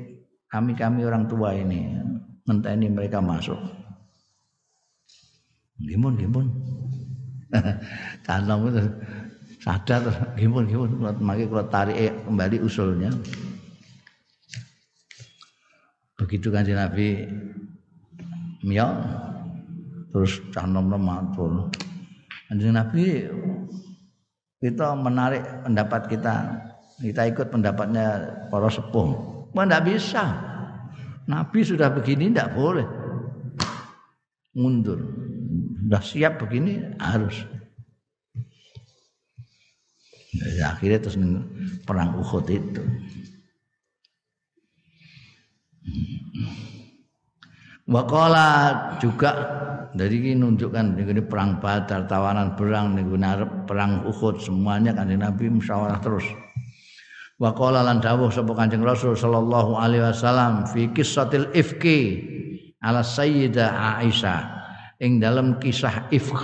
kami-kami 0.50 1.06
orang 1.06 1.30
tua 1.30 1.54
ini 1.54 2.02
ini 2.50 2.88
mereka 2.90 3.22
masuk. 3.22 3.85
Gimun, 5.80 6.16
gimun. 6.16 6.48
Tanam 8.26 8.72
itu 8.72 8.84
sadar 9.60 10.04
gimun, 10.40 10.70
gimun. 10.70 10.90
Makanya 11.20 11.46
kalau 11.52 11.66
tarik 11.68 11.98
kembali 12.24 12.58
usulnya. 12.64 13.12
Begitu 16.16 16.48
kanjeng 16.48 16.80
Nabi 16.80 17.28
mial 18.64 19.04
terus 20.16 20.40
cah 20.56 20.64
nom-nom 20.64 21.04
matur. 21.04 21.68
Kanjeng 22.48 22.72
Nabi 22.72 23.28
kita 24.64 24.96
menarik 24.96 25.44
pendapat 25.68 26.08
kita, 26.08 26.36
kita 27.04 27.22
ikut 27.28 27.52
pendapatnya 27.52 28.08
para 28.48 28.72
sepuh. 28.72 29.36
Enggak 29.52 29.86
bisa. 29.88 30.24
Nabi 31.28 31.60
sudah 31.68 31.92
begini 31.92 32.32
enggak 32.32 32.56
boleh. 32.56 32.88
Mundur. 34.56 35.25
Sudah 35.86 36.02
siap 36.02 36.42
begini 36.42 36.82
harus. 36.98 37.46
Ya, 40.58 40.74
akhirnya 40.74 40.98
terus 40.98 41.14
perang 41.86 42.18
Uhud 42.18 42.50
itu. 42.50 42.82
Wakola 47.86 48.50
juga 48.98 49.32
dari 49.94 50.26
ini 50.26 50.42
nunjukkan 50.42 50.98
ini 50.98 51.22
perang 51.22 51.62
Badar, 51.62 52.10
tawanan 52.10 52.58
perang, 52.58 52.98
ini 52.98 53.06
perang 53.70 54.10
Uhud 54.10 54.42
semuanya 54.42 54.90
kan 54.98 55.14
Nabi 55.14 55.54
musyawarah 55.54 56.02
terus. 56.02 56.26
Wakola 57.38 57.86
lan 57.86 58.02
dawuh 58.02 58.34
sapa 58.34 58.58
Kanjeng 58.58 58.82
Rasul 58.82 59.14
sallallahu 59.14 59.78
alaihi 59.78 60.02
wasallam 60.02 60.66
fi 60.66 60.90
kissatil 60.90 61.46
ifki 61.54 62.26
ala 62.82 63.06
sayyidah 63.06 64.02
Aisyah 64.02 64.65
ing 65.00 65.20
dalam 65.20 65.60
kisah 65.60 66.08
ifk. 66.12 66.40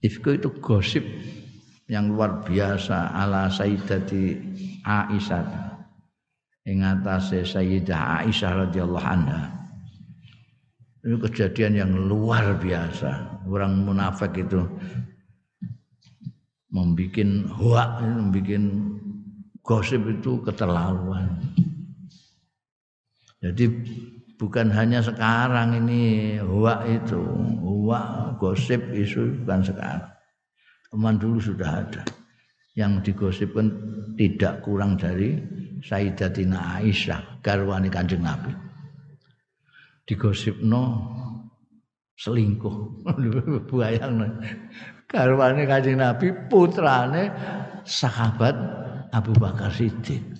Ifk 0.00 0.24
itu 0.40 0.48
gosip 0.60 1.04
yang 1.90 2.14
luar 2.14 2.40
biasa 2.46 3.12
ala 3.12 3.50
sayyidati 3.52 4.38
Aisyah 4.86 5.70
ing 6.64 6.86
atase 6.86 7.44
Sayyidah 7.44 8.24
Aisyah 8.24 8.68
radhiyallahu 8.68 9.06
anha. 9.06 9.60
Ini 11.00 11.16
kejadian 11.16 11.72
yang 11.80 11.92
luar 11.96 12.60
biasa. 12.60 13.40
Orang 13.48 13.88
munafik 13.88 14.36
itu 14.36 14.68
membikin 16.68 17.48
hoak, 17.48 18.04
membikin 18.04 18.94
gosip 19.64 20.04
itu 20.06 20.44
keterlaluan. 20.44 21.40
Jadi 23.40 23.64
bukan 24.40 24.72
hanya 24.72 25.04
sekarang 25.04 25.76
ini 25.84 26.40
hoak 26.40 26.88
itu, 26.88 27.20
hoak 27.60 28.40
gosip 28.40 28.80
isu 28.96 29.44
bukan 29.44 29.60
sekarang. 29.60 30.08
Teman 30.88 31.20
dulu 31.20 31.38
sudah 31.38 31.84
ada. 31.84 32.02
Yang 32.72 33.12
digosipkan 33.12 33.68
tidak 34.16 34.64
kurang 34.64 34.96
dari 34.96 35.36
Sayyidatina 35.84 36.80
Aisyah, 36.80 37.44
garwani 37.44 37.92
Kanjeng 37.92 38.24
Nabi. 38.24 38.56
Digosipno 40.08 40.82
selingkuh. 42.16 43.04
Bayang 43.68 44.40
garwane 45.10 45.66
Kanjeng 45.66 46.00
Nabi 46.00 46.32
putrane 46.48 47.28
sahabat 47.84 48.56
Abu 49.10 49.34
Bakar 49.36 49.74
Siddiq. 49.74 50.39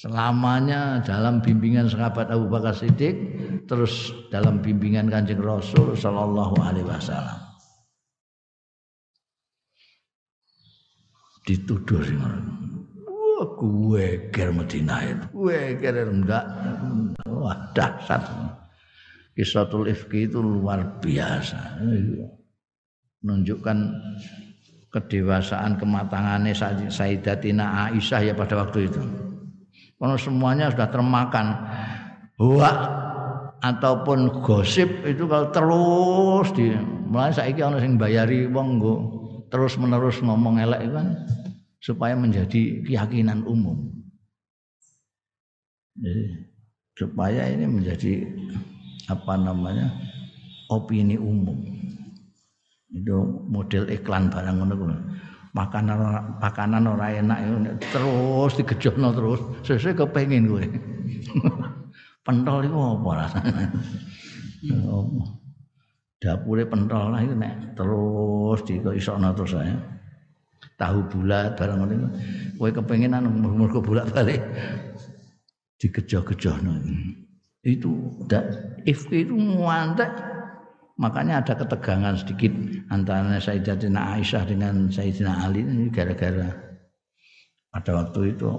Selamanya 0.00 1.04
dalam 1.04 1.44
bimbingan 1.44 1.84
sahabat 1.84 2.32
Abu 2.32 2.48
Bakar 2.48 2.72
Siddiq, 2.72 3.20
terus 3.68 4.08
dalam 4.32 4.64
bimbingan 4.64 5.12
Kanjeng 5.12 5.44
Rasul 5.44 5.92
sallallahu 5.92 6.56
alaihi 6.56 6.88
wasallam. 6.88 7.36
Dituduh 11.44 12.00
sing 12.00 12.16
Wah, 12.16 13.44
gue 13.60 14.32
ger 14.32 14.48
Madinah 14.56 15.00
itu. 15.04 15.24
Gue 15.36 15.76
ger 15.76 15.96
enggak. 16.08 16.48
Wah, 17.28 17.68
dahsyat. 17.76 18.24
Kisatul 19.36 19.92
Ifki 19.92 20.32
itu 20.32 20.40
luar 20.40 20.96
biasa. 21.04 21.76
Menunjukkan 23.20 23.78
kedewasaan 24.88 25.76
kematangannya 25.76 26.56
Sayyidatina 26.88 27.92
Aisyah 27.92 28.32
ya 28.32 28.34
pada 28.36 28.64
waktu 28.64 28.88
itu. 28.88 29.29
Karena 30.00 30.16
semuanya 30.16 30.72
sudah 30.72 30.88
termakan. 30.88 31.46
Hoak 32.40 32.78
ataupun 33.60 34.40
gosip 34.40 34.88
itu 35.04 35.28
kalau 35.28 35.52
terus 35.52 36.48
di 36.56 36.72
mulai 37.04 37.28
saiki 37.28 37.60
ana 37.60 37.76
sing 37.76 38.00
bayari 38.00 38.48
wong 38.48 38.80
nggo 38.80 38.94
terus 39.52 39.76
menerus 39.76 40.24
ngomong 40.24 40.56
elek 40.56 40.88
kan 40.88 41.12
supaya 41.84 42.16
menjadi 42.16 42.80
keyakinan 42.80 43.44
umum. 43.44 43.92
Jadi 46.00 46.48
supaya 46.96 47.44
ini 47.52 47.68
menjadi 47.68 48.24
apa 49.12 49.36
namanya 49.36 49.92
opini 50.72 51.20
umum. 51.20 51.60
Itu 52.88 53.44
model 53.52 53.84
iklan 53.92 54.32
barang 54.32 54.56
ngono 54.64 54.74
makanan 55.50 55.98
makanan 56.38 56.82
ora 56.86 57.10
enak 57.14 57.38
terus 57.90 58.52
digejono 58.58 59.10
terus. 59.14 59.40
Sesuk 59.66 60.06
kepengin 60.06 60.50
kowe. 60.50 60.64
Pentol 62.26 62.68
iku 62.68 62.78
apa 62.78 63.10
rasane? 63.16 63.64
Dapure 66.20 66.68
pentol 66.68 67.16
lah 67.16 67.24
itu 67.24 67.32
nek 67.32 67.72
terus 67.72 68.60
dikisokno 68.68 69.32
terus 69.32 69.56
saya 69.56 69.72
tahu 70.76 71.00
bulat 71.08 71.56
barang 71.56 71.80
ngono 71.80 72.08
kowe 72.60 72.68
kepengin 72.68 73.16
anu 73.16 73.32
mergo 73.32 73.80
bulat 73.80 74.12
balik. 74.12 74.44
Digejo-gejono 75.80 76.76
itu 77.60 77.92
if 78.88 79.04
itu 79.12 79.36
muantek 79.36 80.08
Makanya 81.00 81.40
ada 81.40 81.56
ketegangan 81.56 82.12
sedikit 82.20 82.52
antara 82.92 83.40
Sayyidatina 83.40 84.20
Aisyah 84.20 84.44
dengan 84.44 84.92
Sayyidina 84.92 85.48
Ali 85.48 85.64
ini 85.64 85.88
gara-gara 85.88 86.52
pada 87.72 87.90
waktu 88.04 88.36
itu 88.36 88.50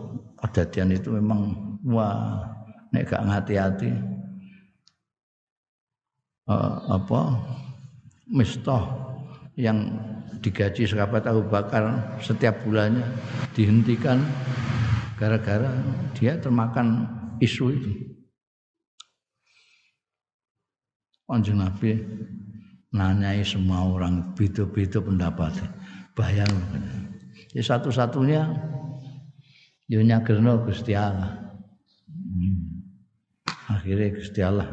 kejadian 0.42 0.98
itu 0.98 1.14
memang 1.14 1.54
wah 1.86 2.42
nek 2.90 3.14
gak 3.14 3.22
hati-hati 3.30 3.94
uh, 6.50 6.98
apa 6.98 7.20
mistah 8.26 8.90
yang 9.54 9.92
digaji 10.42 10.90
sahabat 10.90 11.30
Abu 11.30 11.46
Bakar 11.46 12.18
setiap 12.26 12.58
bulannya 12.66 13.06
dihentikan 13.54 14.26
gara-gara 15.22 15.70
dia 16.18 16.42
termakan 16.42 17.06
isu 17.38 17.66
itu. 17.70 18.11
Kanjeng 21.32 21.64
Nabi 21.64 21.96
nanyai 22.92 23.40
semua 23.40 23.88
orang 23.88 24.36
beda-beda 24.36 25.00
pendapat. 25.00 25.56
Bayang. 26.12 26.52
Ya 27.56 27.64
satu-satunya 27.64 28.52
yo 29.88 30.04
nyagerno 30.04 30.68
Gusti 30.68 30.92
Allah. 30.92 31.56
Hmm. 32.12 32.84
Akhirnya 33.72 34.12
Gusti 34.12 34.44
Allah 34.44 34.68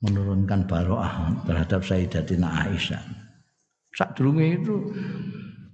menurunkan 0.00 0.64
baroah 0.64 1.44
terhadap 1.44 1.84
Sayyidatina 1.84 2.48
Aisyah. 2.64 3.04
Saat 3.92 4.16
dulu 4.16 4.40
itu 4.40 4.76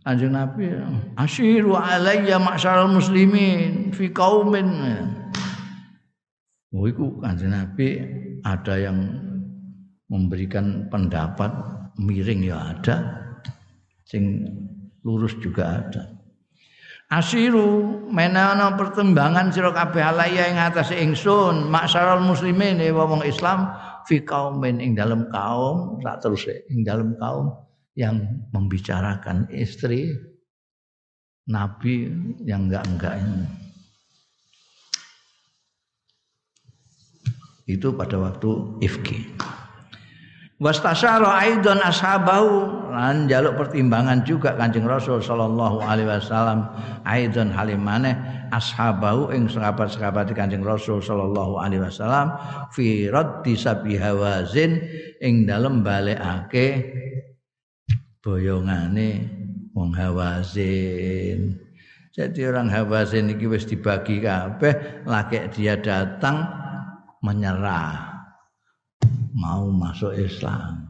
Kanjeng 0.03 0.35
Nabi 0.35 0.71
asyiru 1.19 1.75
alayya 1.75 2.39
ma'syaral 2.39 2.91
muslimin 2.91 3.95
fi 3.95 4.11
qaumin. 4.11 4.67
Oh 6.75 6.87
iku 6.87 7.23
Kanjeng 7.23 7.55
Nabi 7.55 8.03
ada 8.43 8.75
yang 8.79 8.99
memberikan 10.07 10.87
pendapat 10.93 11.51
miring 11.99 12.47
ya 12.47 12.77
ada 12.77 12.97
sing 14.07 14.47
lurus 15.03 15.35
juga 15.43 15.83
ada 15.83 16.17
Asiru 17.07 18.03
menana 18.11 18.75
pertimbangan 18.75 19.55
sira 19.55 19.71
kabeh 19.71 20.03
alaya 20.03 20.51
ing 20.51 20.59
atase 20.59 20.99
ingsun 20.99 21.71
masyarakat 21.71 22.19
muslimin 22.19 22.83
e 22.83 22.91
wong 22.91 23.23
Islam 23.23 23.71
fi 24.11 24.27
kaumin 24.27 24.83
ing 24.83 24.99
dalam 24.99 25.31
kaum 25.31 26.03
tak 26.03 26.19
terus 26.19 26.51
ing 26.67 26.83
dalam 26.83 27.15
kaum 27.23 27.55
yang 27.95 28.43
membicarakan 28.51 29.47
istri 29.55 30.19
nabi 31.47 32.11
yang 32.43 32.67
enggak-enggak 32.67 33.23
ini. 33.23 33.47
Itu 37.71 37.95
pada 37.95 38.19
waktu 38.19 38.83
ifki. 38.83 39.19
Wastasyara 40.57 41.37
aidan 41.37 41.85
ashabahu. 41.85 42.89
Lan 42.89 43.29
jaluk 43.29 43.61
pertimbangan 43.61 44.25
juga 44.25 44.57
Kanjeng 44.57 44.89
Rasul 44.89 45.21
sallallahu 45.21 45.85
alaihi 45.85 46.09
wasallam. 46.09 46.73
Aidan 47.05 47.53
halimane 47.53 48.17
ashabahu 48.49 49.37
ing 49.37 49.53
sahabat-sahabat 49.53 50.33
Kanjeng 50.33 50.65
Rasul 50.65 51.05
sallallahu 51.05 51.61
alaihi 51.61 51.85
wasallam. 51.85 52.33
Fi 52.73 53.13
raddi 53.13 53.53
sabi 53.53 54.01
hawazin 54.01 54.81
ing 55.21 55.45
dalem 55.45 55.85
balekake 55.85 56.89
boyongane 58.25 59.29
wong 59.77 59.93
hawazin. 59.93 61.61
Jadi 62.17 62.49
orang 62.49 62.73
hawazin 62.73 63.29
iki 63.29 63.45
wis 63.45 63.69
dibagi 63.69 64.25
kabeh 64.25 65.05
lagi 65.05 65.53
dia 65.53 65.77
datang 65.77 66.49
menyerah 67.21 68.06
mau 69.37 69.69
masuk 69.69 70.17
Islam. 70.17 70.89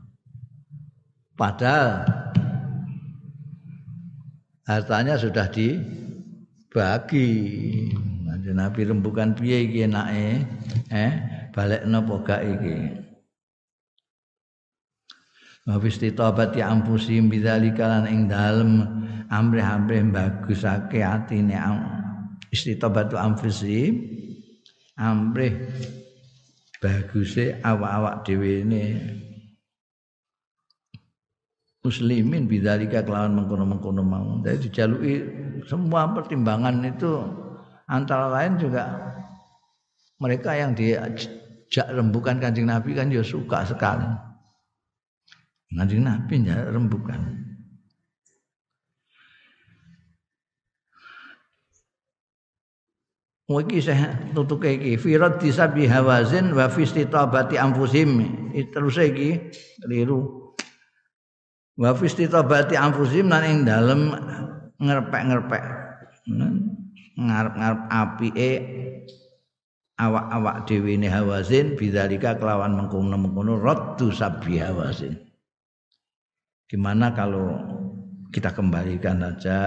Padahal 1.35 2.07
hartanya 4.65 5.19
sudah 5.19 5.51
dibagi. 5.51 7.29
Nanti 8.25 8.51
Nabi 8.55 8.81
rembukan 8.87 9.35
piye 9.35 9.67
iki 9.67 9.85
enake? 9.85 10.47
Eh, 10.89 11.13
balekno 11.51 12.07
apa 12.07 12.15
gak 12.23 12.43
iki? 12.47 12.79
Wa 15.67 15.83
istitobati 15.83 16.63
ampusim 16.63 17.27
bidzalika 17.27 17.91
lan 17.91 18.07
ing 18.07 18.31
dalem 18.31 18.87
amre-amre 19.27 19.99
bagusake 20.15 21.03
atine 21.03 21.59
istitobatu 22.55 23.19
amfusim 23.19 23.99
amre 24.95 25.67
baguse 26.83 27.57
awak-awak 27.65 28.25
dhewe 28.27 28.63
ini 28.67 28.85
muslimin 31.87 32.51
bidzalika 32.51 33.07
kelawan 33.07 33.39
mengkono-mengkono 33.39 34.03
mau. 34.03 34.43
Jadi 34.43 34.67
dijaluki 34.67 35.15
semua 35.71 36.11
pertimbangan 36.11 36.83
itu 36.83 37.23
antara 37.87 38.27
lain 38.27 38.59
juga 38.59 38.91
mereka 40.19 40.59
yang 40.59 40.75
diajak 40.75 41.87
rembukan 41.95 42.43
Kanjeng 42.43 42.67
Nabi 42.67 42.99
kan 42.99 43.07
ya 43.15 43.23
suka 43.23 43.63
sekali. 43.63 44.11
Kanjeng 45.71 46.03
Nabi 46.03 46.43
ya 46.43 46.67
rembukan. 46.75 47.46
Iki 53.47 53.79
saya 53.79 54.11
tutuke 54.35 54.75
iki 54.75 54.99
firat 54.99 55.39
disabi 55.39 55.87
hawazin 55.87 56.51
wa 56.51 56.67
istitabati 56.67 57.55
anfusim. 57.55 58.27
Terus 58.75 58.99
iki 58.99 59.55
keliru. 59.79 60.51
Wa 61.79 61.95
fi 61.95 62.11
istitobati 62.11 62.75
anfusim 62.75 63.31
lan 63.31 63.47
ing 63.47 63.59
dalem 63.63 64.11
ngerpek-ngerpek 64.83 65.63
ngarep-ngarep 67.17 67.81
apike 67.87 68.51
awak-awak 69.95 70.67
dhewe 70.69 70.99
ne 70.99 71.09
hawazin 71.09 71.79
bidzalika 71.79 72.37
kelawan 72.37 72.75
mengkono-mengkono 72.75 73.63
raddu 73.63 74.11
sabbi 74.11 74.59
hawazin. 74.59 75.17
Gimana 76.67 77.15
kalau 77.15 77.76
kita 78.35 78.53
kembalikan 78.53 79.23
saja 79.23 79.59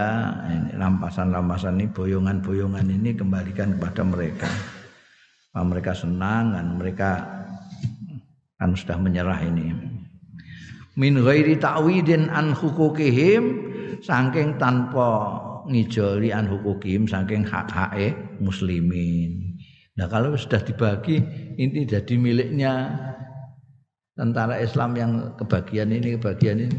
rampasan-rampasan 0.76 1.80
ini 1.80 1.88
boyongan-boyongan 1.90 2.88
ini 2.92 3.16
kembalikan 3.16 3.76
kepada 3.80 4.02
mereka. 4.04 4.50
Mereka 5.56 5.92
senang 5.92 6.56
dan 6.56 6.80
mereka 6.80 7.26
kan 8.60 8.76
sudah 8.76 8.96
menyerah 9.00 9.40
ini. 9.44 9.72
Min 11.00 11.20
ghairi 11.20 11.56
ta'widin 11.60 12.28
an 12.28 12.52
hukukihim 12.52 13.44
saking 14.04 14.60
tanpa 14.60 15.40
ngijoli 15.68 16.32
an 16.32 16.48
hukukihim 16.48 17.08
saking 17.08 17.44
hak-hake 17.44 18.16
muslimin. 18.40 19.56
Nah 20.00 20.08
kalau 20.08 20.36
sudah 20.36 20.64
dibagi 20.64 21.20
ini 21.60 21.84
jadi 21.84 22.16
miliknya 22.16 22.96
tentara 24.16 24.60
Islam 24.60 24.96
yang 24.96 25.12
kebagian 25.40 25.92
ini 25.92 26.20
kebagian 26.20 26.68
ini 26.68 26.78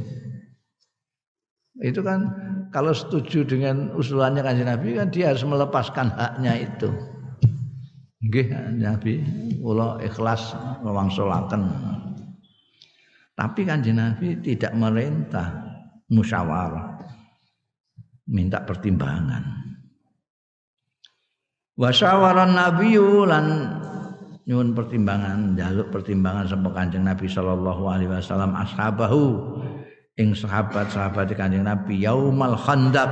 itu 1.80 2.00
kan 2.04 2.28
kalau 2.70 2.92
setuju 2.92 3.42
dengan 3.42 3.90
usulannya 3.96 4.44
kanjeng 4.44 4.68
Nabi 4.68 4.94
kan 5.00 5.08
dia 5.08 5.32
harus 5.32 5.42
melepaskan 5.42 6.12
haknya 6.12 6.68
itu. 6.68 6.88
Nggih 8.20 8.46
Nabi 8.76 9.12
kula 9.58 9.98
ikhlas 10.04 10.52
ngewangsulaken. 10.84 11.62
Tapi 13.32 13.60
kanjeng 13.64 13.96
Nabi 13.96 14.36
tidak 14.44 14.76
merintah 14.76 15.48
musyawarah. 16.12 17.00
Minta 18.30 18.62
pertimbangan. 18.62 19.60
Wasyawaran 21.80 22.52
Nabi 22.52 23.00
lan 23.24 23.46
nyuwun 24.44 24.76
pertimbangan, 24.76 25.56
jaluk 25.56 25.88
pertimbangan 25.88 26.44
sama 26.44 26.76
Kanjeng 26.76 27.08
Nabi 27.08 27.24
sallallahu 27.24 27.88
alaihi 27.88 28.12
wasallam 28.12 28.52
ashabahu 28.52 29.56
ing 30.20 30.36
sahabat-sahabat 30.36 31.32
Kanjeng 31.32 31.64
Nabi 31.64 32.04
yaumal 32.04 32.52
khandaq 32.60 33.08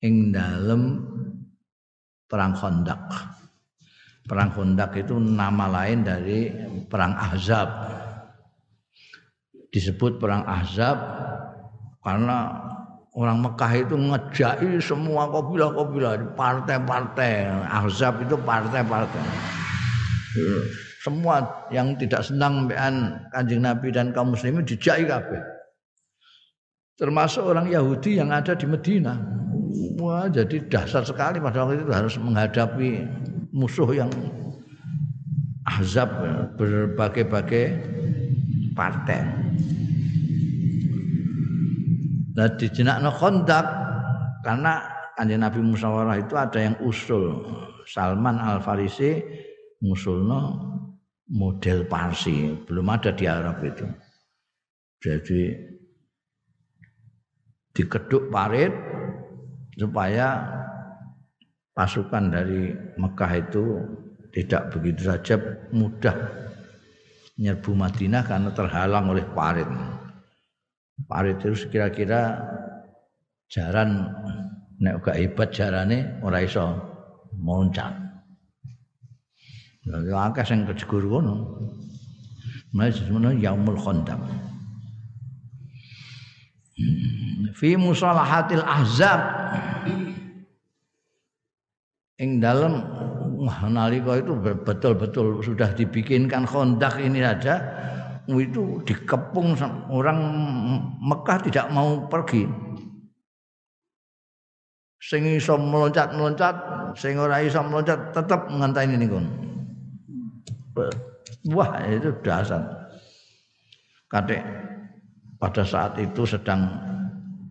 ing 0.00 0.32
dalem 0.32 1.04
perang 2.24 2.56
Khandaq. 2.56 3.04
Perang 4.28 4.52
Khandaq 4.52 4.96
itu 5.00 5.16
nama 5.20 5.68
lain 5.68 6.04
dari 6.04 6.48
perang 6.88 7.16
Ahzab. 7.16 7.68
Disebut 9.68 10.16
perang 10.16 10.44
Ahzab 10.48 10.96
karena 12.00 12.52
orang 13.12 13.44
Mekah 13.44 13.72
itu 13.76 13.96
ngejai 13.96 14.72
semua 14.80 15.28
kabilah-kabilah 15.28 16.36
partai-partai. 16.36 17.48
Ahzab 17.68 18.24
itu 18.24 18.36
partai-partai. 18.36 19.24
Semua 21.00 21.40
yang 21.72 21.96
tidak 21.96 22.20
senang 22.20 22.68
dengan 22.68 23.16
Kanjeng 23.32 23.64
Nabi 23.64 23.88
dan 23.88 24.12
kaum 24.12 24.36
muslimin 24.36 24.64
dijai 24.68 25.08
kabeh 25.08 25.57
termasuk 26.98 27.46
orang 27.46 27.70
Yahudi 27.70 28.18
yang 28.18 28.34
ada 28.34 28.58
di 28.58 28.66
Medina. 28.66 29.14
Wah, 30.02 30.26
jadi 30.26 30.66
dasar 30.66 31.06
sekali 31.06 31.38
pada 31.38 31.62
waktu 31.62 31.86
itu 31.86 31.94
harus 31.94 32.18
menghadapi 32.18 33.06
musuh 33.54 33.94
yang 33.94 34.10
azab 35.78 36.10
berbagai-bagai 36.58 37.64
partai. 38.74 39.22
Nah 42.38 42.48
di 42.54 42.66
jenakno 42.70 43.10
kontak 43.10 43.66
karena 44.46 44.78
kanjeng 45.18 45.42
Nabi 45.42 45.58
musyawarah 45.58 46.22
itu 46.22 46.34
ada 46.38 46.58
yang 46.62 46.78
usul 46.86 47.42
Salman 47.90 48.38
Al 48.38 48.62
Farisi 48.62 49.18
musulno 49.82 50.54
model 51.26 51.82
Parsi 51.90 52.54
belum 52.62 52.86
ada 52.86 53.10
di 53.10 53.26
Arab 53.26 53.58
itu. 53.66 53.86
Jadi 55.02 55.50
dikeduk 57.72 58.32
parit 58.32 58.72
supaya 59.78 60.42
pasukan 61.72 62.34
dari 62.34 62.74
Mekah 62.98 63.32
itu 63.38 63.64
tidak 64.34 64.74
begitu 64.74 65.08
saja 65.08 65.34
mudah 65.70 66.16
nyerbu 67.38 67.70
Madinah 67.70 68.26
karena 68.26 68.50
terhalang 68.50 69.14
oleh 69.14 69.24
parit. 69.30 69.70
Parit 71.06 71.38
itu 71.38 71.70
kira-kira 71.70 72.42
jaran 73.46 74.10
nek 74.82 74.98
gak 75.06 75.18
hebat 75.18 75.48
jarane 75.54 76.18
ora 76.26 76.42
iso 76.42 76.74
loncat. 77.38 77.94
Lalu 79.86 80.12
akeh 80.12 80.44
sing 80.44 80.66
kejegur 80.66 81.06
ngono. 81.06 81.62
Mulai 82.74 82.92
semono 82.92 83.32
yaumul 83.32 83.80
khandaq 83.80 84.20
fi 87.58 87.74
musalahatil 87.74 88.62
ahzab. 88.62 89.20
Ing 92.18 92.38
dalam 92.42 92.82
wah 93.42 93.66
nalika 93.66 94.18
itu 94.18 94.34
betul-betul 94.38 95.42
sudah 95.42 95.70
dibikinkan 95.74 96.46
kondak 96.46 96.98
ini 96.98 97.22
saja 97.22 97.62
itu 98.26 98.82
dikepung 98.82 99.54
orang 99.90 100.18
Mekah 101.02 101.38
tidak 101.50 101.66
mau 101.74 102.06
pergi. 102.06 102.46
Sing 104.98 105.22
iso 105.30 105.54
meloncat-meloncat 105.54 106.54
sing 106.98 107.14
ora 107.22 107.38
iso 107.38 107.62
meloncat 107.62 108.10
tetap 108.10 108.50
nganteni 108.50 108.98
niku 108.98 109.22
wah 111.54 111.70
itu 111.86 112.10
dasar. 112.26 112.90
Kadek 114.10 114.42
pada 115.38 115.62
saat 115.62 115.94
itu 116.02 116.26
sedang 116.26 116.66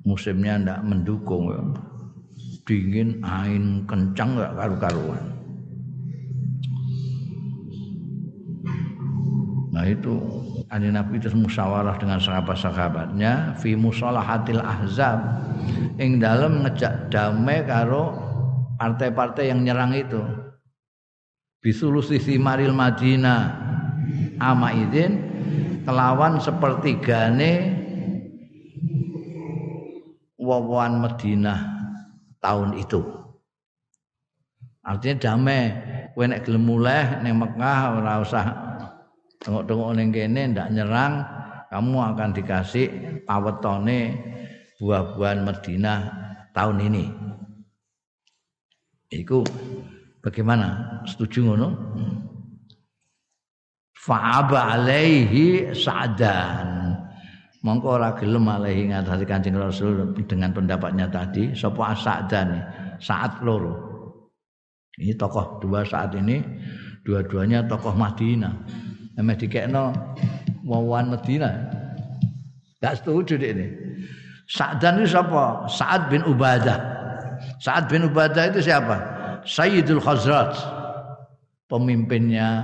musimnya 0.08 0.56
ndak 0.56 0.80
mendukung 0.88 1.52
ya. 1.52 1.60
dingin 2.64 3.20
angin 3.24 3.84
kencang 3.84 4.40
nggak 4.40 4.56
karu-karuan. 4.56 5.24
Nah 9.76 9.86
itu 9.88 10.16
Ani 10.68 10.92
Nabi 10.92 11.16
itu 11.16 11.32
musyawarah 11.32 11.96
dengan 11.96 12.20
sahabat-sahabatnya 12.20 13.56
fi 13.56 13.72
musalahatil 13.80 14.60
ahzab 14.60 15.48
ing 15.96 16.20
dalam 16.20 16.60
ngejak 16.68 17.08
damai 17.08 17.64
karo 17.64 18.12
partai-partai 18.76 19.48
yang 19.48 19.64
nyerang 19.64 19.96
itu. 19.96 20.20
Bisulusi 21.64 22.20
maril 22.36 22.76
Madinah. 22.76 23.64
Ama 24.38 24.70
izin 24.76 25.24
kelawan 25.88 26.38
sepertigane 26.44 27.77
wawan 30.48 31.04
Madinah 31.04 31.60
tahun 32.40 32.80
itu. 32.80 33.04
Artinya 34.88 35.20
damai, 35.20 35.76
kowe 36.16 36.24
nek 36.24 36.48
gelem 36.48 36.64
mulih 36.64 37.20
ning 37.20 37.36
Mekah 37.36 38.00
ora 38.00 38.24
usah 38.24 38.46
tengok-tengok 39.44 39.92
ning 40.00 40.16
kene 40.16 40.42
ndak 40.56 40.72
nyerang, 40.72 41.28
kamu 41.68 41.98
akan 42.16 42.30
dikasih 42.32 42.88
pawetone 43.28 44.16
buah-buahan 44.80 45.44
Madinah 45.44 46.00
tahun 46.56 46.88
ini. 46.88 47.06
Iku 49.12 49.44
bagaimana? 50.24 51.04
Setuju 51.04 51.52
ngono? 51.52 51.70
Fa'aba 54.08 54.80
alaihi 54.80 55.76
sa'dan 55.76 56.87
mongko 57.68 58.00
ora 58.00 58.16
gelem 58.16 58.48
alaihi 58.48 58.96
ngatasi 58.96 59.28
Kanjeng 59.28 59.60
Rasul 59.60 60.16
dengan 60.24 60.56
pendapatnya 60.56 61.12
tadi 61.12 61.52
sapa 61.52 61.92
Sa'dan? 61.92 62.64
Saat 63.04 63.44
loro. 63.44 63.76
Ini 64.98 65.14
tokoh 65.20 65.60
dua 65.60 65.84
saat 65.84 66.16
ini 66.16 66.40
dua-duanya 67.04 67.68
tokoh 67.68 67.92
Madinah. 67.92 68.56
Emeh 69.20 69.36
dikekno 69.36 69.92
wawan 70.64 71.12
Madinah. 71.12 71.54
Gak 72.80 73.04
setuju 73.04 73.36
deh 73.36 73.52
ini. 73.52 73.68
Sa'dan 74.48 75.04
itu 75.04 75.12
siapa 75.12 75.68
Sa'ad 75.68 76.08
bin 76.08 76.24
Ubadah. 76.24 76.80
Sa'ad 77.60 77.92
bin 77.92 78.08
Ubadah 78.08 78.48
itu 78.48 78.64
siapa? 78.64 78.96
Sayyidul 79.44 80.00
Khazraj. 80.00 80.56
Pemimpinnya 81.68 82.64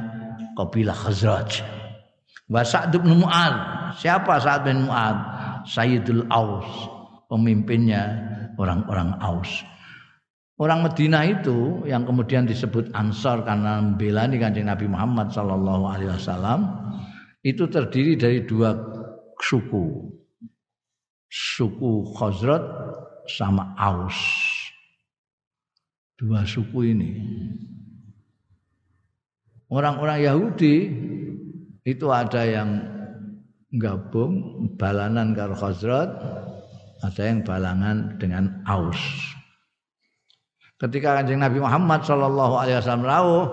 kabilah 0.56 0.96
Khazraj 0.96 1.83
wa 2.52 2.62
Sa'd 2.66 2.96
bin 2.98 3.24
Mu'adz 3.24 3.84
Siapa 3.98 4.42
Sa'ad 4.42 4.66
bin 4.66 4.90
Mu'ad? 4.90 5.18
Sayyidul 5.70 6.28
Aus, 6.28 6.68
pemimpinnya 7.30 8.20
orang-orang 8.60 9.16
Aus. 9.22 9.64
Orang 10.60 10.86
Medina 10.86 11.26
itu 11.26 11.82
yang 11.88 12.06
kemudian 12.06 12.46
disebut 12.46 12.94
Ansar 12.94 13.42
karena 13.42 13.82
membelani 13.82 14.38
kanjeng 14.38 14.70
Nabi 14.70 14.86
Muhammad 14.86 15.34
Sallallahu 15.34 15.84
Alaihi 15.90 16.14
Wasallam 16.14 16.60
itu 17.42 17.66
terdiri 17.68 18.14
dari 18.20 18.40
dua 18.46 18.76
suku. 19.42 20.14
suku 21.34 22.14
Khazraj 22.14 22.62
sama 23.26 23.74
Aus. 23.74 24.20
Dua 26.14 26.46
suku 26.46 26.94
ini. 26.94 27.12
Orang-orang 29.74 30.22
Yahudi 30.22 30.76
itu 31.84 32.08
ada 32.12 32.48
yang 32.48 32.80
gabung 33.76 34.66
balanan 34.80 35.36
karo 35.36 35.56
Khazraj, 35.58 36.10
ada 37.04 37.22
yang 37.22 37.44
balangan 37.44 38.16
dengan 38.22 38.64
Aus. 38.64 39.00
Ketika 40.80 41.20
kanjeng 41.20 41.40
Nabi 41.40 41.64
Muhammad 41.64 42.04
Shallallahu 42.04 42.56
Alaihi 42.60 42.78
Wasallam 42.80 43.08
rawuh, 43.08 43.46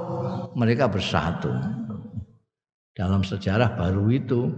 mereka 0.58 0.90
bersatu. 0.90 1.50
Dalam 2.94 3.22
sejarah 3.22 3.78
baru 3.78 4.10
itu 4.10 4.50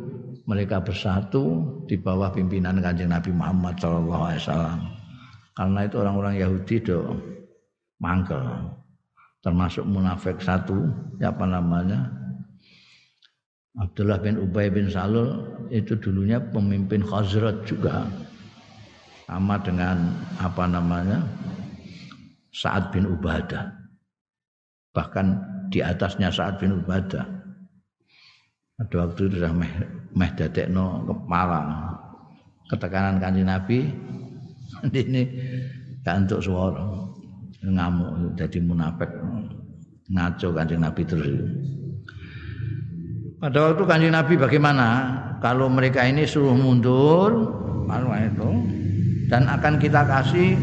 mereka 0.48 0.80
bersatu 0.82 1.62
di 1.84 2.00
bawah 2.00 2.32
pimpinan 2.32 2.80
kanjeng 2.80 3.12
Nabi 3.12 3.32
Muhammad 3.32 3.76
Shallallahu 3.76 4.22
Alaihi 4.24 4.40
Wasallam. 4.44 4.78
Karena 5.52 5.80
itu 5.84 5.96
orang-orang 6.00 6.34
Yahudi 6.40 6.76
do 6.80 6.98
mangkel, 8.00 8.40
termasuk 9.44 9.84
munafik 9.84 10.40
satu, 10.40 10.88
apa 11.20 11.44
namanya 11.44 12.21
Abdullah 13.72 14.20
bin 14.20 14.36
Ubay 14.36 14.68
bin 14.68 14.92
Salul 14.92 15.48
itu 15.72 15.96
dulunya 15.96 16.36
pemimpin 16.52 17.00
Khazraj 17.00 17.64
juga 17.64 18.04
sama 19.24 19.56
dengan 19.64 20.12
apa 20.36 20.68
namanya 20.68 21.24
Sa'ad 22.52 22.92
bin 22.92 23.08
Ubadah. 23.08 23.72
Bahkan 24.92 25.26
di 25.72 25.80
atasnya 25.80 26.28
Sa'ad 26.28 26.60
bin 26.60 26.84
Ubadah. 26.84 27.24
Ada 28.76 28.94
waktu 29.08 29.32
itu 29.32 29.40
sudah 29.40 29.52
meh, 29.56 29.72
meh 30.12 30.30
dadekno 30.36 31.08
kepala. 31.08 31.88
Ketekanan 32.68 33.24
kanji 33.24 33.40
Nabi 33.40 33.78
ini 35.00 35.22
gak 36.04 36.28
untuk 36.28 36.40
suara 36.44 36.84
ngamuk 37.62 38.34
jadi 38.34 38.58
munafik 38.58 39.08
ngaco 40.10 40.48
kanjeng 40.50 40.82
Nabi 40.82 41.02
terus 41.06 41.28
pada 43.42 43.74
waktu 43.74 43.82
kanjeng 43.90 44.14
Nabi 44.14 44.38
bagaimana 44.38 44.88
kalau 45.42 45.66
mereka 45.66 46.06
ini 46.06 46.22
suruh 46.22 46.54
mundur 46.54 47.50
malu 47.90 48.14
itu 48.14 48.50
dan 49.26 49.50
akan 49.50 49.82
kita 49.82 50.06
kasih 50.06 50.54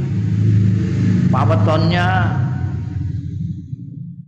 pawetonnya 1.27 2.39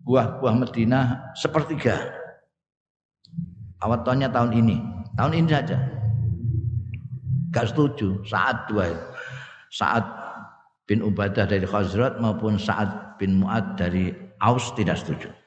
buah-buah 0.04 0.56
Medina 0.60 1.32
sepertiga. 1.40 1.96
Pawetonnya 3.80 4.28
tahun 4.28 4.52
ini, 4.60 4.78
tahun 5.16 5.34
ini 5.42 5.48
saja. 5.48 5.80
Gak 7.56 7.72
setuju 7.72 8.20
saat 8.28 8.68
dua 8.68 8.92
saat 9.72 10.04
bin 10.84 11.00
Ubadah 11.00 11.48
dari 11.48 11.64
Khazrat 11.64 12.20
maupun 12.20 12.60
saat 12.60 13.16
bin 13.16 13.40
Muad 13.40 13.80
dari 13.80 14.12
Aus 14.44 14.76
tidak 14.76 15.00
setuju. 15.00 15.41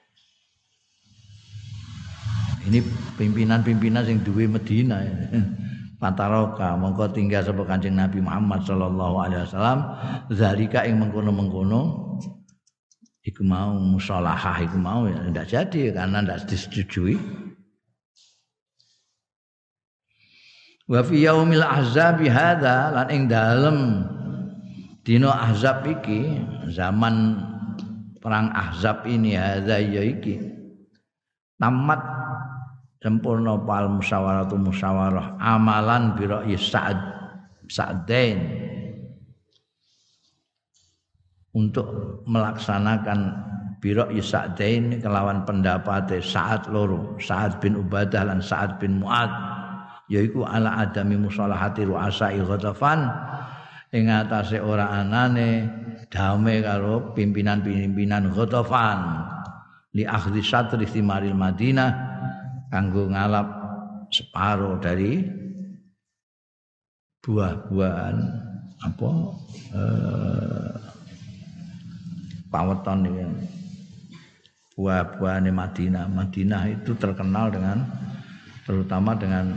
Ini 2.64 2.80
pimpinan-pimpinan 3.20 4.08
yang 4.08 4.24
duwe 4.24 4.48
Medina. 4.48 5.04
Pantaroka 6.04 6.76
mongko 6.76 7.16
tinggal 7.16 7.40
sapa 7.40 7.64
Kanjeng 7.64 7.96
Nabi 7.96 8.20
Muhammad 8.20 8.60
sallallahu 8.68 9.16
alaihi 9.24 9.40
wasallam 9.48 9.78
zalika 10.36 10.84
ing 10.84 11.00
mengkono-mengkono 11.00 12.12
iku 13.24 13.40
mau 13.40 13.72
musalahah 13.80 14.60
iku 14.60 14.76
mau 14.76 15.08
ya 15.08 15.16
tidak 15.32 15.46
jadi 15.48 15.82
karena 15.96 16.18
tidak 16.20 16.40
disetujui 16.44 17.16
wa 20.84 21.00
fi 21.00 21.16
yaumil 21.24 21.64
ahzab 21.64 22.20
hadza 22.20 22.92
lan 22.92 23.08
ing 23.08 23.22
dalem 23.24 24.04
dina 25.00 25.32
ahzab 25.32 25.88
iki 25.88 26.36
zaman 26.68 27.40
perang 28.20 28.52
ahzab 28.52 29.08
ini 29.08 29.40
hadza 29.40 29.80
ya 29.80 30.04
iki 30.04 30.36
tamat 31.56 32.00
sempurna 33.04 33.60
pal 33.60 33.92
musyawaratu 34.00 34.56
musyawarah. 34.56 35.36
Amalan 35.36 36.16
bi 36.16 36.24
ra'yi 36.24 36.56
Sa'ad 36.56 36.96
Sa'dain. 37.68 38.40
Untuk 41.52 41.86
melaksanakan 42.24 43.20
biro 43.84 44.08
Sa'dain 44.08 45.04
kelawan 45.04 45.44
pendapat 45.44 46.16
Sa'ad 46.24 46.72
loro. 46.72 47.20
Sa'ad 47.20 47.60
bin 47.60 47.76
Ubadah 47.76 48.24
lan 48.24 48.40
Sa'ad 48.40 48.80
bin 48.80 49.04
Mu'ad. 49.04 49.28
Yaiku 50.08 50.48
ala 50.48 50.80
adami 50.84 51.20
musalahati 51.20 51.84
ru'asai 51.88 52.40
Ghatafan 52.40 53.08
ing 53.88 54.12
atase 54.12 54.60
ora 54.60 54.92
anane 54.92 55.64
dame 56.12 56.60
karo 56.60 57.16
pimpinan-pimpinan 57.16 58.28
Ghatafan 58.36 59.00
li 59.96 60.04
akhdi 60.04 60.44
satri 60.44 60.84
Madinah 61.00 62.13
kanggo 62.74 63.06
ngalap 63.06 63.46
separuh 64.10 64.82
dari 64.82 65.22
buah-buahan 67.22 68.16
apa 68.82 69.10
eh, 69.78 70.74
ini 72.50 73.22
buah-buahan 74.74 75.54
Madinah. 75.54 76.10
Madinah 76.10 76.62
itu 76.66 76.98
terkenal 76.98 77.54
dengan 77.54 77.78
terutama 78.66 79.14
dengan 79.14 79.54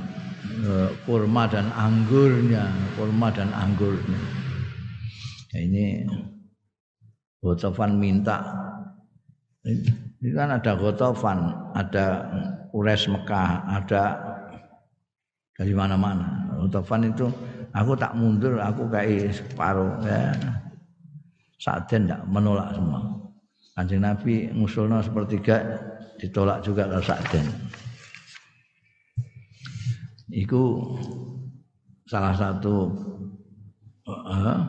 eh, 0.61 0.93
kurma 1.09 1.49
dan 1.49 1.73
anggurnya, 1.73 2.69
kurma 2.93 3.33
dan 3.33 3.49
anggurnya. 3.49 4.21
Ya, 5.57 5.65
ini 5.65 6.05
Botofan 7.41 7.97
minta 7.97 8.45
ini 9.65 10.33
kan 10.33 10.53
ada 10.53 10.73
Gotofan, 10.77 11.39
ada 11.77 12.05
Ures 12.77 13.09
Mekah, 13.09 13.65
ada 13.65 14.03
dari 15.57 15.73
mana-mana. 15.73 16.53
Utafan 16.61 17.09
itu 17.09 17.25
aku 17.73 17.97
tak 17.97 18.13
mundur, 18.13 18.61
aku 18.61 18.85
kayak 18.93 19.33
separuh 19.33 19.97
ya. 20.05 20.29
Sa'den 21.57 22.05
tidak 22.05 22.21
menolak 22.29 22.69
semua. 22.77 23.01
Kanjeng 23.73 24.05
Nabi 24.05 24.53
ngusulnya 24.53 25.01
sepertiga 25.01 25.57
ditolak 26.21 26.61
juga 26.61 26.85
kalau 26.85 27.01
Sa'den. 27.01 27.45
Itu 30.29 30.93
salah 32.05 32.37
satu 32.37 32.93
uh, 34.05 34.59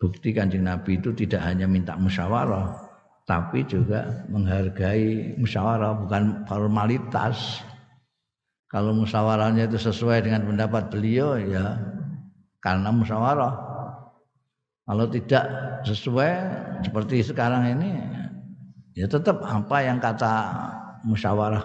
bukti 0.00 0.32
kanjeng 0.32 0.64
Nabi 0.64 0.96
itu 0.96 1.12
tidak 1.12 1.44
hanya 1.44 1.68
minta 1.68 1.92
musyawarah, 1.96 2.83
tapi 3.24 3.64
juga 3.64 4.24
menghargai 4.28 5.36
musyawarah 5.40 6.04
bukan 6.04 6.44
formalitas. 6.44 7.64
Kalau 8.68 8.92
musyawarahnya 8.92 9.70
itu 9.70 9.80
sesuai 9.80 10.28
dengan 10.28 10.44
pendapat 10.44 10.92
beliau 10.92 11.40
ya 11.40 11.80
karena 12.60 12.92
musyawarah. 12.92 13.54
Kalau 14.84 15.08
tidak 15.08 15.44
sesuai 15.88 16.30
seperti 16.84 17.24
sekarang 17.24 17.64
ini 17.72 17.96
ya 18.92 19.08
tetap 19.08 19.40
apa 19.40 19.76
yang 19.80 19.96
kata 19.96 20.32
musyawarah 21.08 21.64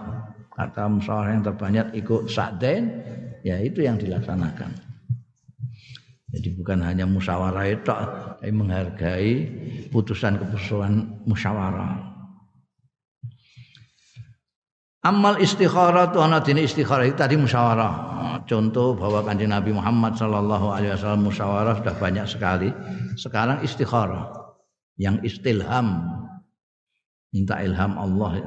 kata 0.55 0.83
musyawarah 0.87 1.31
yang 1.35 1.43
terbanyak 1.43 1.87
ikut 1.99 2.31
sa'dain 2.31 2.87
ya 3.43 3.59
itu 3.59 3.83
yang 3.83 3.99
dilaksanakan. 3.99 4.88
Jadi 6.29 6.53
bukan 6.53 6.85
hanya 6.85 7.09
musyawarah 7.09 7.65
itu, 7.65 7.89
tapi 7.89 8.53
menghargai 8.53 9.33
putusan-keputusan 9.89 11.25
musyawarah. 11.25 12.05
Amal 14.99 15.41
istikharah 15.41 16.13
itu 16.13 16.19
anak 16.21 16.45
dini 16.45 16.69
istikharah 16.69 17.09
itu 17.09 17.17
tadi 17.17 17.33
musyawarah. 17.33 17.93
Contoh 18.45 18.93
bahwa 18.93 19.25
kanjeng 19.25 19.49
Nabi 19.49 19.73
Muhammad 19.73 20.21
Shallallahu 20.21 20.69
Alaihi 20.69 20.93
Wasallam 20.93 21.25
musyawarah 21.25 21.81
sudah 21.81 21.95
banyak 21.97 22.25
sekali. 22.29 22.69
Sekarang 23.17 23.65
istikharah 23.65 24.29
yang 25.01 25.17
istilham 25.25 26.13
minta 27.33 27.57
ilham 27.65 27.97
Allah. 27.97 28.43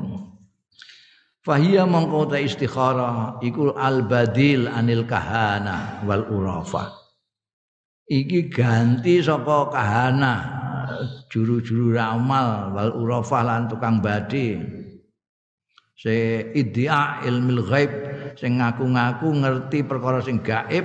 Fahiyah 1.43 1.89
mengkota 1.91 2.39
istikharah 2.39 3.43
ikul 3.43 3.75
al 3.75 4.07
badil 4.07 4.71
anil 4.71 5.03
kahana 5.03 6.07
wal 6.07 6.23
urafah 6.31 7.02
iki 8.09 8.51
ganti 8.51 9.23
saka 9.23 9.71
kahana. 9.71 10.35
Juru-juru 11.33 11.97
ramal 11.97 12.71
wal 12.77 12.93
urafah 12.95 13.43
lan 13.43 13.67
tukang 13.67 13.99
badi. 14.05 14.61
Se 15.97 16.47
iddia 16.53 17.23
ilmil 17.23 17.63
ghaib 17.63 17.93
sing 18.35 18.59
ngaku-ngaku 18.59 19.29
ngerti 19.39 19.87
perkara 19.87 20.19
sing 20.19 20.43
gaib 20.43 20.83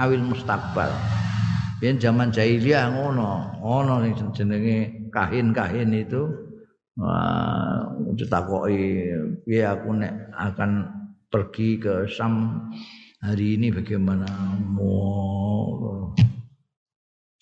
awil 0.00 0.24
mustakbal 0.24 0.90
Biyen 1.82 1.98
zaman 1.98 2.30
jahiliyah 2.30 2.94
ngono, 2.94 3.58
ngono 3.58 4.06
ning 4.06 4.14
jenenge 4.30 5.10
kahin-kahin 5.10 5.90
itu. 5.90 6.30
Wah 6.94 7.90
ditakoki 8.14 9.10
piye 9.42 9.66
aku 9.66 9.90
nek 9.98 10.30
akan 10.30 10.86
pergi 11.26 11.82
ke 11.82 12.06
Sam 12.06 12.54
hari 13.18 13.58
ini 13.58 13.74
bagaimana? 13.74 14.30
Mau 14.62 16.14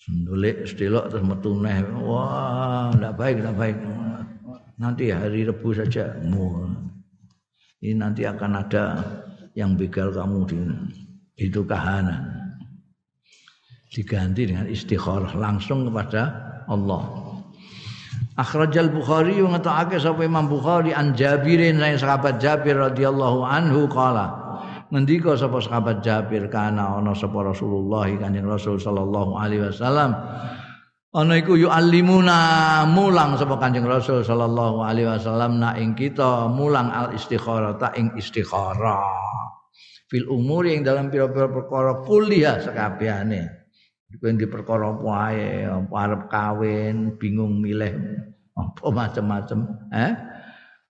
sendulik 0.01 0.65
sedelok 0.65 1.13
terus 1.13 1.25
metu 1.25 1.53
wah 2.01 2.89
tidak 2.93 3.13
baik 3.17 3.35
tidak 3.41 3.55
baik. 3.57 3.77
Nanti 4.81 5.13
hari 5.13 5.45
Rebu 5.45 5.77
saja 5.77 6.17
ini 7.81 7.97
nanti 7.97 8.25
akan 8.25 8.51
ada 8.57 8.97
yang 9.53 9.77
begal 9.77 10.09
kamu 10.09 10.39
di 10.49 10.57
itu 11.37 11.61
kahanan. 11.65 12.53
Diganti 13.91 14.47
dengan 14.47 14.65
istikharah 14.65 15.35
langsung 15.35 15.85
kepada 15.89 16.31
Allah. 16.65 17.21
Akhrajal 18.39 18.89
Bukhari 18.89 19.37
ngetokake 19.37 19.99
sapa 19.99 20.23
Imam 20.23 20.47
Bukhari 20.47 20.95
an 20.95 21.11
Jabirin 21.13 21.77
saya 21.77 21.99
sahabat 21.99 22.39
Jabir 22.39 22.79
radhiyallahu 22.79 23.43
anhu 23.43 23.85
qala 23.91 24.40
ngendika 24.91 25.39
sapa 25.39 25.63
sahabat 25.63 26.03
Jabir 26.03 26.51
kana 26.51 26.99
ana 26.99 27.15
sapa 27.15 27.41
Rasulullah 27.41 28.11
Kanjeng 28.19 28.45
Rasul 28.45 28.77
sallallahu 28.77 29.39
alaihi 29.39 29.71
wasallam. 29.71 30.11
Ana 31.11 31.35
iku 31.35 31.59
yu'allimuna 31.59 32.39
mulang 32.91 33.39
sapa 33.39 33.55
Kanjeng 33.59 33.87
Rasul 33.87 34.23
sallallahu 34.23 34.83
alaihi 34.83 35.07
wasallam 35.07 35.63
na 35.63 35.75
ing 35.79 35.95
kita 35.95 36.51
mulang 36.51 36.91
al 36.91 37.15
istikharah 37.15 37.79
ta 37.79 37.95
ing 37.95 38.15
istikharah. 38.19 39.07
Fil 40.11 40.27
umur 40.27 40.67
yang 40.67 40.83
dalam 40.83 41.07
pira-pira 41.07 41.47
perkara 41.47 42.03
kuliah 42.03 42.59
sekabehane 42.59 43.61
kowe 44.19 44.31
di 44.35 44.47
perkara 44.49 44.91
apa 44.91 45.11
ae 45.31 45.63
arep 45.71 46.21
kawin 46.27 47.15
bingung 47.15 47.63
milih 47.63 47.95
apa 48.57 48.89
macam-macam 48.91 49.59
eh? 49.95 50.11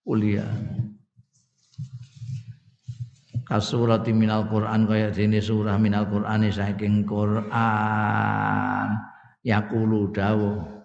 Kuliah 0.01 0.49
kasurati 3.51 4.15
minal 4.15 4.47
Quran 4.47 4.87
kaya 4.87 5.11
dene 5.11 5.43
surah 5.43 5.75
minal 5.75 6.07
Qur'ani 6.07 6.47
saking 6.47 7.03
Quran. 7.03 8.87
Yaqulu 9.43 10.15
dawuh 10.15 10.81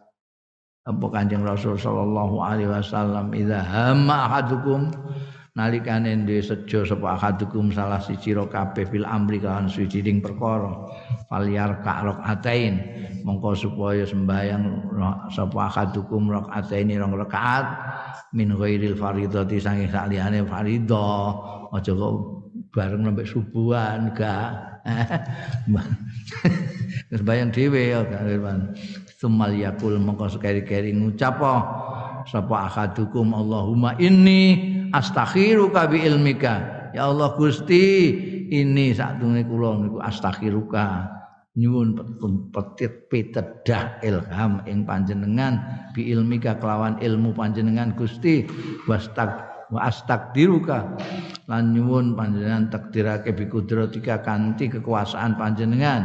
apa 0.87 1.07
Kanjeng 1.15 1.47
Rasul 1.47 1.79
sallallahu 1.79 2.43
alaihi 2.43 2.71
wasallam 2.71 3.31
idza 3.35 3.59
hamma 3.63 4.31
ahadukum 4.31 4.91
nalikane 5.59 6.15
ndhe 6.25 6.39
sejo 6.41 6.87
sapa 6.87 7.19
ahadukum 7.19 7.75
salah 7.75 7.99
siji 7.99 8.33
ro 8.39 8.47
kabeh 8.47 8.87
fil 8.87 9.03
amri 9.03 9.43
kan 9.43 9.67
suwijining 9.67 10.23
perkara 10.23 10.89
falyar 11.27 11.83
ka 11.83 12.07
rakatain 12.07 12.81
mongko 13.27 13.59
supaya 13.59 14.07
sembayang 14.07 14.95
sapa 15.35 15.69
ahadukum 15.75 16.31
rakatain 16.31 16.93
rong 16.97 17.19
rakaat 17.19 17.67
min 18.31 18.55
ghairil 18.55 18.95
faridati 18.95 19.59
saking 19.59 19.91
saliyane 19.91 20.47
faridah 20.47 21.35
aja 21.75 21.93
kok 21.93 22.36
bareng 22.77 23.09
sampai 23.09 23.25
subuhan 23.25 24.13
gak 24.13 24.53
terus 27.09 27.25
bayang 27.29 27.51
dhewe 27.51 27.97
ya 27.97 28.05
kan 28.05 28.77
sumal 29.17 29.51
yakul 29.51 29.97
mongko 29.97 30.37
sekeri-keri 30.37 30.93
ngucap 30.93 31.41
sapa 32.29 32.57
akadukum 32.69 33.33
Allahumma 33.33 33.97
inni 33.97 34.77
astakhiruka 34.93 35.89
bi 35.91 36.05
ilmika 36.05 36.55
ya 36.95 37.09
Allah 37.11 37.35
Gusti 37.35 38.15
ini 38.51 38.95
satune 38.95 39.43
kula 39.43 39.83
niku 39.83 39.99
astakhiruka. 39.99 41.15
Nyuwun 41.57 41.97
petit 42.53 43.09
pitedah 43.09 44.05
ilham 44.05 44.61
ing 44.69 44.85
panjenengan 44.85 45.57
bi 45.97 46.13
ilmika 46.13 46.61
kelawan 46.61 47.01
ilmu 47.01 47.33
panjenengan 47.33 47.97
Gusti. 47.97 48.45
Wastak 48.85 49.56
wa 49.67 49.91
astaqdiruka 49.91 50.79
lan 51.47 51.75
nyuwun 51.75 52.19
panjenengan 52.19 52.71
takdirake 52.75 53.31
bi 53.31 53.47
kudratika 53.47 54.19
kanthi 54.23 54.67
kekuasaan 54.67 55.39
panjenengan. 55.39 56.03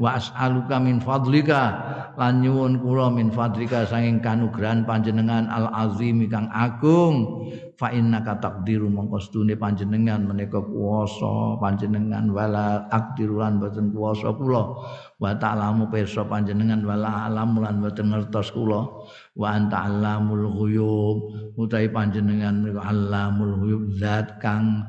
Wa 0.00 0.16
as'aluka 0.16 0.80
min 0.80 0.96
fadlika. 1.00 1.76
Lan 2.16 2.40
nyuwun 2.40 2.80
kula 2.80 3.12
min 3.12 3.28
fadlika 3.28 3.84
saking 3.84 4.24
kanugrahan 4.24 4.88
panjenengan 4.88 5.44
al 5.52 5.68
azim 5.76 6.24
kang 6.32 6.48
agung. 6.48 7.44
Fa 7.78 7.92
innaka 7.94 8.40
taqdiru 8.42 8.90
mongko 8.90 9.22
stune 9.22 9.54
panjenengan 9.54 10.24
menika 10.24 10.58
kuwasa 10.58 11.60
panjenengan 11.62 12.32
wala 12.32 12.88
aqdirulan 12.88 13.60
boten 13.60 13.92
kuwasa 13.92 14.32
kula. 14.34 14.72
Wa 15.20 15.36
ta'lamu 15.36 15.92
pirsa 15.92 16.24
panjenengan 16.24 16.80
wala 16.82 17.28
alam 17.28 17.60
lan 17.60 17.84
boten 17.84 18.08
ngertos 18.08 18.56
kula 18.56 18.88
wa 19.38 19.54
anta 19.54 19.86
alamul 19.86 20.50
ghuyub. 20.50 21.18
Utahe 21.54 21.86
panjenengan 21.88 22.58
menika 22.58 22.90
alamul 22.90 23.86
zat 23.96 24.42
kang 24.42 24.82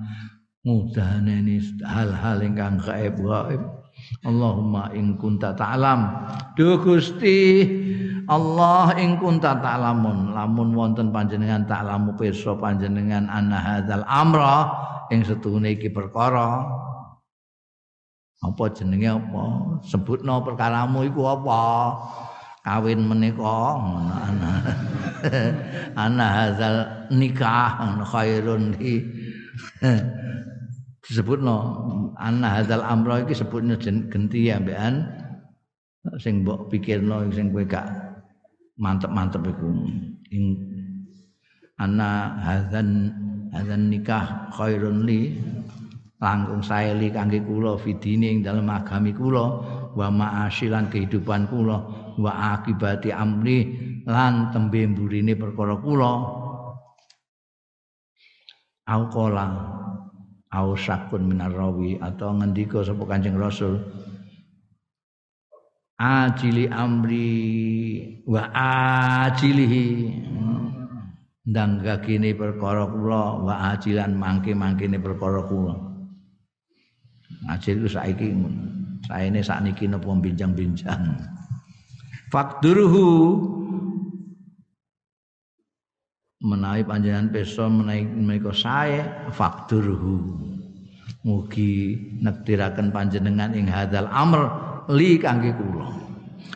mudaneni 0.66 1.62
hal-hal 1.86 2.42
ingkang 2.42 2.82
gaib 2.82 3.16
gaib. 3.22 3.62
Allahumma 4.26 4.90
in 4.98 5.16
kunta 5.22 5.54
ta'lam. 5.54 6.02
Duh 6.58 6.82
Gusti 6.82 7.68
Allah 8.30 8.94
ing 8.98 9.18
kunta 9.18 9.58
ta'lamun. 9.58 10.34
Lamun 10.34 10.74
wonten 10.74 11.10
panjenengan 11.10 11.66
ta'lamu 11.66 12.14
pirsa 12.18 12.56
panjenengan 12.58 13.30
ana 13.30 13.58
hadzal 13.58 14.06
amra 14.06 14.70
ing 15.10 15.26
setune 15.26 15.74
iki 15.78 15.90
perkara. 15.90 16.64
Apa 18.40 18.72
jenenge 18.72 19.20
apa? 19.20 19.44
Sebutno 19.84 20.40
perkaramu 20.48 21.04
iku 21.04 21.28
apa 21.28 21.60
kawin 22.64 23.02
menika 23.08 23.80
ana. 24.28 24.54
Ana 26.04 26.26
hadzal 26.32 26.76
nikah 27.12 28.00
khairun 28.08 28.72
di 28.80 29.04
disebutno 31.04 31.58
ana 32.16 32.60
hadzal 32.60 32.80
amra 32.86 33.20
iki 33.26 33.36
sebutno 33.36 33.76
genti 33.82 34.48
ambekan 34.48 35.04
sing 36.22 36.48
mbok 36.48 36.72
pikirno 36.72 37.28
sing 37.36 37.52
kowe 37.52 37.68
gak 37.68 37.88
mantep-mantep 38.80 39.44
iku. 39.44 39.70
Ing 40.32 40.44
ana 41.76 42.40
hadzan 42.40 43.12
hadzan 43.52 43.92
nikah 43.92 44.52
khairun 44.56 45.04
li. 45.04 45.36
Langkung 46.20 46.60
saeli 46.60 47.08
kangge 47.16 47.40
kula 47.48 47.80
fidine 47.80 48.28
ing 48.28 48.40
dalem 48.44 48.68
agami 48.68 49.16
kula 49.16 49.46
wa 49.96 50.08
ma'asyilan 50.12 50.92
kehidupan 50.92 51.48
kula 51.48 51.80
wa 52.20 52.60
akibati 52.60 53.16
amri 53.16 53.58
lan 54.04 54.52
tembe 54.52 54.84
mburine 54.84 55.34
perkara 55.40 55.80
kula. 55.80 56.14
Au 58.90 59.04
qala 59.08 59.46
au 60.50 60.74
sakun 60.74 61.30
minar 61.30 61.54
rawi 61.54 62.02
atau 62.02 62.34
ngendika 62.34 62.82
sapa 62.82 63.06
Kanjeng 63.06 63.38
Rasul 63.38 63.78
ajili 66.00 66.66
amri 66.68 67.30
wa 68.26 68.50
ajilihi. 69.24 69.88
Ndang 71.50 71.82
gagine 71.82 72.38
perkara 72.38 72.86
kula 72.86 73.42
wa 73.42 73.74
ajilan 73.74 74.14
mangke-mangkene 74.14 75.02
perkara 75.02 75.42
kula. 75.50 75.74
Ajil 77.50 77.82
ku 77.82 77.90
saiki 77.90 78.30
saene 79.10 79.42
sakniki 79.42 79.90
napa 79.90 80.14
bincang-bincang 80.14 81.18
fakduruhu. 82.30 83.08
Menawi 86.40 86.88
panjenengan 86.88 87.36
pesa 87.36 87.68
menawi 87.68 88.08
menika 88.08 88.56
sae 88.56 89.04
fakduruhu. 89.36 90.48
Mugi 91.28 92.00
nektiraken 92.24 92.96
panjenengan 92.96 93.52
ing 93.52 93.68
hadzal 93.68 94.08
amr 94.08 94.48
li 94.88 95.20
kangge 95.20 95.52
kula. 95.52 95.92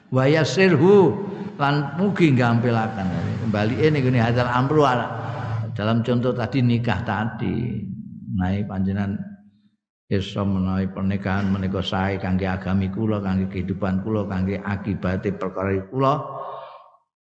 Wa 0.07 0.23
yasirhu 0.23 1.11
lan 1.59 1.99
mugi 1.99 2.33
gampilaken 2.33 3.07
kembali 3.45 3.75
ini 3.85 3.97
gini 4.01 4.17
hadal 4.17 4.49
amru 4.49 4.81
dalam 5.77 6.01
contoh 6.01 6.33
tadi 6.33 6.65
nikah 6.65 7.05
tadi 7.05 7.85
naik 8.33 8.65
panjenengan 8.65 9.17
iso 10.13 10.45
menawi 10.45 10.85
pernikahan 10.93 11.49
menika 11.49 11.81
sae 11.81 12.21
kangge 12.21 12.45
agami 12.45 12.93
kula 12.93 13.17
kangge 13.23 13.49
kehidupan 13.49 14.05
kula 14.05 14.29
kangge 14.29 14.61
akibate 14.61 15.33
perkara 15.33 15.73
kula. 15.89 16.13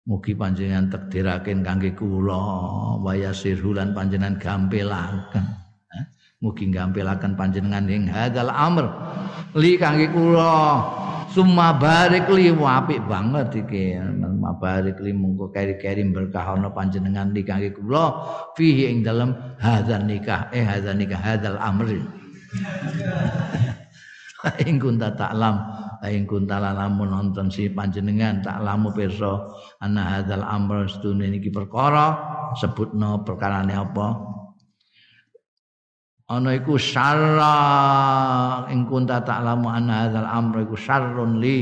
Mugi 0.09 0.33
panjenengan 0.33 0.89
takdiraken 0.89 1.61
kangge 1.61 1.93
kula 1.93 2.41
wa 3.05 3.13
yasirhu 3.13 3.77
lan 3.77 3.93
panjenengan 3.93 4.41
gampilaken 4.41 5.61
mugi 6.41 6.73
gampilaken 6.73 7.37
panjenengan 7.37 7.85
ing 7.85 8.09
hadzal 8.09 8.49
amr 8.49 8.89
li 9.55 9.77
kangge 9.77 10.09
kula. 10.09 10.81
Summa 11.31 11.79
barik 11.79 12.27
li 12.27 12.51
apik 12.51 13.07
banget 13.07 13.63
iki. 13.63 13.95
Summa 13.95 14.51
barik 14.59 14.99
li 14.99 15.15
monggo 15.15 15.47
keri-keri 15.55 16.03
berkah 16.11 16.59
ana 16.59 16.75
panjenengan 16.75 17.31
li 17.31 17.47
kangge 17.47 17.71
kula. 17.71 18.19
Fihi 18.59 18.91
ing 18.91 19.07
dalem 19.07 19.31
hadzal 19.63 20.03
nikah 20.09 20.51
eh 20.51 20.67
hadzal 20.67 20.99
nikah 20.99 21.21
hadzal 21.21 21.55
amr 21.61 21.87
ing 24.67 24.77
kunta 24.81 25.13
taklam 25.15 25.57
ing 26.09 26.25
kunta 26.25 26.57
lamun 26.57 27.13
nonton 27.13 27.53
si 27.53 27.69
panjenengan 27.69 28.41
taklamu 28.41 28.91
pirsa. 28.97 29.53
Ana 29.85 30.19
hadzal 30.19 30.45
amr 30.45 30.89
sedune 30.89 31.29
niki 31.29 31.53
perkara 31.53 32.17
sebutno 32.57 33.21
perkarane 33.21 33.75
apa? 33.77 34.09
Ana 36.31 36.55
iku 36.55 36.79
syarra 36.79 37.55
ing 38.71 38.87
kunta 38.87 39.19
ta'lamu 39.27 39.67
anna 39.67 40.07
hadzal 40.07 40.31
amr 40.31 40.63
iku 40.63 40.79
syarrun 40.79 41.43
li 41.43 41.59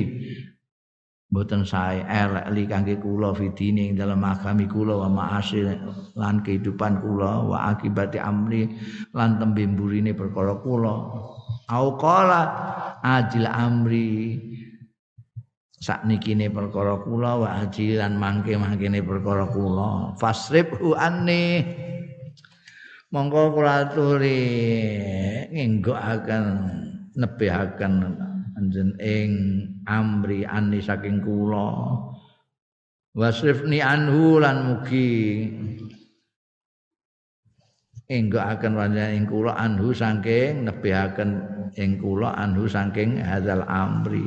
mboten 1.28 1.60
sae 1.60 2.00
elek 2.08 2.48
li 2.56 2.64
kangge 2.64 2.96
kula 2.96 3.36
fidine 3.36 3.92
ing 3.92 3.94
dalem 4.00 4.24
agami 4.24 4.64
kula 4.64 4.96
wa 4.96 5.08
ma'asil 5.12 5.68
lan 6.16 6.40
kehidupan 6.40 7.04
kula 7.04 7.44
wa 7.44 7.68
akibati 7.68 8.16
amri 8.16 8.64
lan 9.12 9.36
tembe 9.36 9.68
mburine 9.68 10.16
perkara 10.16 10.56
kula. 10.64 10.94
Au 11.68 11.86
qala 12.00 12.42
ajil 13.04 13.44
amri 13.44 14.40
saknikine 15.76 16.48
perkara 16.48 16.96
kula 17.04 17.44
wa 17.44 17.48
ajilan 17.60 18.16
mangke-mangkene 18.16 19.04
perkara 19.04 19.52
kula. 19.52 20.16
Fasribhu 20.16 20.96
anni 20.96 21.60
monggo 23.12 23.52
kula 23.52 23.84
aturi 23.84 24.40
ngenggokaken 25.52 26.44
nebihaken 27.20 27.92
anjen 28.58 28.98
ing 28.98 29.30
amri 29.86 30.42
ani 30.42 30.82
saking 30.82 31.22
kula. 31.22 31.94
Wasrifni 33.14 33.78
anhu 33.78 34.42
lan 34.42 34.56
mugi 34.66 35.10
enggokaken 38.10 38.74
panjenengan 38.74 39.14
ing 39.14 39.24
kula 39.30 39.52
anhu 39.54 39.94
saking 39.94 40.66
nebihaken 40.66 41.30
ing 41.78 42.02
kula 42.02 42.34
anhu 42.34 42.66
saking 42.66 43.22
hadzal 43.22 43.62
amri. 43.70 44.26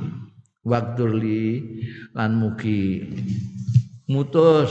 Wakturli 0.62 1.60
lan 2.16 2.38
mugi 2.40 3.02
mutus 4.08 4.70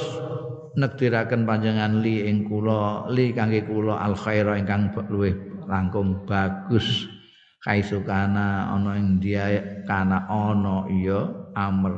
nektiraken 0.79 1.43
panjenengan 1.45 1.99
li 1.99 2.31
ing 2.31 2.47
kula 2.47 3.11
li 3.11 3.35
kangge 3.35 3.67
kula 3.67 3.99
al 3.99 4.15
khaira 4.15 4.55
ingkang 4.55 4.95
luwih 5.11 5.35
langkung 5.67 6.23
bagus 6.27 7.11
kaisukana 7.61 8.73
ana 8.73 8.97
ing 8.97 9.21
dia 9.21 9.61
kana 9.85 10.25
ana 10.29 10.89
iya 10.89 11.29
amr. 11.57 11.95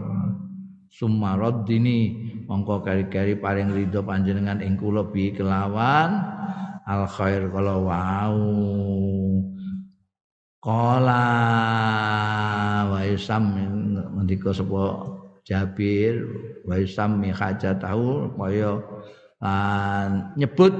Sumaradini 0.92 2.28
mongko 2.44 2.84
kari-kari 2.84 3.40
paring 3.40 3.72
ridho 3.72 4.04
panjenengan 4.04 4.60
ing 4.60 4.76
kula 4.76 5.08
bi 5.08 5.32
kelawan. 5.32 6.20
Al 6.84 7.08
khair 7.08 7.48
kala 7.48 7.78
wau. 7.80 8.42
Qala 10.62 11.24
wa 12.86 13.00
yusam 13.08 13.56
mendika 14.14 14.54
sapa 14.54 15.10
Jabir 15.42 16.22
wa 16.62 16.78
yusammi 16.78 17.34
hajatahu 17.34 18.30
kaya 18.38 18.78
nyebut 20.38 20.70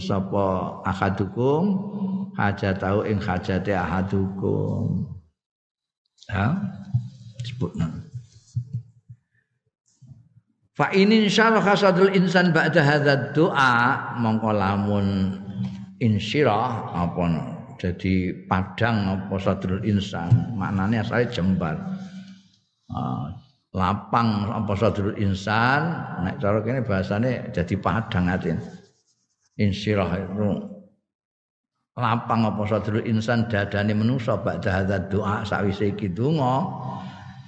sapa 0.00 0.80
ahadukum 0.88 1.62
hajatahu 2.36 3.08
ing 3.08 3.18
hajate 3.18 3.72
ahadukum. 3.72 5.08
Ha? 6.30 6.58
Sebutna 7.46 7.88
Fa 10.76 10.92
ini 10.92 11.24
insyaallah 11.24 11.64
hasadul 11.64 12.12
insan 12.12 12.52
ba'da 12.52 12.84
hadzal 12.84 13.32
doa 13.32 14.12
mongko 14.20 14.52
lamun 14.52 15.32
insyirah 16.04 16.92
apa 16.92 17.24
jadi 17.80 18.44
padang 18.44 19.16
apa 19.16 19.40
sadrul 19.40 19.80
insan? 19.88 20.28
Maknanya 20.52 21.00
asale 21.00 21.32
jembar. 21.32 21.80
Lapang 23.72 24.52
apa 24.52 24.72
sadrul 24.76 25.16
insan? 25.16 25.96
Nek 26.28 26.44
cara 26.44 26.60
kene 26.60 26.84
bahasane 26.84 27.48
jadi 27.56 27.74
padang 27.80 28.28
atin 28.28 28.60
insyirah 29.56 30.12
itu 30.12 30.75
lapang 31.96 32.44
apa 32.44 32.60
sadrul 32.68 33.00
insan 33.08 33.48
dadane 33.48 33.96
manusa 33.96 34.36
ba'da 34.36 34.84
hadzal 34.84 35.08
doa 35.08 35.40
sawise 35.48 35.96
iki 35.96 36.12
donga 36.12 36.68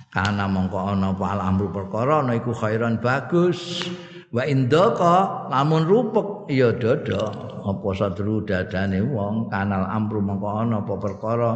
karena 0.09 0.49
mongko 0.49 0.97
ana 0.97 1.13
apa 1.13 1.25
al 1.37 1.41
amru 1.53 1.69
perkara 1.69 2.25
ana 2.25 2.33
iku 2.33 2.57
khairan 2.57 2.97
bagus 2.97 3.85
wa 4.33 4.41
indaka 4.49 5.45
lamun 5.53 5.85
rupek 5.85 6.49
ya 6.49 6.73
dodo 6.73 7.29
apa 7.61 7.89
sadru 7.93 8.41
dadane 8.41 9.05
wong 9.05 9.53
kanal 9.53 9.85
amru 9.85 10.25
mongko 10.25 10.49
ana 10.49 10.81
apa 10.81 10.95
perkara 10.97 11.51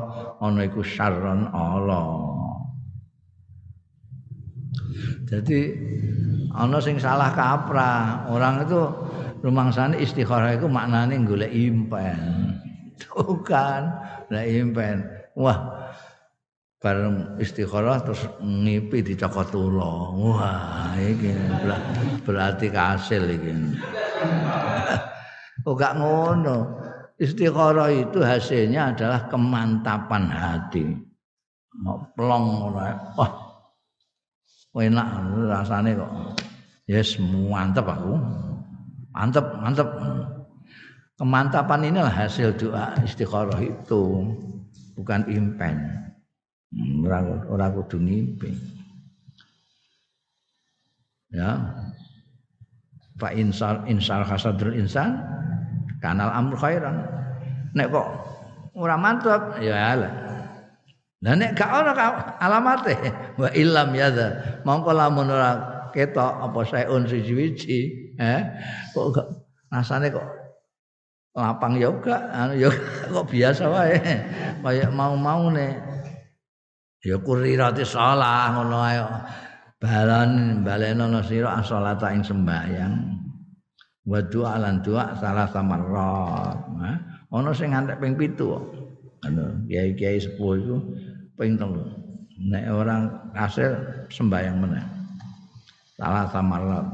ana 0.44 0.60
iku 0.68 0.84
syarron 0.84 1.48
Allah 1.48 2.28
Jadi 5.32 5.72
ana 6.52 6.76
sing 6.76 7.00
salah 7.00 7.32
kaprah. 7.32 8.28
Orang 8.28 8.68
itu 8.68 8.84
rumangsane 9.40 9.96
istikharah 9.96 10.60
itu 10.60 10.68
maknane 10.68 11.16
golek 11.24 11.48
impen. 11.48 12.60
Bukan, 13.10 13.80
golek 14.28 14.46
impen. 14.52 14.96
Wah, 15.34 15.58
bareng 16.78 17.40
istikharah 17.40 18.04
terus 18.04 18.22
ngipi 18.38 19.02
dicokot 19.02 19.48
tulo. 19.50 20.14
Wah, 20.18 20.94
iki 20.98 21.34
berarti 22.22 22.66
kasil 22.70 23.24
iki. 23.28 23.52
Oh 25.62 25.78
gak 25.78 25.94
ngono. 25.94 26.74
Istikharah 27.22 27.86
itu 27.94 28.18
hasilnya 28.18 28.90
adalah 28.90 29.30
kemantapan 29.30 30.26
hati. 30.26 30.90
Plong 32.18 32.46
ora. 32.66 32.98
Wah, 33.14 33.30
enak 34.80 35.06
rasane 35.52 35.92
kok 35.92 36.12
yes 36.88 37.20
mantep 37.20 37.84
aku 37.84 38.16
mantep 39.12 39.44
mantep 39.60 39.88
kemantapan 41.16 41.92
inilah 41.92 42.12
hasil 42.12 42.56
doa 42.56 42.96
istikharah 43.04 43.60
itu 43.60 44.32
bukan 44.96 45.24
impen. 45.28 45.76
Orang 47.04 47.44
ora 47.52 47.68
kudu 47.68 48.00
ngimpi. 48.00 48.56
Ya. 51.32 51.60
Fa 53.20 53.28
insal 53.36 53.84
insal 53.88 54.24
hasadul 54.24 54.72
insan 54.72 55.20
kanal 56.00 56.32
amr 56.32 56.56
khairan. 56.56 56.96
Nek 57.76 57.92
kok 57.92 58.08
ora 58.76 58.96
mantep 58.96 59.60
ya 59.60 59.96
lah 59.96 60.12
Lah 61.22 61.38
nek 61.38 61.54
gak 61.54 61.70
ana 61.70 61.94
alamate 62.42 62.98
wa 63.40 63.46
illam 63.54 63.94
yadza 63.94 64.58
mongko 64.66 64.90
lamun 64.90 65.30
ora 65.30 65.54
ketok 65.94 66.50
apa 66.50 66.60
saeun 66.66 67.06
siji-wiji 67.06 68.10
eh 68.18 68.42
kok 68.90 69.30
rasane 69.70 70.10
kok 70.10 70.41
lapang 71.32 71.80
ya 71.80 71.88
gak 71.96 72.22
anu 72.28 72.52
ya 72.60 72.70
kok 73.12 73.26
biasa 73.28 73.64
wae. 73.72 73.96
Mau-mau 74.92 75.48
ne 75.48 75.68
ya 77.00 77.16
kurirati 77.18 77.84
salah 77.84 78.52
ngono 78.52 78.78
ae. 78.84 79.00
Balan 79.82 80.62
balenono 80.62 81.24
sira 81.26 81.58
salata 81.64 82.12
ing 82.14 82.22
sembahyang. 82.22 82.94
Wa 84.06 84.18
doa 84.22 84.58
lan 84.58 84.82
doa 84.82 85.14
salah 85.18 85.46
samarrat 85.50 86.58
eh 86.90 86.96
ana 87.32 87.50
sing 87.54 87.72
ngantek 87.72 88.02
ping 88.02 88.14
7 88.18 89.24
anu 89.24 89.44
kiai-kiai 89.70 90.18
sepuh 90.20 90.52
iku 90.58 90.76
ping 91.38 91.56
telu. 91.56 91.82
Nek 92.42 92.66
orang 92.74 93.30
kasil 93.32 93.72
sembayang 94.10 94.56
meneh. 94.58 94.84
Salah 95.94 96.26
samarat 96.28 96.86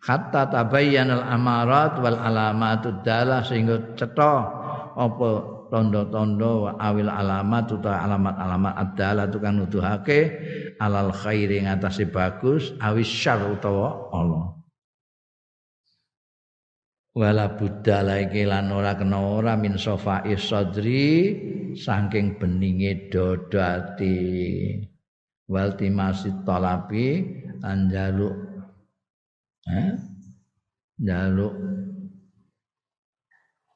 hatta 0.00 0.48
tabayyana 0.48 1.20
al 1.20 1.24
amarat 1.36 2.00
wal 2.00 2.16
alamatud 2.16 3.04
dalah 3.04 3.44
sehingga 3.44 3.96
cetha 3.96 4.34
apa 4.96 5.60
tondo-tondo 5.70 6.66
wa 6.66 6.70
awil 6.82 7.08
alamat 7.08 7.70
utawa 7.70 8.02
alamat-alamat 8.02 8.74
adalah 8.74 9.26
tukang 9.30 9.62
nuduhake 9.62 10.20
alal 10.82 11.14
khairi 11.14 11.62
ngatasi 11.62 12.10
bagus 12.10 12.74
awis 12.82 13.06
syar 13.06 13.38
utawa 13.46 14.10
Allah. 14.10 14.58
Wala 17.10 17.58
buddha 17.58 18.06
laiki 18.06 18.46
lan 18.46 18.70
ora 18.70 18.94
kena 18.94 19.18
ora 19.18 19.58
min 19.58 19.74
sofa 19.74 20.22
sadri 20.38 21.34
saking 21.74 22.38
beninge 22.38 23.10
dada 23.10 23.82
ati 23.82 24.18
wal 25.50 25.74
timasi 25.74 26.30
talabi 26.46 27.26
lan 27.58 27.90
jaluk 27.90 28.49
eh 29.70 29.94
jaluk 31.00 31.54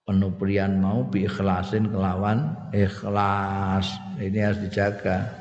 penuprian 0.04 0.76
mau 0.78 1.08
bi 1.08 1.24
ikhlasin 1.24 1.88
kelawan 1.88 2.52
ikhlas. 2.76 3.88
Ini 4.20 4.38
harus 4.52 4.60
dijaga. 4.68 5.32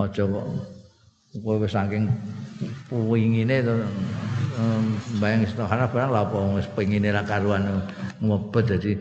Ojo 0.00 0.24
kok 0.24 0.46
kowe 1.44 1.68
saking 1.68 2.08
puingine 2.90 3.62
to 3.62 3.86
bayang 5.22 5.46
istikhara 5.46 5.86
barang 5.86 6.10
lha 6.10 6.20
apa 6.26 6.38
wis 6.58 6.66
pengine 6.74 7.14
ra 7.14 7.22
karuan 7.22 7.86
ngobet 8.18 8.66
dadi 8.66 8.92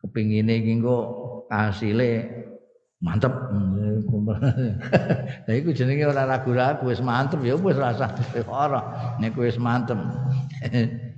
kepingine 0.00 0.64
iki 0.64 0.80
engko 0.80 0.96
asile 1.52 2.24
mantep 3.04 3.34
lha 4.04 5.54
iku 5.60 5.70
jenenge 5.72 6.04
ora 6.04 6.28
ragu-ragu 6.28 6.84
wis 6.88 7.00
mantep 7.00 7.40
ya 7.40 7.56
wis 7.56 7.76
rasa 7.78 8.12
istikhara 8.18 9.16
nek 9.20 9.32
wis 9.36 9.56
mantep. 9.56 9.96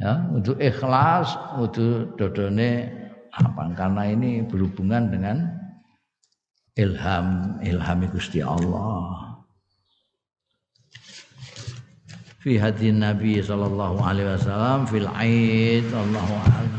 Ya 0.00 0.24
untuk 0.32 0.56
ikhlas 0.56 1.36
untuk 1.60 2.16
dodone 2.16 2.88
apa? 3.30 3.76
Karena 3.76 4.08
ini 4.08 4.40
berhubungan 4.40 5.12
dengan 5.12 5.52
ilham 6.80 7.60
ilhami 7.60 8.08
Gusti 8.08 8.40
Allah. 8.40 9.36
Fi 12.42 12.58
hadin 12.58 12.98
Nabi 13.04 13.38
sallallahu 13.38 14.02
alaihi 14.02 14.32
wasallam 14.32 14.88
fil 14.90 15.06
aid 15.14 15.86
Allahu 15.94 16.34
a'lam 16.40 16.72